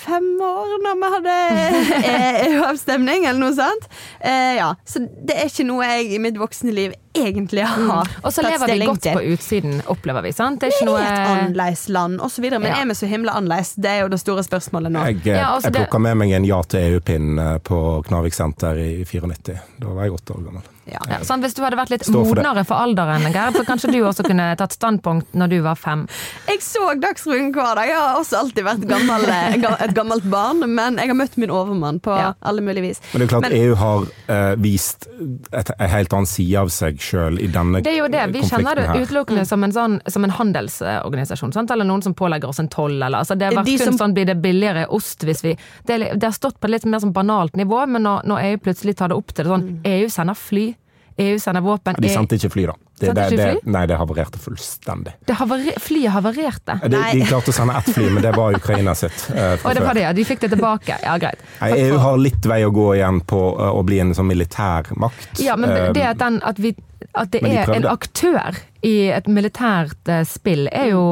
fem 0.00 0.26
år 0.42 0.74
når 0.84 0.98
vi 1.00 1.08
hadde 1.14 1.34
eh, 2.10 2.38
EU-avstemning, 2.48 3.26
eller 3.28 3.40
noe 3.40 3.54
sånt. 3.56 3.88
Eh, 4.20 4.56
ja, 4.58 4.70
Så 4.88 5.02
det 5.04 5.36
er 5.36 5.50
ikke 5.50 5.66
noe 5.68 5.86
jeg 5.88 6.12
i 6.16 6.20
mitt 6.22 6.38
voksne 6.40 6.74
liv 6.74 6.94
egentlig 7.14 7.62
har 7.68 8.08
Og 8.24 8.32
så 8.34 8.42
lever 8.42 8.72
vi 8.72 8.86
godt 8.88 9.04
til. 9.06 9.14
på 9.14 9.22
utsiden, 9.36 9.76
opplever 9.92 10.24
vi. 10.26 10.32
sant? 10.34 10.58
Det 10.60 10.70
er 10.70 10.76
ikke 10.78 10.88
noe 10.90 11.02
er 11.02 11.12
et 11.12 11.30
annerledes 11.36 11.84
land, 11.94 12.20
osv. 12.24 12.48
Men 12.50 12.66
Ja. 12.70 12.80
er 12.82 12.88
vi 12.90 12.98
så 12.98 13.06
himla 13.10 13.36
annerledes? 13.38 13.74
Det 13.76 13.90
er 13.92 14.00
jo 14.02 14.08
det 14.08 14.20
store 14.24 14.42
spørsmålet 14.42 14.90
nå. 14.94 15.04
Jeg, 15.12 15.20
eh, 15.26 15.38
Ja, 15.38 15.54
altså 15.54 15.70
jeg 15.70 15.78
plukka 15.84 16.00
med 16.00 16.16
meg 16.24 16.32
en 16.32 16.44
Ja 16.48 16.62
til 16.62 16.80
EU-pinn 16.94 17.38
eh, 17.38 17.58
på 17.58 18.02
Knarvik 18.08 18.34
senter 18.34 18.74
i 18.82 19.04
94. 19.04 19.58
Da 19.78 19.86
var 19.94 20.08
jeg 20.08 20.16
åtte 20.18 20.34
år 20.38 20.44
gammel. 20.48 20.62
Ja. 20.86 20.98
ja, 21.08 21.18
Sånn, 21.24 21.40
Hvis 21.40 21.54
du 21.56 21.62
hadde 21.64 21.76
vært 21.78 21.90
litt 21.90 22.04
for 22.04 22.12
det. 22.12 22.42
modnere 22.44 22.64
for 22.68 22.76
alderen, 22.76 23.22
Gerd, 23.32 23.54
så 23.56 23.64
kanskje 23.64 23.90
du 23.92 23.98
også 24.04 24.24
kunne 24.26 24.50
tatt 24.60 24.72
standpunkt 24.76 25.32
når 25.34 25.48
du 25.48 25.60
var 25.64 25.74
fem. 25.80 26.06
Jeg 26.46 26.60
så 26.60 26.90
Dagsrevyen 27.00 27.52
hver 27.54 27.74
dag. 27.78 27.88
Jeg 27.88 27.96
har 27.96 28.18
også 28.20 28.36
alltid 28.42 28.64
vært 28.64 28.84
gammel, 28.90 29.24
eh, 29.24 29.54
et 29.84 29.94
gammelt 29.96 30.28
barn, 30.30 30.60
men 30.74 30.98
jeg 31.00 31.08
har 31.08 31.16
møtt 31.16 31.36
min 31.40 31.50
overmann 31.50 32.00
på 32.00 32.10
Ja. 32.16 32.34
alle 32.42 32.60
mulige 32.60 32.82
vis. 32.82 33.00
Men 33.12 33.20
det 33.20 33.26
er 33.32 33.32
klart 33.34 33.42
Men- 33.48 33.52
EU 33.60 33.74
har 33.74 33.98
uh, 34.28 34.54
vist 34.56 35.06
et, 35.52 35.70
en 35.78 35.88
helt 35.90 36.12
annen 36.12 36.26
side 36.26 36.56
av 36.56 36.68
seg 36.68 36.98
sjøl 36.98 37.38
i 37.40 37.46
denne 37.46 37.80
konflikten. 37.80 37.84
Det 37.84 37.92
er 37.92 37.98
jo 37.98 38.08
det. 38.08 38.32
Vi 38.32 38.42
kjenner 38.48 38.74
det 38.76 39.08
utelukkende 39.08 39.46
som 39.46 39.64
en, 39.64 39.72
sånn, 39.72 40.00
som 40.08 40.24
en 40.24 40.30
handelsorganisasjon. 40.30 41.52
Sant? 41.54 41.70
Eller 41.70 41.84
noen 41.88 42.02
som 42.02 42.14
pålegger 42.14 42.48
oss 42.48 42.58
en 42.60 42.68
toll. 42.68 43.00
Eller, 43.02 43.18
altså 43.18 43.36
det 43.38 43.48
har 43.48 43.54
vært 43.62 43.64
De 43.66 43.78
kun 43.78 43.86
som- 43.86 43.98
sånn 43.98 44.14
blir 44.14 44.26
det 44.26 44.40
billigere 44.42 44.86
ost 44.90 45.20
hvis 45.24 45.42
vi 45.42 45.56
Det, 45.86 45.98
det 46.18 46.22
har 46.22 46.32
stått 46.32 46.60
på 46.60 46.64
et 46.64 46.70
litt 46.70 46.84
mer 46.84 46.98
sånn 47.00 47.12
banalt 47.12 47.52
nivå, 47.56 47.86
men 47.88 48.02
når, 48.02 48.24
når 48.24 48.42
EU 48.44 48.56
plutselig 48.58 48.96
tar 48.96 49.08
det 49.08 49.16
opp 49.16 49.32
til 49.34 49.44
det 49.44 49.50
sånn 49.52 49.80
EU 49.84 50.08
sender 50.08 50.34
fly, 50.34 50.73
EU 51.18 51.38
sender 51.38 51.60
våpen 51.64 51.94
De 51.98 52.08
EU 52.08 52.14
sendte 52.16 52.38
ikke 52.40 52.50
fly, 52.50 52.66
da. 52.70 52.76
Det, 52.98 53.12
det, 53.16 53.28
det, 53.36 53.48
nei, 53.66 53.84
det 53.90 53.98
havarerte 53.98 54.38
fullstendig. 54.40 55.16
det 55.26 55.36
havari, 55.38 55.74
Flyet 55.82 56.14
havarerte. 56.14 56.78
De, 56.86 56.94
de 56.94 57.24
klarte 57.26 57.50
å 57.50 57.56
sende 57.56 57.76
ett 57.80 57.90
fly, 57.94 58.06
men 58.14 58.22
det 58.24 58.34
var 58.36 58.54
Ukraina 58.56 58.94
sitt. 58.98 59.26
eh, 59.34 59.56
oh, 59.60 59.74
det 59.74 59.82
var 59.84 59.98
det, 59.98 60.06
ja. 60.06 60.12
De 60.16 60.24
fikk 60.24 60.44
det 60.46 60.52
tilbake. 60.54 60.98
Ja, 61.02 61.16
greit. 61.20 61.42
Nei, 61.60 61.72
EU 61.84 61.98
har 62.00 62.20
litt 62.22 62.46
vei 62.48 62.62
å 62.64 62.72
gå 62.74 62.90
igjen 62.96 63.20
på 63.28 63.42
eh, 63.52 63.70
å 63.74 63.82
bli 63.86 64.00
en 64.04 64.14
sånn 64.16 64.30
militær 64.30 64.94
makt. 64.96 65.42
Ja, 65.42 65.58
men 65.60 65.74
Eh, 65.74 65.92
det 65.92 66.04
at, 66.06 66.18
den, 66.18 66.40
at, 66.42 66.58
vi, 66.58 66.74
at 67.12 67.32
det 67.32 67.42
Men 67.42 67.50
de 67.50 67.58
er 67.58 67.72
en 67.76 67.88
aktør 67.88 68.58
i 68.84 68.94
et 69.14 69.28
militært 69.30 70.10
eh, 70.12 70.24
spill, 70.28 70.66
er 70.72 70.90
jo 70.92 71.04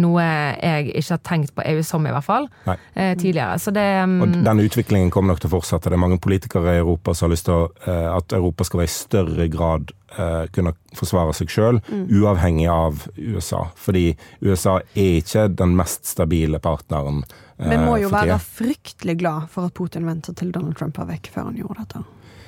noe 0.00 0.24
jeg 0.24 0.88
ikke 0.94 1.14
har 1.14 1.22
tenkt 1.26 1.54
på 1.56 1.66
EU 1.66 1.82
som, 1.86 2.06
i 2.06 2.14
hvert 2.14 2.26
fall, 2.26 2.48
eh, 2.68 3.14
tidligere. 3.18 3.58
Så 3.60 3.74
det 3.76 3.86
um... 4.02 4.18
Og 4.24 4.38
den 4.46 4.64
utviklingen 4.64 5.12
kommer 5.14 5.34
nok 5.34 5.44
til 5.44 5.52
å 5.52 5.56
fortsette. 5.58 5.90
Det 5.90 5.98
er 5.98 6.04
mange 6.06 6.20
politikere 6.22 6.78
i 6.78 6.82
Europa 6.82 7.14
som 7.14 7.28
har 7.28 7.36
lyst 7.36 7.48
til 7.48 7.56
å, 7.58 7.68
at 8.16 8.36
Europa 8.36 8.66
skal 8.68 8.84
være 8.84 8.90
i 8.92 8.96
større 8.96 9.48
grad 9.52 9.92
kunne 10.52 10.72
forsvare 10.96 11.34
seg 11.34 11.48
sjøl, 11.48 11.80
Mm. 11.88 12.06
uavhengig 12.22 12.68
av 12.70 13.08
USA. 13.18 13.68
Fordi 13.76 14.16
USA 14.42 14.78
er 14.96 15.20
ikke 15.20 15.54
den 15.54 15.76
mest 15.76 16.06
stabile 16.06 16.58
partneren. 16.58 17.22
eh, 17.58 17.68
Vi 17.70 17.76
må 17.76 18.00
jo 18.00 18.08
være 18.08 18.38
fryktelig 18.38 19.18
glad 19.18 19.48
for 19.50 19.66
at 19.66 19.74
Putin 19.74 20.06
venter 20.06 20.32
til 20.34 20.50
Donald 20.52 20.76
Trump 20.76 20.98
er 20.98 21.04
vekk 21.06 21.28
før 21.34 21.44
han 21.44 21.56
gjorde 21.56 21.78
dette. 21.84 22.04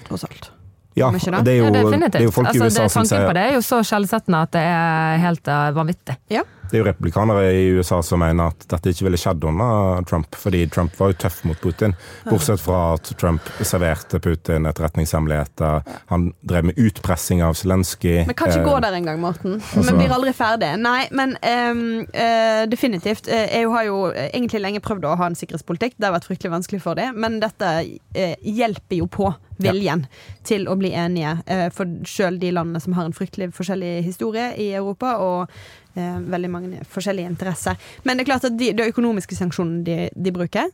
Tross 0.08 0.24
alt. 0.24 0.50
Ja, 0.98 1.10
ikke 1.14 1.30
det? 1.36 1.42
det 1.46 1.52
er 1.52 1.58
jo, 1.60 1.66
ja, 1.66 2.08
det 2.08 2.18
er 2.18 2.24
jo 2.26 2.32
folk 2.34 2.50
i 2.50 2.58
altså, 2.58 2.66
USA 2.66 2.82
det, 2.82 2.90
som 2.90 3.02
tanken 3.02 3.10
sier 3.12 3.28
på 3.28 3.34
det 3.36 3.42
er 3.46 3.52
jo 3.54 3.60
så 3.62 3.82
skjellsettende 3.86 4.40
at 4.46 4.56
det 4.56 4.64
er 4.70 5.20
helt 5.22 5.52
eh, 5.52 5.68
vanvittig. 5.76 6.16
Ja. 6.34 6.46
Det 6.70 6.78
er 6.78 6.84
jo 6.84 6.86
republikanere 6.86 7.46
i 7.50 7.62
USA 7.74 7.96
som 8.06 8.20
mener 8.22 8.52
at 8.52 8.64
dette 8.70 8.92
ikke 8.92 9.08
ville 9.08 9.18
skjedd 9.18 9.42
under 9.50 10.04
Trump, 10.06 10.36
fordi 10.38 10.60
Trump 10.70 10.94
var 11.00 11.10
jo 11.10 11.16
tøff 11.24 11.40
mot 11.48 11.58
Putin. 11.58 11.96
Bortsett 12.28 12.62
fra 12.62 12.92
at 12.94 13.10
Trump 13.18 13.48
serverte 13.66 14.20
Putin 14.22 14.68
etterretningshemmeligheter. 14.70 15.82
Han 16.12 16.28
drev 16.46 16.68
med 16.70 16.78
utpressing 16.78 17.42
av 17.42 17.58
Zelenskyj. 17.58 18.22
Vi 18.28 18.38
kan 18.38 18.52
ikke 18.52 18.62
Eh, 18.62 18.68
gå 18.68 18.76
der 18.86 18.94
engang, 19.00 19.18
Morten. 19.20 19.58
altså- 19.58 19.96
blir 19.96 20.14
aldri 20.14 20.32
ferdig. 20.32 20.78
Nei, 20.78 21.08
men 21.10 21.36
um, 21.42 22.06
uh, 22.06 22.66
definitivt. 22.70 23.26
EU 23.26 23.70
har 23.72 23.84
jo 23.84 24.12
egentlig 24.12 24.62
lenge 24.62 24.80
prøvd 24.80 25.10
å 25.10 25.16
ha 25.16 25.26
en 25.26 25.34
sikkerhetspolitikk. 25.34 25.98
Det 25.98 26.06
har 26.06 26.14
vært 26.14 26.30
fryktelig 26.30 26.54
vanskelig 26.54 26.82
for 26.82 26.94
dem, 26.94 27.18
men 27.18 27.40
dette 27.40 27.66
uh, 27.66 28.34
hjelper 28.46 29.02
jo 29.02 29.06
på 29.06 29.34
viljen 29.62 30.06
til 30.44 30.66
å 30.68 30.76
bli 30.80 30.92
enige. 30.92 31.36
eh, 31.46 31.68
for 31.74 31.86
sjøl 32.04 32.38
de 32.40 32.50
landene 32.50 32.80
som 32.80 32.92
har 32.96 33.04
en 33.04 33.16
fryktelig 33.16 33.52
forskjellig 33.56 34.04
historie 34.04 34.50
i 34.56 34.72
Europa, 34.74 35.16
og 35.16 35.50
eh, 35.96 36.18
veldig 36.20 36.50
mange 36.50 36.84
forskjellige 36.88 37.30
interesser. 37.30 37.76
Men 38.04 38.16
det 38.16 38.26
er 38.26 38.32
klart 38.32 38.44
at 38.44 38.58
de, 38.58 38.72
de 38.72 38.88
økonomiske 38.92 39.36
sanksjonene 39.36 39.84
de, 39.84 39.98
de 40.14 40.32
bruker, 40.32 40.70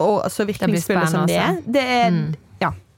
og 0.00 0.30
så 0.32 0.46
virkningsfulle 0.48 1.06
som 1.12 1.26
de 1.28 1.36
er, 1.36 1.58
det 1.66 1.82
er 1.84 2.10
Mm. 2.10 2.34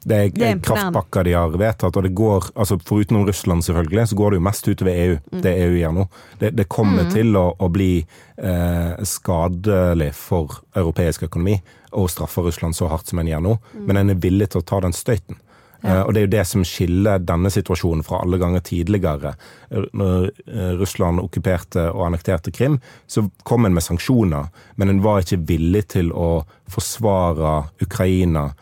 Ja. 0.05 0.09
Det 0.09 0.17
er, 0.19 0.31
Det 0.35 0.47
er 0.49 0.59
kraftpakker 0.67 1.25
de 1.25 1.33
har 1.37 1.49
vedtatt, 1.51 1.97
og 1.97 2.03
det 2.03 2.15
går, 2.15 2.49
altså 2.55 2.79
foruten 2.85 3.25
Russland 3.27 3.63
selvfølgelig, 3.63 4.09
så 4.09 4.17
går 4.19 4.31
det 4.31 4.37
jo 4.41 4.47
mest 4.49 4.69
utover 4.69 4.93
EU, 4.93 5.19
Mm. 5.33 5.43
det 5.43 5.53
EU 5.63 5.77
gjør 5.79 5.95
nå. 5.95 6.09
Det, 6.41 6.51
det 6.57 6.69
kommer 6.69 7.11
til 7.13 7.37
å, 7.37 7.45
å 7.59 7.69
bli 7.71 8.07
eh, 8.39 9.05
skadelig 9.05 10.13
for 10.15 10.59
europeisk 10.75 11.23
økonomi 11.29 11.61
å 11.93 12.07
straffe 12.09 12.43
Russland 12.43 12.75
så 12.75 12.89
hardt 12.89 13.07
som 13.13 13.19
en 13.23 13.27
gjør 13.31 13.43
nå, 13.43 13.59
Mm. 13.75 13.87
men 13.87 13.97
en 13.97 14.11
er 14.11 14.15
villig 14.21 14.51
til 14.51 14.61
å 14.63 14.65
ta 14.65 14.81
den 14.81 14.93
støyten. 14.93 15.37
Eh, 15.85 16.01
og 16.03 16.15
Det 16.15 16.21
er 16.21 16.27
jo 16.27 16.37
det 16.39 16.47
som 16.47 16.63
skiller 16.65 17.19
denne 17.19 17.51
situasjonen 17.51 18.05
fra 18.07 18.21
alle 18.23 18.39
ganger 18.39 18.61
tidligere. 18.63 19.35
Når 19.71 20.29
eh, 20.47 20.73
Russland 20.79 21.19
okkuperte 21.21 21.89
og 21.93 22.07
annekterte 22.07 22.53
Krim, 22.55 22.81
så 23.07 23.25
kom 23.43 23.67
en 23.67 23.75
med 23.75 23.83
sanksjoner, 23.83 24.47
men 24.77 24.89
en 24.89 25.03
var 25.03 25.23
ikke 25.25 25.41
villig 25.49 25.89
til 25.89 26.13
å 26.13 26.45
forsvare 26.71 27.65
Ukraina 27.83 28.53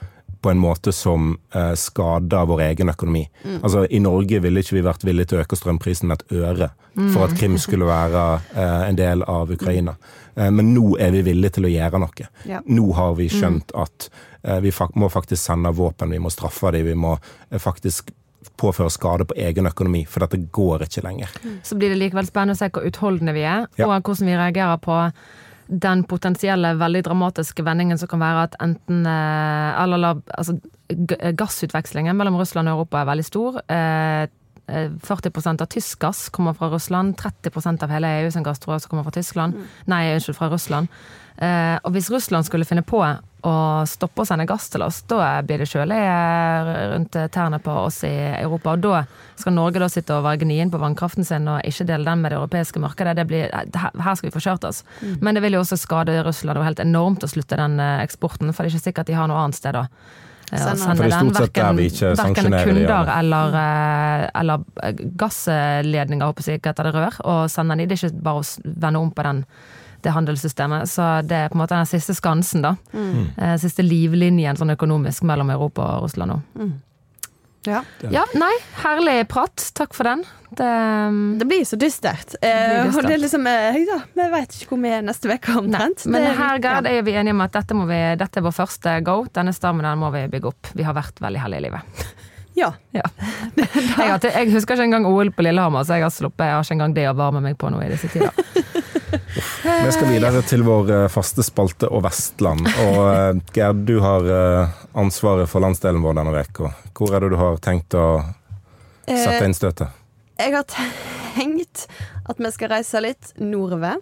på 0.40 0.50
en 0.50 0.58
måte 0.62 0.92
som 0.96 1.34
eh, 1.54 1.74
skader 1.76 2.46
vår 2.48 2.60
egen 2.70 2.88
økonomi. 2.88 3.26
Altså, 3.62 3.82
I 3.90 3.98
Norge 4.00 4.38
ville 4.40 4.62
ikke 4.64 4.78
vi 4.78 4.84
vært 4.86 5.04
villige 5.04 5.30
til 5.32 5.38
å 5.40 5.42
øke 5.44 5.58
strømprisen 5.58 6.08
med 6.08 6.22
et 6.22 6.32
øre 6.40 6.70
for 7.12 7.24
at 7.26 7.34
Krim 7.38 7.58
skulle 7.60 7.86
være 7.88 8.22
eh, 8.54 8.88
en 8.88 8.96
del 8.98 9.22
av 9.28 9.52
Ukraina. 9.52 9.94
Eh, 10.34 10.48
men 10.50 10.72
nå 10.74 10.94
er 11.00 11.12
vi 11.14 11.22
villige 11.28 11.58
til 11.58 11.68
å 11.68 11.72
gjøre 11.74 12.00
noe. 12.02 12.26
Ja. 12.48 12.62
Nå 12.66 12.86
har 12.96 13.12
vi 13.20 13.28
skjønt 13.32 13.74
at 13.78 14.08
eh, 14.42 14.58
vi 14.64 14.72
fak 14.74 14.96
må 14.98 15.10
faktisk 15.12 15.42
sende 15.44 15.72
våpen, 15.76 16.10
vi 16.16 16.18
må 16.24 16.32
straffe 16.32 16.72
dem, 16.74 16.88
vi 16.88 16.96
må 16.98 17.14
eh, 17.50 17.60
faktisk 17.60 18.10
påføre 18.60 18.90
skade 18.92 19.24
på 19.28 19.36
egen 19.36 19.68
økonomi, 19.68 20.02
for 20.08 20.24
dette 20.24 20.40
går 20.52 20.86
ikke 20.86 21.04
lenger. 21.04 21.32
Så 21.64 21.76
blir 21.76 21.92
det 21.92 22.00
likevel 22.00 22.26
spennende 22.28 22.56
å 22.56 22.60
se 22.60 22.70
hvor 22.72 22.88
utholdende 22.88 23.36
vi 23.36 23.44
er, 23.44 23.66
Ja. 23.76 23.86
og 23.92 24.02
hvordan 24.08 24.26
vi 24.32 24.36
reagerer 24.40 24.80
på 24.80 24.96
den 25.70 26.02
potensielle 26.10 26.74
veldig 26.80 27.04
dramatiske 27.06 27.62
vendingen 27.62 27.98
som 27.98 28.10
kan 28.10 28.22
være 28.22 28.48
at 28.48 28.56
enten 28.64 29.04
eh, 29.06 29.82
Eller 29.82 30.18
altså, 30.34 30.56
gassutvekslingen 31.38 32.16
mellom 32.18 32.40
Russland 32.40 32.68
og 32.68 32.80
Europa 32.80 33.00
er 33.00 33.10
veldig 33.12 33.26
stor. 33.26 33.60
Eh, 34.70 34.84
eh, 34.84 34.90
40% 34.90 35.62
av 35.62 35.66
tysk 35.66 35.98
gass 35.98 36.28
kommer 36.28 36.54
fra 36.54 36.68
Russland. 36.68 37.16
30% 37.16 37.82
av 37.82 37.90
hele 37.90 38.06
EU 38.20 38.30
sin 38.30 38.42
gass 38.42 38.58
tror 38.58 38.76
jeg 38.76 38.88
kommer 38.88 39.04
fra 39.04 39.10
Tyskland. 39.10 39.54
Nei, 39.86 40.14
unnskyld, 40.14 40.36
fra 40.36 40.48
Russland. 40.48 40.88
Eh, 41.36 41.78
og 41.84 41.92
hvis 41.92 42.10
Russland 42.10 42.44
skulle 42.44 42.64
finne 42.68 42.82
på 42.82 43.00
å 43.00 43.52
stoppe 43.88 44.20
å 44.20 44.26
sende 44.28 44.44
gass 44.44 44.68
til 44.68 44.82
oss, 44.84 45.00
da 45.08 45.40
blir 45.40 45.62
det 45.62 45.70
kjølig 45.70 45.96
rundt 46.92 47.16
tærne 47.32 47.56
på 47.64 47.72
oss 47.86 48.02
i 48.04 48.12
Europa. 48.42 48.74
Og 48.74 48.82
da 48.84 49.04
skal 49.40 49.56
Norge 49.56 49.80
da 49.80 49.88
sitte 49.88 50.18
og 50.18 50.26
være 50.26 50.42
gnien 50.42 50.70
på 50.70 50.80
vannkraften 50.82 51.24
sin 51.24 51.48
og 51.48 51.64
ikke 51.64 51.86
dele 51.88 52.04
den 52.04 52.20
med 52.20 52.34
det 52.34 52.36
europeiske 52.36 52.82
markedet. 52.84 53.16
Det 53.16 53.26
blir, 53.30 53.48
her 53.48 54.14
skal 54.14 54.28
vi 54.28 54.34
få 54.34 54.44
kjørt 54.44 54.68
oss. 54.68 54.84
Men 55.20 55.34
det 55.34 55.44
vil 55.46 55.56
jo 55.56 55.64
også 55.64 55.80
skade 55.80 56.18
Russland 56.26 56.60
og 56.60 56.68
helt 56.68 56.84
enormt 56.84 57.24
å 57.24 57.32
slutte 57.32 57.56
den 57.56 57.80
eh, 57.80 58.02
eksporten, 58.04 58.52
for 58.52 58.62
det 58.62 58.74
er 58.74 58.76
ikke 58.76 58.90
sikkert 58.90 59.08
de 59.08 59.16
har 59.16 59.30
noe 59.30 59.40
annet 59.40 59.56
sted 59.56 59.78
da. 59.78 59.86
Eh, 60.50 60.62
sende 60.62 60.96
For 60.96 61.04
det 61.04 61.10
er 61.10 61.16
stort 61.16 61.40
sett 61.40 61.54
der 61.58 61.76
vi 61.78 61.86
ikke 61.90 62.12
sanksjonerer 62.18 62.70
de, 62.70 62.72
kunder 62.72 63.10
ja. 63.10 63.18
eller, 63.18 63.58
eh, 63.60 64.24
eller 64.40 64.64
eh, 64.82 65.04
gassledninger, 65.22 66.26
håper 66.26 66.50
jeg, 66.50 66.62
etter 66.64 66.88
det 66.88 66.94
rør, 66.96 67.20
og 67.24 67.42
sender 67.52 67.80
de. 67.80 67.88
Det 67.90 67.98
er 67.98 68.10
ikke 68.10 68.24
bare 68.26 68.42
å 68.42 68.76
vende 68.86 69.04
om 69.04 69.14
på 69.14 69.26
den, 69.26 69.42
det 70.04 70.14
handelssystemet. 70.16 70.90
Så 70.90 71.08
det 71.28 71.38
er 71.38 71.50
på 71.52 71.58
en 71.58 71.64
måte 71.64 71.78
den 71.78 71.90
siste 71.90 72.16
skansen, 72.16 72.64
da. 72.66 72.76
Mm. 72.96 73.58
Siste 73.62 73.84
livlinjen 73.86 74.58
sånn 74.58 74.74
økonomisk 74.76 75.26
mellom 75.28 75.52
Europa 75.54 75.96
og 75.96 76.08
Russland 76.08 76.36
nå. 76.36 76.70
Ja. 77.68 77.82
Ja, 78.10 78.24
nei, 78.34 78.52
herlig 78.82 79.28
prat. 79.28 79.70
Takk 79.76 79.92
for 79.96 80.08
den. 80.08 80.22
Det, 80.50 80.66
mm, 80.66 81.38
Det 81.38 81.46
blir 81.46 81.64
så 81.68 81.76
dystert. 81.78 82.34
Eh, 82.42 82.88
og 82.88 83.02
det 83.06 83.12
er 83.14 83.20
liksom, 83.22 83.46
eh, 83.46 83.76
ja, 83.86 84.00
vi 84.16 84.28
veit 84.32 84.56
ikke 84.56 84.72
hvor 84.72 84.80
vi 84.82 84.90
er 84.96 85.02
neste 85.06 85.30
uke 85.30 85.56
omtrent. 85.60 86.06
men 86.06 86.24
Det- 86.24 86.36
her 86.36 86.58
ja. 86.62 86.80
er 86.80 87.02
vi 87.06 87.12
enige 87.12 87.30
om 87.36 87.40
at 87.44 87.52
dette, 87.52 87.74
må 87.74 87.86
vi, 87.86 88.00
dette 88.16 88.38
er 88.40 88.42
vår 88.42 88.56
første 88.56 88.96
go. 89.04 89.24
Denne 89.32 89.52
stammen 89.54 89.82
den 89.86 89.98
må 89.98 90.10
vi 90.12 90.26
bygge 90.28 90.48
opp. 90.48 90.72
Vi 90.74 90.82
har 90.82 90.94
vært 90.94 91.20
veldig 91.20 91.40
heldige 91.44 91.60
i 91.60 91.66
livet. 91.68 91.82
Ja. 92.56 92.72
Ja. 92.92 93.02
Jeg, 93.56 93.66
har, 93.96 94.18
jeg 94.24 94.50
husker 94.52 94.74
ikke 94.74 94.88
engang 94.88 95.06
OL 95.06 95.30
på 95.30 95.42
Lillehammer, 95.46 95.84
så 95.86 95.94
jeg 95.96 96.02
har 96.02 96.10
sluppet. 96.10 96.44
Jeg 96.48 96.56
har 96.56 96.64
ikke 96.66 96.74
engang 96.74 96.94
det 96.94 97.06
å 97.08 97.14
varme 97.16 97.40
meg 97.40 97.56
på 97.56 97.70
nå 97.70 97.80
i 97.84 97.88
disse 97.92 98.08
tider. 98.10 98.32
Vi 99.34 99.92
skal 99.94 100.10
videre 100.10 100.42
til 100.46 100.64
vår 100.66 100.90
eh, 100.94 101.06
faste 101.12 101.44
spalte 101.46 101.90
og 101.90 102.04
Vestland. 102.06 102.66
Og 102.86 103.00
eh, 103.06 103.40
Gerd, 103.54 103.84
du 103.86 103.96
har 104.02 104.26
eh, 104.26 104.82
ansvaret 104.98 105.50
for 105.50 105.62
landsdelen 105.62 106.02
vår 106.02 106.18
denne 106.18 106.44
uka. 106.44 106.74
Hvor 106.96 107.14
er 107.14 107.24
det 107.24 107.32
du 107.34 107.40
har 107.40 107.62
tenkt 107.62 107.96
å 107.98 108.10
sette 109.06 109.42
inn 109.46 109.56
støtet? 109.56 109.96
jeg 110.40 110.54
har 110.56 110.64
tenkt 111.34 111.86
at 112.30 112.38
vi 112.40 112.52
skal 112.54 112.72
reise 112.72 113.02
litt 113.04 113.32
nordover. 113.40 114.00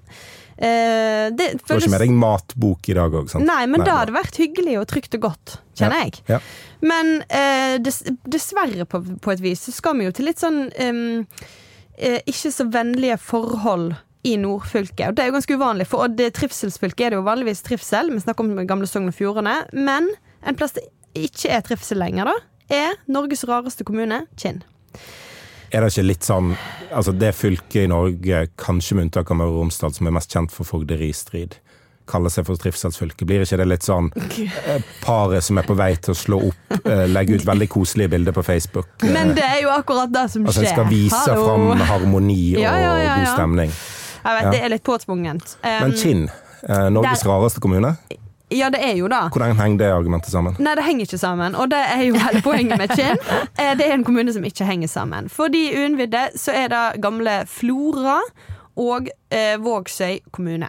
Eh, 0.58 1.28
det 1.34 1.52
Du 1.60 1.72
har 1.72 1.80
ikke 1.80 1.92
med 1.92 2.02
deg 2.02 2.16
matbok 2.18 2.90
i 2.90 2.96
dag 2.98 3.14
òg. 3.14 3.30
Nei, 3.42 3.62
men 3.70 3.80
Nei, 3.80 3.86
det 3.86 3.94
hadde 3.94 4.16
vært 4.16 4.40
hyggelig 4.42 4.74
og 4.80 4.88
trygt 4.90 5.14
og 5.18 5.24
godt, 5.28 5.54
kjenner 5.78 6.04
jeg. 6.06 6.18
Ja. 6.30 6.40
Men 6.82 7.20
eh, 7.26 7.78
dess, 7.82 8.02
dessverre, 8.26 8.86
på, 8.90 9.02
på 9.22 9.34
et 9.34 9.44
vis, 9.44 9.64
så 9.68 9.74
skal 9.74 9.98
vi 9.98 10.08
jo 10.08 10.14
til 10.14 10.28
litt 10.30 10.42
sånn 10.42 10.66
eh, 10.74 12.20
ikke 12.26 12.52
så 12.54 12.68
vennlige 12.70 13.18
forhold 13.22 13.96
i 14.26 14.36
nordfylket. 14.40 15.08
Og 15.08 15.14
det 15.16 15.22
er 15.24 15.30
jo 15.30 15.36
ganske 15.36 15.58
uvanlig, 15.58 15.86
for 15.90 16.08
det 16.10 16.32
trivselsfylket 16.38 17.06
er 17.06 17.14
det 17.14 17.20
jo 17.20 17.26
vanligvis 17.26 17.62
trivsel. 17.66 18.10
Vi 18.12 18.22
snakker 18.24 18.44
om 18.44 18.66
gamle 18.66 18.88
Sogn 18.90 19.10
og 19.10 19.14
Fjordane. 19.14 19.60
Men 19.72 20.10
en 20.46 20.58
plass 20.58 20.74
det 20.76 20.88
ikke 21.18 21.52
er 21.54 21.62
trivsel 21.66 22.00
lenger, 22.02 22.28
da, 22.28 22.34
er 22.68 22.98
Norges 23.10 23.44
rareste 23.48 23.86
kommune, 23.86 24.24
Kinn. 24.38 24.60
Er 25.72 25.84
det 25.84 25.92
ikke 25.92 26.06
litt 26.08 26.24
sånn 26.24 26.54
Altså, 26.88 27.12
det 27.12 27.34
fylket 27.36 27.82
i 27.84 27.88
Norge, 27.90 28.46
kanskje 28.56 28.96
med 28.96 29.08
unntak 29.08 29.28
av 29.30 29.36
Møre 29.36 29.52
og 29.52 29.58
Romsdal, 29.66 29.92
som 29.92 30.08
er 30.08 30.14
mest 30.16 30.32
kjent 30.32 30.52
for 30.54 30.64
fogderistrid, 30.64 31.58
kaller 32.08 32.32
seg 32.32 32.46
for 32.48 32.56
trivselsfylke. 32.56 33.26
Blir 33.28 33.44
ikke 33.44 33.58
det 33.60 33.66
litt 33.68 33.84
sånn 33.84 34.08
eh, 34.16 34.86
paret 35.04 35.44
som 35.44 35.60
er 35.60 35.66
på 35.68 35.76
vei 35.76 35.90
til 36.00 36.14
å 36.14 36.16
slå 36.16 36.38
opp, 36.48 36.78
eh, 36.88 37.04
legge 37.12 37.36
ut 37.36 37.44
veldig 37.44 37.68
koselige 37.68 38.14
bilder 38.14 38.32
på 38.32 38.46
Facebook? 38.46 38.88
eh, 39.02 39.12
Men 39.12 39.34
det 39.36 39.44
er 39.44 39.60
jo 39.66 39.74
akkurat 39.74 40.08
det 40.14 40.24
som 40.32 40.48
Altså, 40.48 40.64
en 40.64 40.72
skal 40.72 40.88
vise 40.88 41.20
Hallo. 41.26 41.44
fram 41.44 41.84
harmoni 41.92 42.40
og 42.56 42.64
Ja, 42.64 42.72
ja, 42.80 42.96
ja, 43.04 43.14
god 43.20 43.34
stemning. 43.34 43.76
Jeg 44.28 44.36
vet, 44.36 44.44
Ja. 44.44 44.50
Det 44.52 44.62
er 44.62 44.68
litt 44.76 44.84
påtvungent. 44.84 45.56
Um, 45.64 45.88
Men 45.88 45.92
Kinn, 45.96 46.24
eh, 46.68 46.88
Norges 46.92 47.22
der- 47.22 47.30
rareste 47.30 47.60
kommune, 47.64 47.96
Ja, 48.50 48.70
det 48.70 48.80
er 48.80 48.94
jo 48.96 49.08
det. 49.08 49.30
hvordan 49.32 49.56
henger 49.56 49.78
det 49.78 49.88
argumentet 49.92 50.30
sammen? 50.32 50.54
Nei, 50.58 50.74
det 50.74 50.84
henger 50.84 51.04
ikke 51.06 51.18
sammen. 51.20 51.54
Og 51.54 51.68
det 51.70 51.78
er 51.78 52.02
jo 52.06 52.14
hele 52.14 52.40
poenget 52.42 52.78
med 52.78 52.88
Kinn. 52.96 53.16
Eh, 53.58 53.74
Det 53.76 53.86
er 53.86 53.92
en 53.94 54.04
kommune 54.04 54.32
som 54.32 54.42
ikke 54.44 54.64
henger 54.64 54.88
sammen. 54.88 55.28
Fordi 55.28 55.70
i 55.72 55.84
Unnvidde 55.84 56.30
så 56.36 56.52
er 56.54 56.68
det 56.68 57.00
gamle 57.02 57.44
Flora 57.46 58.20
og 58.76 59.08
eh, 59.30 59.56
Vågsøy 59.58 60.20
kommune. 60.32 60.68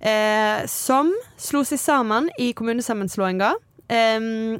Eh, 0.00 0.66
som 0.66 1.12
slo 1.38 1.62
seg 1.64 1.78
sammen 1.78 2.28
i 2.38 2.52
kommunesammenslåinga 2.52 3.54
eh, 3.88 4.58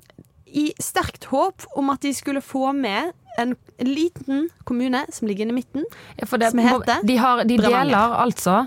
i 0.56 0.72
sterkt 0.80 1.24
håp 1.30 1.66
om 1.76 1.90
at 1.90 2.00
de 2.00 2.12
skulle 2.14 2.40
få 2.40 2.72
med 2.74 3.12
en 3.38 3.57
liten 3.83 4.49
kommune 4.64 5.05
som 5.12 5.29
ligger 5.29 5.46
inne 5.46 5.57
i 5.57 5.61
midten. 5.61 5.85
Ja, 6.16 6.27
for 6.27 6.42
det, 6.42 6.51
Som 6.51 6.62
heter 6.64 7.05
de, 7.07 7.16
har, 7.20 7.44
de 7.44 7.59
deler 7.61 8.16
altså 8.22 8.66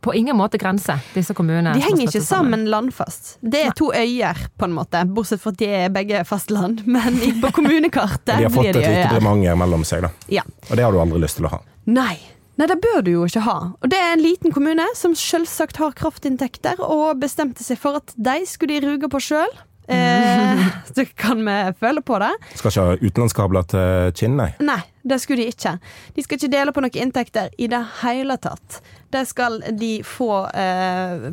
på 0.00 0.14
ingen 0.14 0.36
måte 0.36 0.58
grense, 0.58 0.98
disse 1.14 1.34
kommunene. 1.34 1.72
De 1.74 1.80
henger 1.80 2.08
ikke 2.08 2.20
sammen. 2.20 2.66
landfast. 2.70 3.38
Det 3.40 3.62
er 3.70 3.76
to 3.76 3.88
øyer, 3.94 4.36
på 4.58 4.68
en 4.68 4.74
måte. 4.76 5.00
Bortsett 5.08 5.40
fra 5.40 5.52
at 5.54 5.60
de 5.62 5.68
er 5.82 5.92
begge 5.92 6.24
fastland. 6.28 6.82
Men 6.96 7.16
på 7.40 7.52
kommunekartet 7.56 8.36
blir 8.36 8.36
De 8.36 8.44
øyer. 8.44 8.48
De 8.48 8.48
har 8.48 8.56
fått 8.56 8.66
et 8.76 8.82
lite. 8.82 9.12
Bremanger 9.14 9.56
mellom 9.56 9.86
seg, 9.88 10.04
da. 10.04 10.12
Ja. 10.28 10.44
Og 10.68 10.76
det 10.76 10.84
har 10.84 10.92
du 10.92 11.00
aldri 11.00 11.22
lyst 11.24 11.40
til 11.40 11.48
å 11.48 11.54
ha. 11.56 11.62
Nei. 11.88 12.18
Nei, 12.58 12.66
det 12.66 12.80
bør 12.82 13.04
du 13.06 13.12
jo 13.12 13.24
ikke 13.28 13.44
ha. 13.46 13.56
Og 13.78 13.90
det 13.92 13.98
er 14.02 14.16
en 14.16 14.22
liten 14.22 14.52
kommune 14.52 14.84
som 14.98 15.14
selvsagt 15.16 15.78
har 15.78 15.94
kraftinntekter, 15.96 16.80
og 16.82 17.20
bestemte 17.22 17.62
seg 17.62 17.78
for 17.78 18.00
at 18.00 18.12
de 18.18 18.40
skulle 18.50 18.80
de 18.80 18.90
ruge 18.92 19.10
på 19.12 19.20
sjøl. 19.22 19.52
Eh, 19.88 20.64
så 20.94 21.04
kan 21.16 21.40
vi 21.46 21.56
føle 21.80 22.02
på 22.04 22.18
det. 22.20 22.30
Skal 22.54 22.70
ikke 22.72 22.86
ha 22.86 22.96
utenlandskabler 23.00 23.68
til 23.72 24.12
Kinn, 24.18 24.36
nei. 24.40 24.50
Nei, 24.60 24.80
det 25.08 25.20
skulle 25.22 25.46
de 25.46 25.54
ikke. 25.54 25.76
De 26.16 26.24
skal 26.24 26.40
ikke 26.40 26.52
dele 26.52 26.74
på 26.76 26.84
noen 26.84 26.98
inntekter 27.04 27.52
i 27.58 27.70
det 27.72 27.80
hele 28.02 28.36
tatt. 28.42 28.80
Det 29.12 29.24
skal 29.30 29.62
de 29.78 29.92
få 30.04 30.44
eh, 30.52 31.30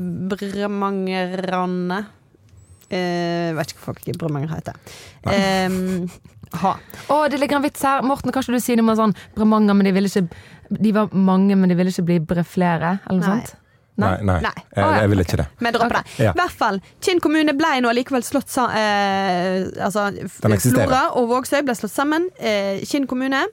Jeg 0.56 2.06
Eh, 2.96 3.50
vet 3.58 3.72
ikke 3.72 3.82
hva 3.82 3.88
folk 3.90 4.08
i 4.08 4.14
Bremanger 4.14 4.52
heter. 4.54 4.76
Eh, 5.32 5.70
ha. 6.62 6.74
Oh, 7.10 7.26
det 7.32 7.40
ligger 7.42 7.58
en 7.58 7.66
vits 7.66 7.82
her. 7.84 8.04
Morten, 8.06 8.32
kanskje 8.32 8.54
du 8.54 8.62
sier 8.62 8.78
noe 8.80 8.94
om 8.94 9.00
sånn 9.00 9.16
Bremanger, 9.36 9.74
men 9.74 9.90
de 9.90 9.94
ville 9.96 10.12
ikke 10.12 10.28
De 10.82 10.92
var 10.96 11.12
mange, 11.14 11.54
men 11.58 11.70
de 11.70 11.76
ville 11.78 11.92
ikke 11.94 12.06
bli 12.08 12.20
breflere, 12.26 13.00
eller 13.06 13.20
noe 13.22 13.36
Nei. 13.36 13.42
sånt? 13.42 13.65
Nei, 13.98 14.18
nei. 14.28 14.42
Nei. 14.44 14.52
Jeg, 14.76 14.86
jeg 15.00 15.10
vil 15.14 15.22
ikke 15.24 15.38
det. 15.40 15.46
Vi 15.64 15.72
dropper 15.72 15.96
det. 15.96 16.04
I 16.20 16.24
Ja. 16.26 16.32
hvert 16.36 16.52
fall, 16.60 16.80
Kinn 17.06 17.22
kommune 17.24 17.54
ble 17.56 17.70
nå 17.80 17.88
allikevel 17.94 18.24
slått 18.28 18.50
sammen 18.52 18.76
eh, 18.76 19.86
Altså. 19.86 20.10
Flora 20.42 21.04
og 21.16 21.30
Vågsøy 21.32 21.62
ble 21.64 21.76
slått 21.80 21.94
sammen. 21.96 22.28
Eh, 22.40 22.82
Kinn 22.84 23.08
kommune. 23.08 23.46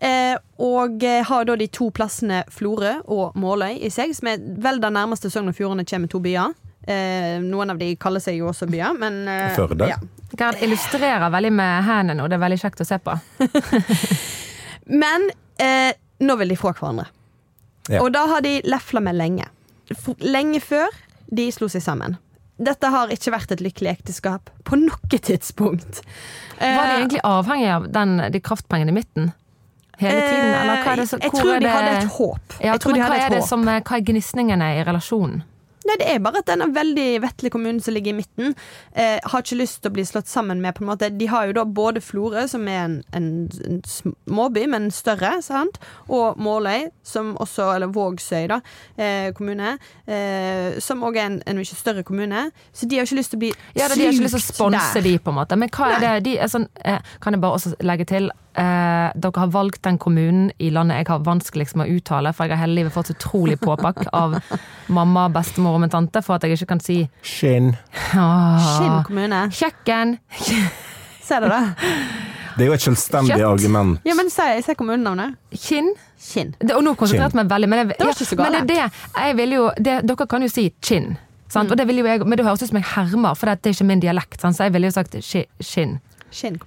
Eh, 0.00 0.34
og 0.60 1.02
eh, 1.02 1.22
har 1.24 1.44
da 1.48 1.56
de 1.56 1.68
to 1.72 1.88
plassene 1.96 2.42
Florø 2.52 2.98
og 3.08 3.32
Måløy 3.40 3.78
i 3.80 3.88
seg, 3.90 4.12
som 4.18 4.28
er 4.34 4.44
vel 4.60 4.82
den 4.84 4.92
nærmeste 4.98 5.30
Sogn 5.32 5.48
og 5.48 5.56
Fjordane 5.56 5.86
kommer 5.88 6.12
to 6.12 6.20
byer. 6.20 6.52
Eh, 6.86 7.40
noen 7.42 7.72
av 7.72 7.80
de 7.80 7.94
kaller 7.98 8.20
seg 8.22 8.36
jo 8.38 8.50
også 8.52 8.68
byer, 8.70 8.92
men 9.00 9.22
eh, 9.32 9.54
Førde. 9.56 9.88
ja. 9.90 9.96
Gerd 10.36 10.60
illustrerer 10.62 11.30
veldig 11.32 11.50
med 11.56 11.84
hendene, 11.88 12.22
og 12.22 12.28
det 12.30 12.36
er 12.36 12.44
veldig 12.44 12.60
kjekt 12.60 12.84
å 12.84 12.86
se 12.86 12.98
på. 13.00 13.14
Men 14.86 15.30
eh, 15.58 15.92
nå 16.22 16.36
vil 16.36 16.48
de 16.52 16.56
få 16.58 16.72
hverandre. 16.76 17.06
Ja. 17.88 18.00
Og 18.02 18.10
da 18.14 18.24
har 18.30 18.42
de 18.44 18.56
lefla 18.66 19.00
med 19.02 19.16
lenge. 19.18 19.46
Lenge 20.20 20.60
før 20.60 20.88
de 21.32 21.48
slo 21.52 21.68
seg 21.68 21.82
sammen. 21.82 22.16
Dette 22.58 22.88
har 22.88 23.08
ikke 23.12 23.32
vært 23.34 23.50
et 23.52 23.60
lykkelig 23.60 23.90
ekteskap 23.98 24.48
på 24.64 24.78
noe 24.80 25.18
tidspunkt. 25.20 26.00
Var 26.58 26.66
de 26.66 26.92
Eh, 26.92 26.94
egentlig 27.02 27.20
avhengig 27.22 27.68
av 27.68 27.88
den, 27.92 28.16
de 28.32 28.40
kraftpengene 28.40 28.88
i 28.88 28.96
midten? 28.96 29.32
Hele 29.98 30.20
tiden, 30.20 30.54
eller 30.54 30.82
hva 30.84 30.92
er 30.92 30.96
det 30.96 31.08
som 31.08 31.20
Jeg 31.20 31.32
tror 31.32 31.54
de 31.54 31.60
det- 31.60 31.70
hadde 31.72 31.92
et 32.02 32.08
håp. 32.12 32.54
Ja, 32.60 32.72
jeg 32.72 32.80
tror 32.80 32.92
de 32.92 33.00
hadde 33.00 33.10
hva 33.12 33.18
hadde 33.20 33.32
er 33.32 33.36
et 33.36 33.42
det 33.42 33.48
som, 33.48 33.64
hva 33.64 33.96
er 33.96 34.00
gnisningene 34.04 34.66
i 34.80 34.84
relasjonen? 34.84 35.42
Nei, 35.86 35.96
det 36.00 36.08
er 36.10 36.22
bare 36.24 36.40
at 36.42 36.48
denne 36.50 36.66
veldig 36.74 37.06
vesle 37.22 37.50
kommunen 37.54 37.80
som 37.82 37.94
ligger 37.94 38.14
i 38.14 38.18
midten, 38.20 38.54
eh, 38.92 39.18
har 39.22 39.44
ikke 39.44 39.58
lyst 39.60 39.80
til 39.82 39.92
å 39.92 39.94
bli 39.96 40.04
slått 40.08 40.28
sammen 40.30 40.60
med 40.62 40.74
på 40.76 40.82
en 40.84 40.90
måte 40.90 41.10
De 41.14 41.28
har 41.30 41.46
jo 41.46 41.56
da 41.60 41.64
både 41.64 42.02
Florø, 42.02 42.46
som 42.50 42.66
er 42.68 42.80
en, 42.84 42.96
en, 43.16 43.28
en 43.66 43.80
småby, 43.86 44.66
men 44.72 44.90
større, 44.94 45.36
sant? 45.46 45.78
og 46.08 46.38
Måløy, 46.42 46.88
som 47.06 47.34
også 47.42 47.68
Eller 47.76 47.92
Vågsøy, 47.94 48.46
da, 48.50 48.60
eh, 48.98 49.30
kommune, 49.36 49.76
eh, 50.06 50.78
som 50.82 51.04
òg 51.06 51.16
er 51.20 51.30
en, 51.30 51.38
en 51.46 51.60
mye 51.60 51.76
større 51.78 52.02
kommune. 52.06 52.48
Så 52.74 52.88
de 52.88 52.98
har 52.98 53.06
ikke 53.06 53.20
lyst 53.20 53.34
til 53.34 53.40
å 53.40 53.44
bli 53.46 53.52
Ja, 53.76 53.88
De 53.88 54.00
har 54.02 54.12
ikke 54.12 54.26
lyst 54.26 54.36
til 54.38 54.42
å 54.42 54.46
sponse 54.46 54.98
der. 54.98 55.06
de, 55.06 55.18
på 55.18 55.32
en 55.32 55.38
måte. 55.40 55.58
Men 55.58 55.70
hva 55.70 55.92
er 55.96 56.02
det 56.02 56.14
de 56.26 56.36
er 56.38 56.50
sånn, 56.52 56.68
eh, 56.84 56.98
Kan 57.22 57.36
jeg 57.36 57.42
bare 57.44 57.58
også 57.60 57.74
legge 57.86 58.06
til 58.08 58.30
eh, 58.58 59.08
Dere 59.16 59.42
har 59.42 59.52
valgt 59.54 59.82
den 59.86 59.98
kommunen 60.02 60.50
i 60.58 60.70
landet 60.74 61.02
jeg 61.02 61.10
har 61.10 61.24
vanskeligst 61.26 61.76
med 61.78 61.88
å 61.88 61.98
uttale, 61.98 62.32
for 62.36 62.46
jeg 62.46 62.56
har 62.56 62.64
hele 62.66 62.80
livet 62.80 62.94
fått 62.94 63.10
så 63.10 63.16
utrolig 63.16 63.58
påpakk 63.62 64.06
av 64.22 64.38
mamma, 64.92 65.28
bestemor 65.32 65.78
og 65.78 65.84
min 65.84 65.92
tante 65.92 66.22
for 66.24 66.36
at 66.36 66.46
jeg 66.46 66.58
ikke 66.58 66.72
kan 66.74 66.82
si 66.82 67.02
Skinn. 67.22 67.74
Skinn 68.12 69.02
kommune. 69.08 69.46
Kjøkken. 69.54 70.16
Ser 71.26 71.42
du 71.42 71.50
det? 71.50 71.62
Det 72.56 72.64
er 72.64 72.70
jo 72.70 72.74
et 72.76 72.84
selvstendig 72.86 73.34
Kjøtt. 73.34 73.46
argument. 73.50 74.00
Ja, 74.08 74.14
men 74.16 74.30
se, 74.32 74.46
se 74.64 74.74
kommunenavnet. 74.78 75.36
Kinn. 75.60 75.90
Kinn. 76.16 76.54
Det, 76.56 76.72
og 76.72 76.84
nå 76.86 76.94
konsentrerte 76.96 77.36
jeg 77.36 77.42
meg 77.42 77.50
veldig, 77.52 77.68
men, 77.68 77.82
jeg, 77.82 77.98
Det 77.98 78.06
var 78.08 78.16
ikke 78.16 78.28
så 78.30 78.38
men 78.40 78.54
det 78.54 78.60
er 78.62 78.68
det, 78.70 79.06
jeg 79.20 79.36
vil 79.42 79.56
jo, 79.58 79.64
det, 79.76 79.96
dere 80.08 80.26
kan 80.30 80.46
jo 80.46 80.48
si 80.48 80.70
kinn. 80.80 81.10
Sant? 81.52 81.70
Og 81.70 81.78
det 81.78 81.86
vil 81.86 82.00
jo 82.00 82.06
jeg, 82.08 82.24
men 82.24 82.38
det 82.38 82.46
høres 82.46 82.64
ut 82.64 82.70
som 82.70 82.78
jeg 82.80 82.88
hermer, 82.94 83.36
for 83.38 83.50
det 83.52 83.70
er 83.70 83.76
ikke 83.76 83.86
min 83.90 84.02
dialekt. 84.02 84.40
Sant? 84.40 84.56
Så 84.56 84.66
jeg 84.66 84.74
ville 84.74 84.88
jo 84.88 84.96
sagt 84.96 85.18
skinn. 85.20 85.98
Skinn. 86.36 86.60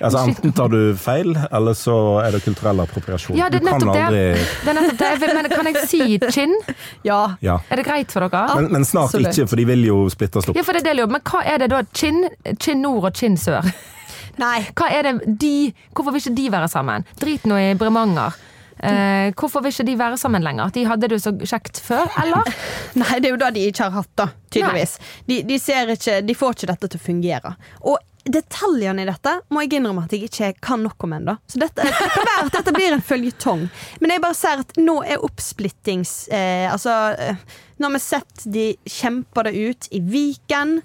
Altså 0.00 0.18
Enten 0.24 0.52
tar 0.56 0.68
du 0.72 0.96
feil, 0.98 1.34
eller 1.52 1.76
så 1.78 1.96
er 2.24 2.34
det 2.34 2.42
kulturell 2.44 2.80
appropriasjon. 2.84 3.36
Ja, 3.38 3.50
det 3.52 3.60
er 3.60 3.66
kan 3.66 3.78
nettopp 3.78 3.94
det. 3.94 4.04
aldri 4.08 4.22
Det 4.64 4.72
er 4.72 4.78
nettopp 4.78 5.02
det. 5.20 5.32
Men 5.34 5.50
kan 5.52 5.70
jeg 5.70 5.88
si 5.90 6.18
kinn? 6.34 6.56
Ja. 7.04 7.36
Ja. 7.44 7.58
Er 7.70 7.80
det 7.80 7.84
greit 7.86 8.12
for 8.12 8.24
dere? 8.24 8.56
Men, 8.56 8.70
men 8.72 8.86
snart 8.88 9.12
Absolutt. 9.12 9.34
ikke, 9.34 9.48
for 9.50 9.60
de 9.60 9.66
vil 9.68 9.84
jo 9.86 9.98
splittes 10.12 10.48
opp. 10.48 10.56
Ja, 10.56 10.64
for 10.64 10.76
det 10.76 10.84
er 10.84 10.90
det 10.90 10.96
lurer. 11.00 11.12
Men 11.18 11.24
hva 11.28 11.42
er 11.44 11.60
det 11.60 11.68
da? 11.72 11.82
Kinn, 11.96 12.24
chin 12.62 12.80
nord 12.84 13.10
og 13.10 13.18
kinn 13.18 13.36
sør? 13.40 13.68
Nei. 14.42 14.56
Hva 14.74 14.88
er 14.90 15.06
det 15.06 15.36
de 15.40 15.54
Hvorfor 15.92 16.14
vil 16.14 16.24
ikke 16.24 16.34
de 16.40 16.48
være 16.56 16.70
sammen? 16.72 17.06
Drit 17.20 17.46
nå 17.50 17.60
i 17.60 17.70
Bremanger. 17.78 18.40
Eh, 18.84 19.30
hvorfor 19.38 19.62
vil 19.62 19.72
ikke 19.72 19.86
de 19.86 19.98
være 19.98 20.16
sammen 20.20 20.42
lenger? 20.44 20.72
De 20.74 20.86
hadde 20.88 21.08
det 21.08 21.18
jo 21.18 21.24
så 21.28 21.32
kjekt 21.38 21.78
før, 21.80 22.08
eller? 22.24 22.50
Nei, 22.98 23.20
det 23.20 23.30
er 23.30 23.36
jo 23.36 23.40
da 23.40 23.52
de 23.54 23.68
ikke 23.68 23.86
har 23.86 23.94
hatt, 24.00 24.10
da. 24.18 24.26
Tydeligvis. 24.50 24.96
De, 25.28 25.38
de, 25.46 25.60
ser 25.62 25.94
ikke, 25.94 26.18
de 26.26 26.36
får 26.36 26.56
ikke 26.56 26.70
dette 26.72 26.90
til 26.90 27.00
å 27.00 27.04
fungere. 27.04 27.54
Og 27.86 28.02
detaljene 28.24 29.04
i 29.04 29.08
dette 29.08 29.34
må 29.52 29.64
jeg 29.64 29.78
innrømme 29.78 30.04
at 30.06 30.14
jeg 30.14 30.28
ikke 30.28 30.52
kan 30.64 30.84
nok 30.84 31.04
om 31.06 31.16
ennå. 31.16 31.36
Så 31.50 31.60
dette, 31.60 31.84
det 31.84 32.10
kan 32.14 32.28
være 32.28 32.46
at 32.46 32.58
dette 32.58 32.74
blir 32.76 32.96
en 32.96 33.04
føljetong. 33.04 33.66
Men 34.00 34.14
jeg 34.14 34.24
bare 34.24 34.38
ser 34.38 34.62
at 34.64 34.76
nå 34.80 35.00
er 35.04 35.24
oppsplittings... 35.24 36.16
Eh, 36.32 36.66
altså 36.72 36.98
eh, 37.18 37.44
Nå 37.74 37.88
har 37.88 37.96
vi 37.96 37.98
sett 38.04 38.44
de 38.54 38.64
kjemper 38.86 39.48
det 39.48 39.52
ut 39.58 39.88
i 39.98 39.98
Viken. 39.98 40.76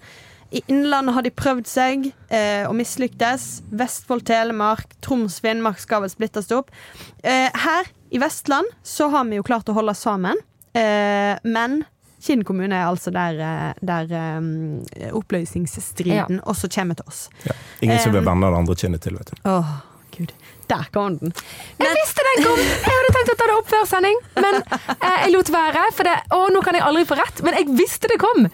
I 0.50 0.64
Innlandet 0.74 1.14
har 1.14 1.26
de 1.26 1.32
prøvd 1.38 1.70
seg 1.70 2.08
eh, 2.34 2.66
og 2.66 2.74
mislyktes. 2.80 3.46
Vestfold, 3.70 4.26
Telemark, 4.26 4.96
Troms, 5.06 5.38
Finnmark 5.44 5.78
skal 5.82 6.02
vel 6.02 6.10
splittes 6.10 6.50
opp. 6.56 6.74
Eh, 7.22 7.46
her 7.54 7.92
i 8.10 8.22
Vestland 8.22 8.74
så 8.82 9.12
har 9.14 9.30
vi 9.30 9.38
jo 9.38 9.46
klart 9.46 9.70
å 9.70 9.78
holde 9.78 9.94
sammen, 9.98 10.42
eh, 10.74 11.38
men 11.46 11.84
Kinn 12.20 12.44
kommune 12.44 12.76
er 12.76 12.88
altså 12.90 13.12
der, 13.16 13.40
eh, 13.40 13.74
der 13.86 14.38
um, 14.38 14.82
oppløsningsstriden 15.16 16.42
også 16.44 16.70
kommer 16.74 17.00
til 17.00 17.08
oss. 17.08 17.30
Ja. 17.48 17.56
Ingen 17.82 18.00
som 18.04 18.12
vil 18.14 18.22
Um, 18.22 18.28
vende 18.34 18.50
det 18.52 18.58
andre 18.60 18.76
kinnet 18.76 19.02
til, 19.06 19.16
vet 19.16 19.32
du. 19.32 19.38
Åh, 19.50 19.70
gud. 20.18 20.34
Der 20.70 20.86
kom 20.94 21.16
den. 21.18 21.32
Jeg 21.80 21.96
visste 21.98 22.22
den 22.28 22.44
kom! 22.46 22.60
Jeg 22.60 22.92
hadde 22.94 23.14
tenkt 23.16 23.32
å 23.34 23.38
ta 23.40 23.46
det 23.50 23.56
opp 23.58 23.72
før 23.72 23.88
sending, 23.90 24.20
men 24.36 24.60
eh, 24.62 25.16
jeg 25.24 25.32
lot 25.34 25.50
være. 25.56 25.86
For 25.98 26.06
det, 26.06 26.14
å, 26.36 26.44
nå 26.54 26.62
kan 26.66 26.78
jeg 26.78 26.86
aldri 26.86 27.08
få 27.10 27.18
rett, 27.18 27.42
men 27.48 27.58
jeg 27.58 27.72
visste 27.80 28.12
det 28.12 28.20
kom! 28.22 28.46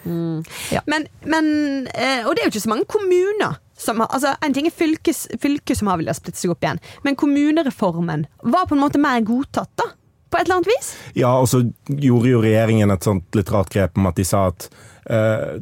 Men, 0.88 1.08
men 1.26 1.50
eh, 1.92 2.24
Og 2.24 2.32
det 2.36 2.46
er 2.46 2.48
jo 2.48 2.54
ikke 2.54 2.64
så 2.64 2.72
mange 2.72 2.88
kommuner 2.88 3.58
som 3.76 4.00
har 4.00 4.08
altså 4.16 4.32
En 4.46 4.54
ting 4.56 4.70
er 4.70 4.72
fylkes, 4.72 5.26
fylket 5.44 5.76
som 5.82 5.90
har 5.92 6.00
villet 6.00 6.16
splitte 6.16 6.40
seg 6.40 6.54
opp 6.54 6.64
igjen, 6.64 6.80
men 7.04 7.18
kommunereformen 7.20 8.24
var 8.48 8.70
på 8.70 8.78
en 8.78 8.84
måte 8.86 9.02
mer 9.02 9.20
godtatt, 9.28 9.74
da? 9.76 9.90
På 10.36 10.42
et 10.42 10.50
eller 10.50 10.60
annet 10.60 10.74
vis? 10.74 10.92
Ja, 11.16 11.32
og 11.40 11.48
så 11.48 11.64
gjorde 11.88 12.34
jo 12.34 12.44
regjeringen 12.44 12.92
et 12.92 13.08
sånt 13.08 13.40
litt 13.40 13.52
rart 13.56 13.72
grep 13.72 13.96
om 13.96 14.10
at 14.10 14.20
de 14.20 14.26
sa 14.28 14.50
at 14.52 14.68
eh, 15.08 15.62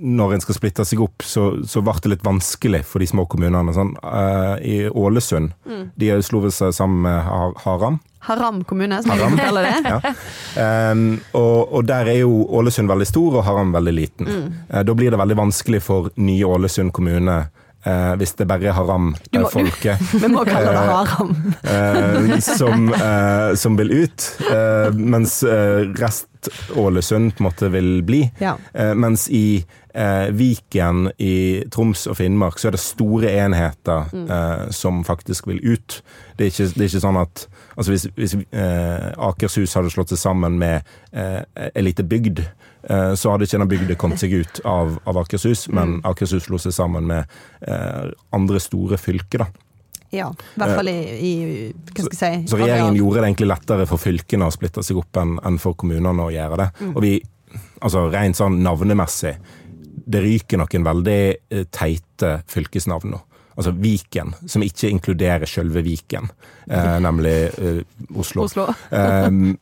når 0.00 0.34
en 0.34 0.40
skal 0.40 0.56
splitte 0.56 0.84
seg 0.88 1.02
opp, 1.04 1.20
så, 1.26 1.50
så 1.68 1.82
ble 1.84 1.92
det 2.00 2.14
litt 2.14 2.24
vanskelig 2.24 2.80
for 2.88 3.04
de 3.04 3.08
små 3.10 3.26
kommunene. 3.28 3.74
Sånn, 3.76 3.92
eh, 4.00 4.54
I 4.64 4.76
Ålesund 4.88 5.52
De 6.00 6.08
slo 6.24 6.40
vel 6.46 6.54
seg 6.56 6.72
sammen 6.72 7.04
med 7.04 7.20
Har 7.26 7.52
Haram. 7.66 8.00
Haram 8.24 8.64
kommune, 8.64 9.02
som 9.04 9.12
Haram. 9.12 9.36
jeg 9.36 9.48
kaller 9.48 9.68
det. 9.68 9.92
Ja. 10.56 10.90
Um, 10.92 11.04
og, 11.36 11.72
og 11.72 11.84
der 11.88 12.08
er 12.12 12.18
jo 12.22 12.42
Ålesund 12.48 12.88
veldig 12.90 13.08
stor 13.08 13.38
og 13.40 13.46
Haram 13.46 13.76
veldig 13.76 13.94
liten. 13.96 14.28
Eh, 14.68 14.82
da 14.84 14.96
blir 14.96 15.12
det 15.12 15.20
veldig 15.20 15.38
vanskelig 15.40 15.84
for 15.84 16.10
nye 16.20 16.48
Ålesund 16.48 16.92
kommune 16.96 17.42
eh, 17.84 18.12
hvis 18.20 18.34
det 18.38 18.46
bare 18.50 18.70
er 18.70 18.76
Haram-folket. 18.76 20.00
Vi 20.22 20.28
må 20.32 20.44
kalle 20.48 20.72
det 20.74 20.84
haram. 20.90 21.34
eh, 21.64 22.38
som, 22.44 22.88
eh, 22.94 23.54
som 23.56 23.76
vil 23.80 23.90
ut, 24.04 24.28
eh, 24.50 24.90
mens 24.96 25.42
eh, 25.42 25.84
rest-Ålesund 26.00 27.34
på 27.36 27.44
en 27.44 27.48
måte 27.50 27.70
vil 27.72 28.02
bli. 28.06 28.22
Ja. 28.40 28.56
Eh, 28.74 28.94
mens 28.94 29.28
i 29.28 29.44
eh, 29.60 29.64
Viken, 30.36 31.10
i 31.18 31.64
Troms 31.72 32.06
og 32.10 32.18
Finnmark, 32.20 32.58
så 32.60 32.68
er 32.70 32.76
det 32.76 32.82
store 32.82 33.32
enheter 33.42 34.10
eh, 34.14 34.66
som 34.74 35.02
faktisk 35.06 35.48
vil 35.50 35.60
ut. 35.64 36.00
Det 36.36 36.46
er 36.46 36.52
ikke, 36.52 36.68
det 36.74 36.84
er 36.84 36.90
ikke 36.90 37.04
sånn 37.06 37.20
at 37.20 37.46
altså 37.76 37.94
Hvis, 37.94 38.06
hvis 38.16 38.34
eh, 38.52 39.08
Akershus 39.16 39.74
hadde 39.78 39.92
slått 39.92 40.12
seg 40.12 40.20
sammen 40.20 40.58
med 40.60 40.86
eh, 41.12 41.40
en 41.70 41.86
liten 41.86 42.08
bygd, 42.08 42.42
eh, 42.42 43.14
så 43.16 43.32
hadde 43.32 43.48
ikke 43.48 43.58
denne 43.58 43.70
bygda 43.70 43.96
kommet 44.00 44.22
seg 44.22 44.34
ut 44.36 44.60
av, 44.68 44.98
av 45.08 45.22
Akershus, 45.24 45.66
men 45.72 45.98
Akershus 46.04 46.46
slo 46.48 46.60
seg 46.60 46.76
sammen 46.76 47.08
med 47.08 47.40
eh, 47.66 48.12
andre 48.36 48.60
store 48.62 49.00
fylker. 49.00 49.46
da. 49.46 49.66
Ja, 50.10 50.26
i 50.34 50.58
hvert 50.58 50.74
fall 50.74 50.88
i, 50.90 50.96
i 51.22 51.32
Hva 51.70 52.02
skal 52.02 52.10
jeg 52.10 52.40
si 52.42 52.50
Så 52.50 52.58
regjeringen 52.58 52.96
gjorde 52.98 53.20
det 53.20 53.28
egentlig 53.28 53.50
lettere 53.52 53.86
for 53.86 54.02
fylkene 54.02 54.48
å 54.48 54.54
splitte 54.54 54.82
seg 54.82 54.98
opp 54.98 55.20
enn 55.22 55.36
en 55.46 55.58
for 55.62 55.78
kommunene 55.78 56.26
å 56.26 56.32
gjøre 56.34 56.58
det. 56.58 56.68
Mm. 56.80 56.94
Og 56.96 57.04
vi, 57.04 57.12
altså 57.78 58.08
rent 58.10 58.38
sånn 58.38 58.58
navnemessig, 58.64 59.36
det 60.10 60.22
ryker 60.24 60.60
noen 60.60 60.86
veldig 60.86 61.20
eh, 61.30 61.66
teite 61.72 62.40
fylkesnavn 62.50 63.14
nå. 63.14 63.20
Altså 63.60 63.74
Viken, 63.76 64.32
som 64.48 64.62
ikke 64.64 64.88
inkluderer 64.88 65.50
selve 65.50 65.82
Viken, 65.84 66.30
eh, 66.70 66.96
nemlig 67.06 67.36
eh, 67.50 67.80
Oslo. 68.14 68.46
Oslo. 68.46 68.68
Ehm, 68.96 69.56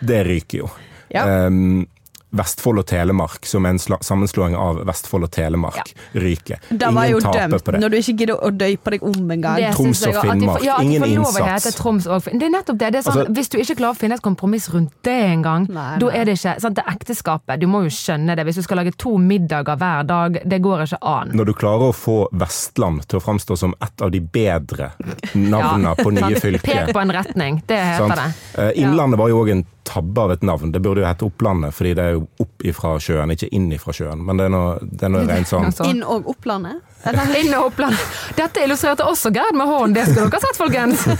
det 0.00 0.22
ryker 0.28 0.64
jo. 0.64 0.70
Ja. 1.12 1.26
Ehm, 1.28 1.84
Vestfold 2.32 2.78
og 2.80 2.86
Telemark, 2.88 3.44
som 3.44 3.66
er 3.66 3.74
en 3.74 3.78
sla- 3.78 3.98
sammenslåing 4.02 4.54
av 4.56 4.78
Vestfold 4.88 5.24
og 5.26 5.30
Telemark, 5.30 5.92
ryker. 6.14 6.58
Da 6.70 6.90
var 6.90 7.04
Ingen 7.10 7.20
taper 7.20 7.48
dømt, 7.48 7.64
på 7.66 7.72
det. 7.72 7.80
når 7.82 7.90
du 7.90 7.96
ikke 7.98 8.14
gidder 8.22 8.36
å 8.40 8.50
døype 8.56 8.90
deg 8.94 9.02
om 9.04 9.30
engang. 9.30 9.58
Troms 9.76 10.00
og 10.08 10.14
Finnmark. 10.22 10.64
Ja, 10.64 10.78
Ingen 10.80 11.04
innsats. 11.04 11.38
hete 11.66 11.72
Troms 11.76 12.06
og 12.06 12.22
Finn- 12.24 12.38
Det 12.40 12.46
er 12.48 12.54
nettopp 12.56 12.78
det. 12.78 12.92
det 12.92 12.98
er 13.00 13.10
sånn, 13.10 13.18
Altså- 13.26 13.34
hvis 13.36 13.48
du 13.50 13.58
ikke 13.58 13.76
klarer 13.76 13.94
å 13.94 13.98
finne 13.98 14.14
et 14.14 14.22
kompromiss 14.22 14.68
rundt 14.72 14.92
det 15.02 15.12
engang, 15.30 15.66
da 15.68 16.08
er 16.08 16.24
det 16.24 16.38
ikke 16.38 16.60
sant, 16.60 16.74
Det 16.74 16.84
ekteskapet, 16.86 17.60
du 17.60 17.66
må 17.66 17.82
jo 17.84 17.90
skjønne 17.90 18.34
det. 18.36 18.46
Hvis 18.46 18.54
du 18.56 18.62
skal 18.62 18.78
lage 18.78 18.96
to 18.96 19.18
middager 19.18 19.76
hver 19.76 20.06
dag, 20.06 20.40
det 20.48 20.62
går 20.62 20.86
ikke 20.86 20.98
an. 21.02 21.30
Når 21.34 21.44
du 21.46 21.52
klarer 21.52 21.92
å 21.92 21.94
få 21.94 22.28
Vestland 22.32 23.06
til 23.08 23.20
å 23.20 23.22
framstå 23.22 23.58
som 23.58 23.74
et 23.82 24.00
av 24.00 24.10
de 24.10 24.20
bedre 24.20 24.92
navnene 25.34 25.94
på 25.96 26.10
nye 26.12 26.20
sant? 26.32 26.42
fylker 26.42 26.86
Pek 26.86 26.94
på 26.94 27.00
en 27.02 27.10
retning, 27.10 27.62
det 27.66 27.76
heter 27.78 28.16
sant? 28.16 28.34
det. 28.56 28.76
Eh, 28.76 28.82
Innlandet 28.82 29.18
var 29.18 29.28
jo 29.28 29.44
òg 29.44 29.50
en 29.50 29.66
tabbe 29.88 30.20
av 30.20 30.32
et 30.32 30.42
navn. 30.46 30.72
Det 30.72 30.80
burde 30.82 31.00
jo 31.02 31.06
hete 31.08 31.24
Opplandet, 31.26 31.74
fordi 31.74 31.94
det 31.98 32.04
er 32.04 32.10
jo 32.16 32.22
opp 32.44 32.62
ifra 32.68 32.90
sjøen, 33.02 33.30
ikke 33.34 33.48
inn 33.56 33.68
ifra 33.74 33.92
sjøen. 33.96 34.20
Men 34.24 34.36
det 34.38 34.44
er 34.46 34.50
noe, 34.54 34.70
det 34.82 35.02
er 35.08 35.12
noe 35.14 35.24
rent 35.28 35.48
sånn 35.50 35.64
Altså, 35.70 35.84
Inn 35.90 36.02
og 36.06 36.20
Opplandet? 36.30 36.76
Eller? 37.10 37.24
Inn 37.42 37.52
og 37.58 37.62
Opplandet. 37.72 38.04
Dette 38.38 38.58
illustrerte 38.66 39.02
også 39.08 39.28
Gerd 39.34 39.54
med 39.58 39.66
hånden, 39.66 39.94
det 39.98 40.04
skulle 40.08 40.26
dere 40.30 40.38
ha 40.38 40.42
sett, 40.46 40.58
folkens! 40.60 40.98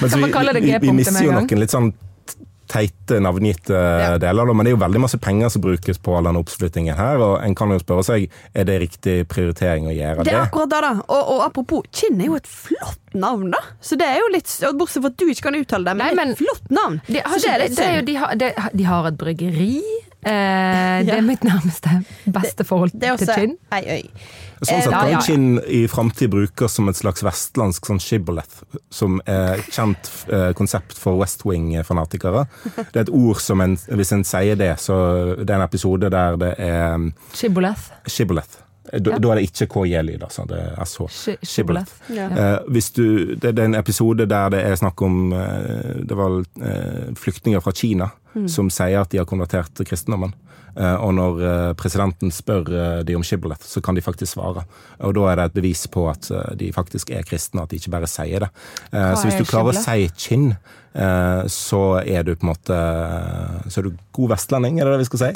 Men 0.00 0.10
så 0.10 0.16
Kan 0.16 0.20
man 0.20 0.28
vi, 0.28 0.32
kalle 0.32 0.52
det 0.56 0.60
vi, 0.64 0.66
vi 0.66 0.72
G-punktet 0.72 1.12
med 1.12 1.24
jo 1.24 1.30
en 1.30 1.34
gang? 1.38 1.46
noen 1.50 1.60
litt 1.64 1.74
sånn 1.74 1.92
teite, 2.74 3.20
navngitte 3.22 3.78
deler, 4.22 4.50
men 4.50 4.66
det 4.66 4.72
er 4.72 4.76
jo 4.76 4.80
veldig 4.82 5.02
masse 5.04 5.18
penger 5.22 5.52
som 5.54 5.62
brukes 5.62 6.00
på 6.02 6.16
all 6.18 6.26
den 6.26 6.38
oppsplittingen 6.40 6.96
her, 6.98 7.22
og 7.22 7.36
en 7.46 7.54
kan 7.58 7.70
jo 7.70 7.78
spørre 7.82 8.02
seg 8.06 8.26
er 8.52 8.66
det 8.66 8.80
riktig 8.82 9.16
prioritering 9.30 9.86
å 9.86 9.94
gjøre 9.94 10.24
Det 10.24 10.32
det. 10.32 10.34
er 10.34 10.48
akkurat 10.48 10.72
det, 10.74 10.80
da. 10.88 10.92
Og, 11.06 11.22
og 11.36 11.44
apropos, 11.46 11.86
Kinn 11.94 12.18
er 12.20 12.32
jo 12.32 12.38
et 12.40 12.50
flott 12.50 13.14
navn, 13.14 13.52
da. 13.54 13.60
Så 13.80 13.94
det 14.00 14.08
er 14.10 14.18
jo 14.24 14.32
litt 14.34 14.50
Bortsett 14.74 15.04
fra 15.04 15.12
at 15.12 15.20
du 15.22 15.28
ikke 15.30 15.46
kan 15.50 15.60
uttale 15.60 15.86
det, 15.92 15.94
men, 15.94 16.02
Nei, 16.02 16.10
det 16.10 16.18
er 16.18 16.24
men- 16.24 16.34
et 16.34 16.42
flott 16.42 16.74
navn. 16.74 17.00
De 17.06 17.20
har, 17.22 17.38
Så 17.38 17.52
det 17.54 17.70
det 17.76 17.84
er 17.86 17.94
jo, 18.00 18.02
de, 18.10 18.14
har, 18.24 18.34
de, 18.42 18.50
de 18.82 18.84
har 18.90 19.06
et 19.12 19.18
bryggeri. 19.22 19.76
Eh, 20.24 21.04
Det 21.06 21.12
er 21.18 21.20
mitt 21.26 21.42
nærmeste, 21.44 21.90
beste 22.32 22.64
forhold 22.64 22.94
Det 22.96 23.10
er 23.12 23.16
til 23.20 23.28
Kinn. 23.36 23.56
ei 23.76 23.82
øy. 24.00 24.10
Sånn 24.68 24.82
sett 24.82 24.92
ja, 24.92 25.00
kan. 25.10 25.22
Kinn 25.26 25.60
i 25.68 25.82
framtid 25.88 26.30
brukes 26.32 26.72
som 26.78 26.88
et 26.88 26.96
slags 26.98 27.22
vestlandsk 27.26 27.86
sånn 27.90 28.00
shibboleth, 28.02 28.62
som 28.90 29.20
er 29.26 29.58
et 29.60 29.70
kjent 29.74 30.10
eh, 30.32 30.50
konsept 30.58 30.96
for 30.98 31.18
West 31.20 31.44
Wing-fanatikere. 31.46 32.46
Det 32.92 32.96
er 32.96 33.06
et 33.06 33.14
ord 33.14 33.40
som 33.42 33.60
en, 33.64 33.76
hvis 33.76 34.12
en 34.16 34.24
sier 34.24 34.56
det, 34.60 34.72
så 34.82 34.98
det 35.40 35.48
er 35.50 35.58
en 35.60 35.66
episode 35.68 36.10
der 36.12 36.36
det 36.40 36.52
er 36.58 36.94
um, 36.98 37.10
Shibboleth. 37.32 37.90
shibboleth. 38.06 38.60
Da, 38.84 39.14
Ja. 39.14 39.18
da 39.18 39.30
er 39.32 39.38
det 39.40 39.46
ikke 39.48 39.66
KJ-lyd, 39.72 40.22
altså. 40.22 40.44
Det 40.46 40.58
er 40.60 40.84
SH. 40.84 41.06
Shi- 41.08 41.38
Shibboleth. 41.42 41.94
Ja. 42.12 42.26
Eh, 42.28 42.58
hvis 42.68 42.90
du, 42.92 43.34
det, 43.34 43.54
det 43.56 43.58
er 43.62 43.70
en 43.70 43.74
episode 43.78 44.26
der 44.28 44.50
det 44.52 44.60
er 44.60 44.76
snakk 44.76 45.00
om 45.02 45.32
eh, 45.32 46.02
Det 46.04 46.14
var 46.18 46.36
eh, 46.60 47.14
flyktninger 47.16 47.60
fra 47.64 47.72
Kina 47.72 48.10
som 48.50 48.66
sier 48.68 48.98
at 49.00 49.12
de 49.12 49.20
har 49.20 49.26
konvertert 49.30 49.70
til 49.78 49.86
kristendommen. 49.86 50.32
Eh, 50.74 50.96
og 50.98 51.14
når 51.14 51.42
eh, 51.46 51.72
presidenten 51.78 52.32
spør 52.34 52.70
eh, 52.70 53.00
de 53.06 53.16
om 53.18 53.24
shibboleth, 53.26 53.66
så 53.68 53.82
kan 53.84 53.94
de 53.94 54.02
faktisk 54.04 54.34
svare. 54.34 54.64
Og 55.06 55.14
da 55.16 55.28
er 55.30 55.38
det 55.38 55.48
et 55.50 55.58
bevis 55.60 55.86
på 55.90 56.06
at 56.10 56.30
de 56.58 56.72
faktisk 56.74 57.12
er 57.14 57.26
kristne, 57.26 57.62
at 57.62 57.70
de 57.70 57.78
ikke 57.80 57.94
bare 57.94 58.10
sier 58.10 58.46
det. 58.46 58.50
Hva 58.90 59.12
så 59.18 59.28
hvis 59.28 59.38
du 59.38 59.46
klarer 59.48 59.74
å 59.74 59.84
si 59.84 60.08
kinn, 60.18 60.54
så 60.94 61.80
er 62.06 62.22
du 62.22 62.36
på 62.38 62.46
en 62.46 62.52
måte 62.52 62.74
Så 63.66 63.80
er 63.80 63.88
du 63.88 63.96
god 64.14 64.28
vestlending, 64.30 64.76
er 64.78 64.86
det 64.86 64.92
det 64.94 65.00
vi 65.00 65.06
skal 65.08 65.22
si? 65.24 65.30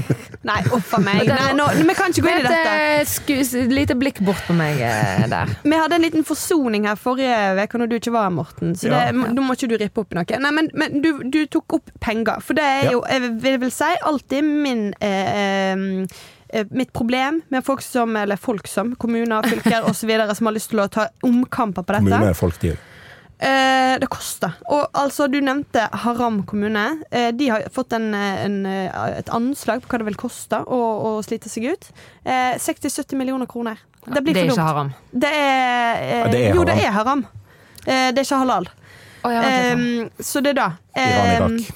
Nei, 0.48 0.60
uff 0.72 0.94
a 0.96 1.00
meg. 1.02 1.26
Nei, 1.28 1.50
nå, 1.58 1.66
vi 1.76 1.94
kan 1.98 2.12
ikke 2.14 2.22
gå 2.24 2.30
inn 2.30 2.40
i 2.40 2.46
dette. 2.46 3.34
Et 3.34 3.72
lite 3.72 3.96
blikk 3.98 4.20
bort 4.24 4.40
på 4.46 4.54
meg 4.56 4.78
eh, 4.80 5.24
der. 5.30 5.50
Vi 5.66 5.74
hadde 5.76 5.98
en 5.98 6.04
liten 6.06 6.24
forsoning 6.26 6.86
her 6.88 6.96
forrige 7.00 7.34
uke 7.58 7.80
når 7.82 7.90
du 7.90 7.96
ikke 7.98 8.14
var 8.14 8.28
her, 8.28 8.34
Morten. 8.36 8.76
Så 8.78 8.88
det, 8.92 9.00
Ja. 9.10 9.12
nå 9.12 9.44
må 9.44 9.56
ikke 9.56 9.68
du 9.72 9.76
rippe 9.80 10.04
opp 10.04 10.14
i 10.14 10.20
noe. 10.20 10.38
Nei, 10.46 10.52
men, 10.54 10.70
men 10.78 11.00
du, 11.04 11.10
du 11.32 11.40
tok 11.50 11.78
opp 11.80 11.92
penger. 12.04 12.40
For 12.46 12.56
det 12.56 12.64
er 12.64 12.92
jo, 12.94 13.02
jeg 13.10 13.24
vil, 13.42 13.58
vil 13.66 13.74
si, 13.74 13.90
alltid 14.06 14.48
min 14.66 14.88
eh, 15.04 15.74
eh, 15.74 16.66
Mitt 16.70 16.92
problem 16.94 17.42
med 17.52 17.66
folk 17.66 17.82
som, 17.84 18.14
eller 18.16 18.38
folk 18.40 18.68
som, 18.70 18.94
kommuner, 19.02 19.44
fylker 19.50 19.84
osv. 19.90 20.12
som 20.38 20.48
har 20.48 20.56
lyst 20.56 20.70
til 20.72 20.84
å 20.84 20.88
ta 20.88 21.08
omkamper 21.26 21.82
på 21.82 21.98
dette. 21.98 22.06
Kommuner 22.06 22.30
er 22.32 22.38
folk, 22.38 22.60
de. 22.62 22.76
Eh, 23.38 23.98
det 24.00 24.08
koster. 24.08 24.54
Og 24.72 24.86
altså, 24.96 25.26
du 25.28 25.40
nevnte 25.44 25.88
Haram 25.92 26.38
kommune. 26.48 27.02
Eh, 27.10 27.28
de 27.36 27.48
har 27.52 27.66
fått 27.72 27.92
en, 27.92 28.06
en, 28.16 28.54
eh, 28.66 29.18
et 29.18 29.28
anslag 29.28 29.82
på 29.84 29.90
hva 29.92 29.98
det 30.00 30.06
vil 30.08 30.16
koste 30.16 30.62
å, 30.64 30.78
å 31.08 31.10
slite 31.26 31.50
seg 31.52 31.68
ut. 31.74 31.90
Eh, 32.24 32.56
60-70 32.56 33.14
millioner 33.20 33.46
kroner. 33.50 33.76
Det 34.06 34.22
blir 34.22 34.34
det 34.38 34.46
er 34.46 34.52
ikke 34.54 34.64
haram. 34.70 34.92
Det 35.12 35.28
er, 35.28 36.00
eh, 36.00 36.18
Ja, 36.18 36.26
det 36.32 36.40
er 36.40 36.54
Jo, 36.54 36.62
haram. 36.62 36.66
det 36.70 36.84
er 36.86 36.92
haram. 36.96 37.26
Eh, 37.86 38.08
det 38.14 38.18
er 38.22 38.24
ikke 38.24 38.40
halal. 38.44 38.68
Oh, 39.24 39.32
ja, 39.34 39.40
det 39.42 39.52
er. 39.52 39.82
Eh, 40.06 40.22
så 40.22 40.40
det 40.40 40.54
er 40.54 40.60
da. 40.62 40.70
Iran, 40.96 41.04
Eh, 41.04 41.36
Irak. 41.36 41.74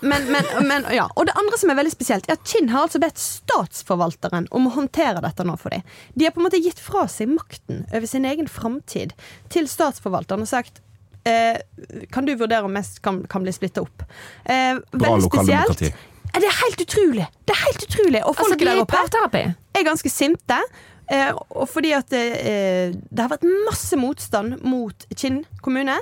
Men, 0.00 0.26
men, 0.32 0.46
men, 0.68 0.86
ja. 0.94 1.06
Og 1.16 1.26
det 1.28 1.34
andre 1.38 1.58
som 1.60 1.70
er 1.72 1.78
veldig 1.80 1.92
spesielt, 1.92 2.28
er 2.28 2.38
at 2.38 2.44
Kinn 2.48 2.70
har 2.72 2.86
altså 2.86 3.00
bedt 3.02 3.20
statsforvalteren 3.20 4.46
om 4.56 4.68
å 4.68 4.74
håndtere 4.74 5.22
dette 5.24 5.44
nå 5.46 5.56
for 5.60 5.74
dem. 5.74 5.82
De 6.14 6.26
har 6.26 6.34
på 6.34 6.40
en 6.42 6.46
måte 6.48 6.60
gitt 6.62 6.80
fra 6.82 7.06
seg 7.10 7.32
makten 7.32 7.84
over 7.90 8.06
sin 8.08 8.28
egen 8.28 8.48
framtid 8.50 9.12
til 9.52 9.68
statsforvalteren 9.70 10.46
og 10.46 10.50
sagt 10.50 10.80
eh, 11.28 11.58
kan 12.12 12.28
du 12.28 12.34
vurdere 12.36 12.64
om 12.68 12.72
mest 12.76 13.02
kan, 13.04 13.22
kan 13.30 13.44
bli 13.44 13.52
splitta 13.54 13.84
opp. 13.84 14.06
Eh, 14.44 14.78
Bra 14.94 15.16
lokaldemokrati. 15.20 15.92
Det 16.30 16.46
er 16.46 16.56
helt 16.62 16.80
utrolig! 16.84 17.26
Det 17.44 17.56
er 17.56 17.62
helt 17.66 17.84
utrolig. 17.88 18.20
Og 18.22 18.30
Altså, 18.36 18.52
folk 18.52 18.60
de 18.60 18.66
er 18.68 18.70
der 18.70 18.84
oppe 18.84 18.96
parterapi. 18.96 19.44
er 19.74 19.86
ganske 19.86 20.12
sinte. 20.12 20.58
Eh, 21.10 21.32
og 21.50 21.66
fordi 21.68 21.90
at 21.96 22.12
eh, 22.14 22.92
det 22.94 23.18
har 23.24 23.32
vært 23.32 23.46
masse 23.66 23.98
motstand 23.98 24.60
mot 24.62 25.06
Kinn 25.18 25.42
kommune, 25.64 25.96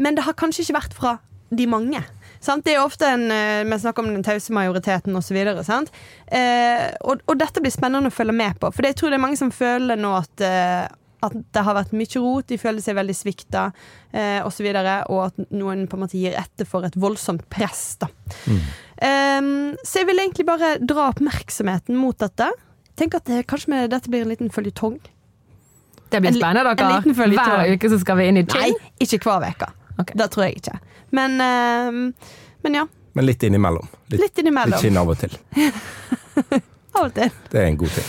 men 0.00 0.16
det 0.16 0.24
har 0.24 0.36
kanskje 0.40 0.64
ikke 0.64 0.78
vært 0.78 0.96
fra 0.96 1.18
de 1.54 1.66
mange. 1.68 2.00
Sant? 2.44 2.64
Det 2.66 2.74
er 2.74 2.82
ofte 2.84 3.08
en 3.08 3.30
eh, 3.32 3.62
Vi 3.64 3.78
snakker 3.80 4.04
om 4.04 4.10
den 4.12 4.26
tause 4.26 4.52
majoriteten 4.52 5.16
osv. 5.16 5.38
Eh, 5.40 6.88
og, 7.00 7.24
og 7.24 7.38
dette 7.40 7.62
blir 7.64 7.72
spennende 7.72 8.12
å 8.12 8.14
følge 8.14 8.36
med 8.36 8.60
på. 8.60 8.70
For 8.74 8.86
jeg 8.86 8.98
tror 9.00 9.12
det 9.12 9.18
er 9.18 9.24
mange 9.24 9.40
som 9.40 9.54
føler 9.54 10.00
nå 10.00 10.12
at 10.18 10.44
eh, 10.44 10.84
at 11.24 11.36
det 11.56 11.62
har 11.64 11.76
vært 11.76 11.94
mye 11.96 12.20
rot, 12.20 12.46
de 12.50 12.58
føler 12.60 12.84
seg 12.84 12.98
veldig 12.98 13.14
svikta 13.16 13.68
eh, 14.12 14.40
osv. 14.44 14.66
Og, 14.68 14.76
så 14.76 14.96
og 15.08 15.20
at 15.28 15.54
noen 15.56 15.86
på 15.88 15.98
en 15.98 16.04
måte 16.04 16.20
gir 16.20 16.36
etter 16.36 16.68
for 16.68 16.86
et 16.86 16.98
voldsomt 17.00 17.46
press. 17.52 17.96
da. 18.02 18.10
Um, 18.44 19.74
så 19.82 20.02
jeg 20.02 20.10
vil 20.10 20.20
egentlig 20.22 20.46
bare 20.48 20.76
dra 20.80 21.08
oppmerksomheten 21.10 21.96
mot 21.98 22.18
dette. 22.20 22.50
Tenk 22.98 23.16
at 23.18 23.26
det, 23.30 23.46
kanskje 23.50 23.72
med, 23.72 23.90
dette 23.94 24.12
blir 24.12 24.26
en 24.26 24.34
liten 24.34 24.52
føljetong. 24.54 25.00
Det 26.12 26.20
blir 26.22 26.36
spennende, 26.36 26.76
dere. 26.76 27.00
Hver 27.34 27.72
uke 27.74 27.90
så 27.90 27.98
skal 28.02 28.20
vi 28.20 28.28
inn 28.30 28.44
i 28.44 28.44
Nei, 28.52 28.70
ikke 29.02 29.22
hver 29.24 29.48
uke. 29.48 29.72
Ok. 29.98 30.12
Det 30.14 30.28
tror 30.34 30.44
jeg 30.46 30.58
ikke. 30.60 30.78
Men, 31.14 31.36
uh, 31.40 32.30
men 32.66 32.74
ja, 32.80 32.86
Men 33.12 33.26
litt 33.26 33.42
innimellom. 33.46 33.86
Litt, 34.06 34.10
litt 34.10 34.20
litt 34.20 34.38
innimellom. 34.42 34.80
kinn 34.82 34.96
av 34.98 35.10
og 35.12 35.18
til. 35.20 35.36
Av 36.94 37.04
og 37.08 37.14
til. 37.14 37.30
Det 37.50 37.58
er 37.58 37.68
en 37.72 37.76
god 37.78 37.90
ting. 37.94 38.06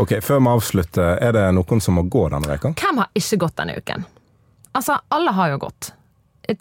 Ok, 0.00 0.12
Før 0.24 0.40
vi 0.40 0.48
avslutter, 0.50 1.18
er 1.22 1.32
det 1.36 1.42
noen 1.54 1.80
som 1.80 1.94
må 1.98 2.02
gå 2.10 2.26
denne 2.32 2.56
uka? 2.56 2.72
Hvem 2.80 3.00
har 3.02 3.10
ikke 3.20 3.36
gått 3.44 3.56
denne 3.60 3.76
uken? 3.78 4.04
Altså, 4.74 4.96
alle 5.12 5.32
har 5.36 5.52
jo 5.52 5.58
gått. 5.66 5.92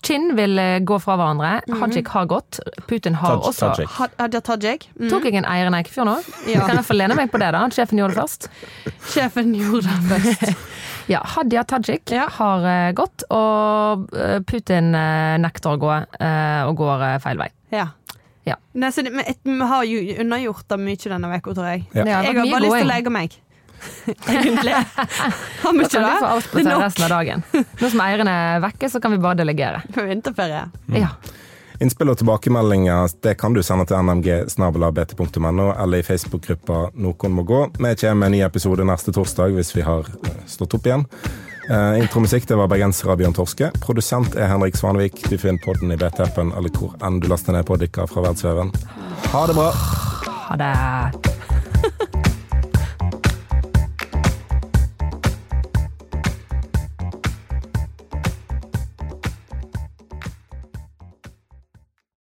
Chin 0.02 0.30
vil 0.38 0.60
eh, 0.60 0.80
gå 0.80 0.98
fra 1.04 1.16
hverandre. 1.20 1.50
Hajik 1.82 2.08
har 2.14 2.26
gått. 2.32 2.60
Putin 2.88 3.16
har 3.20 3.36
Taj- 3.38 3.50
også 3.50 3.70
Tajik. 3.76 3.90
Ha- 3.98 4.10
Hadia 4.20 4.42
Tajik. 4.42 4.86
Mm. 5.00 5.10
Tok 5.12 5.26
jeg 5.28 5.36
en 5.42 5.46
Eirin 5.50 5.76
Eikefjord 5.76 6.08
nå? 6.08 6.16
Ja. 6.48 6.66
Kan 6.68 6.78
jeg 6.80 6.86
få 6.88 6.96
lene 6.96 7.18
meg 7.20 7.32
på 7.34 7.42
det, 7.42 7.50
da? 7.56 7.66
At 7.68 7.76
sjefen 7.76 8.00
gjorde 8.00 8.16
det 8.16 8.22
først? 8.24 8.48
Sjefen 9.14 9.52
gjorde 9.58 9.88
det 9.90 10.22
først. 10.24 10.70
Ja, 11.12 11.20
Hadia 11.28 11.66
Tajik 11.68 12.14
Ja. 12.16 12.30
har 12.32 12.64
eh, 12.64 12.92
gått, 12.96 13.26
og 13.36 14.06
eh, 14.16 14.38
Putin 14.48 14.94
nekter 15.44 15.74
å 15.76 15.80
gå, 15.82 15.90
og 16.70 16.78
går 16.80 17.04
feil 17.20 17.42
vei. 17.44 17.50
Ja. 17.76 17.90
Ja. 18.48 18.56
Nei, 18.76 18.90
så 18.92 19.04
det, 19.04 19.12
men 19.12 19.26
et- 19.28 19.40
vi 19.44 19.60
har 19.68 19.84
jo 19.88 20.00
unnagjort 20.24 20.64
det 20.72 20.78
mye 20.80 20.96
denne 21.12 21.28
uka, 21.36 21.54
tror 21.56 21.68
jeg. 21.74 21.84
Ja. 21.92 22.04
Det 22.04 22.14
Jeg 22.14 22.38
har 22.40 22.48
bare 22.54 22.64
lyst 22.64 22.78
til 22.80 22.88
å 22.88 22.94
legge 22.94 23.12
meg. 23.12 23.36
Egentlig. 24.28 24.74
Har 25.64 25.74
vi 25.74 25.86
ikke 25.86 26.02
kan 26.02 26.10
du 26.10 26.26
få 26.26 26.34
det? 26.34 26.50
Det 26.54 26.66
er 26.66 26.70
nok. 26.72 26.84
resten 26.84 27.06
av 27.06 27.14
dagen. 27.14 27.46
Nå 27.54 27.94
som 27.94 28.04
eieren 28.06 28.32
er 28.32 28.60
vekke, 28.64 28.90
så 28.90 29.02
kan 29.04 29.16
vi 29.16 29.22
bare 29.24 29.40
delegere. 29.44 29.84
På 29.94 30.06
vinterferie. 30.08 30.68
Ja. 30.94 31.14
Innspill 31.84 32.12
og 32.14 32.20
tilbakemeldinger 32.20 33.16
det 33.26 33.34
kan 33.42 33.56
du 33.56 33.64
sende 33.66 33.86
til 33.90 33.98
nmg.bt.no 34.00 35.72
eller 35.74 36.00
i 36.00 36.06
Facebook-gruppa 36.06 36.86
Noen 36.96 37.34
må 37.36 37.44
gå. 37.48 37.64
Vi 37.76 37.96
kommer 38.00 38.20
med 38.22 38.30
en 38.30 38.38
ny 38.38 38.44
episode 38.46 38.86
neste 38.88 39.12
torsdag 39.16 39.56
hvis 39.58 39.74
vi 39.76 39.84
har 39.84 40.08
eh, 40.08 40.38
stått 40.48 40.78
opp 40.78 40.88
igjen. 40.88 41.08
Uh, 41.64 41.96
Intromusikk 42.00 42.44
det 42.48 42.58
var 42.60 42.68
bergenser 42.68 43.12
av 43.14 43.22
Bjørn 43.22 43.36
Torske. 43.36 43.70
Produsent 43.84 44.36
er 44.36 44.52
Henrik 44.52 44.76
Svanvik. 44.76 45.22
Du 45.32 45.38
finner 45.38 45.64
podden 45.64 45.96
i 45.96 46.00
BT-appen 46.00 46.52
eller 46.58 46.74
hvor 46.76 46.98
enn 47.04 47.22
du 47.24 47.30
laster 47.32 47.56
ned 47.56 47.68
poddikker 47.68 48.10
fra 48.12 48.26
verdensveven. 48.26 48.74
Ha 49.32 49.46
det 49.48 49.56
bra! 49.58 49.72
Ha 50.50 50.60
det. 50.60 51.43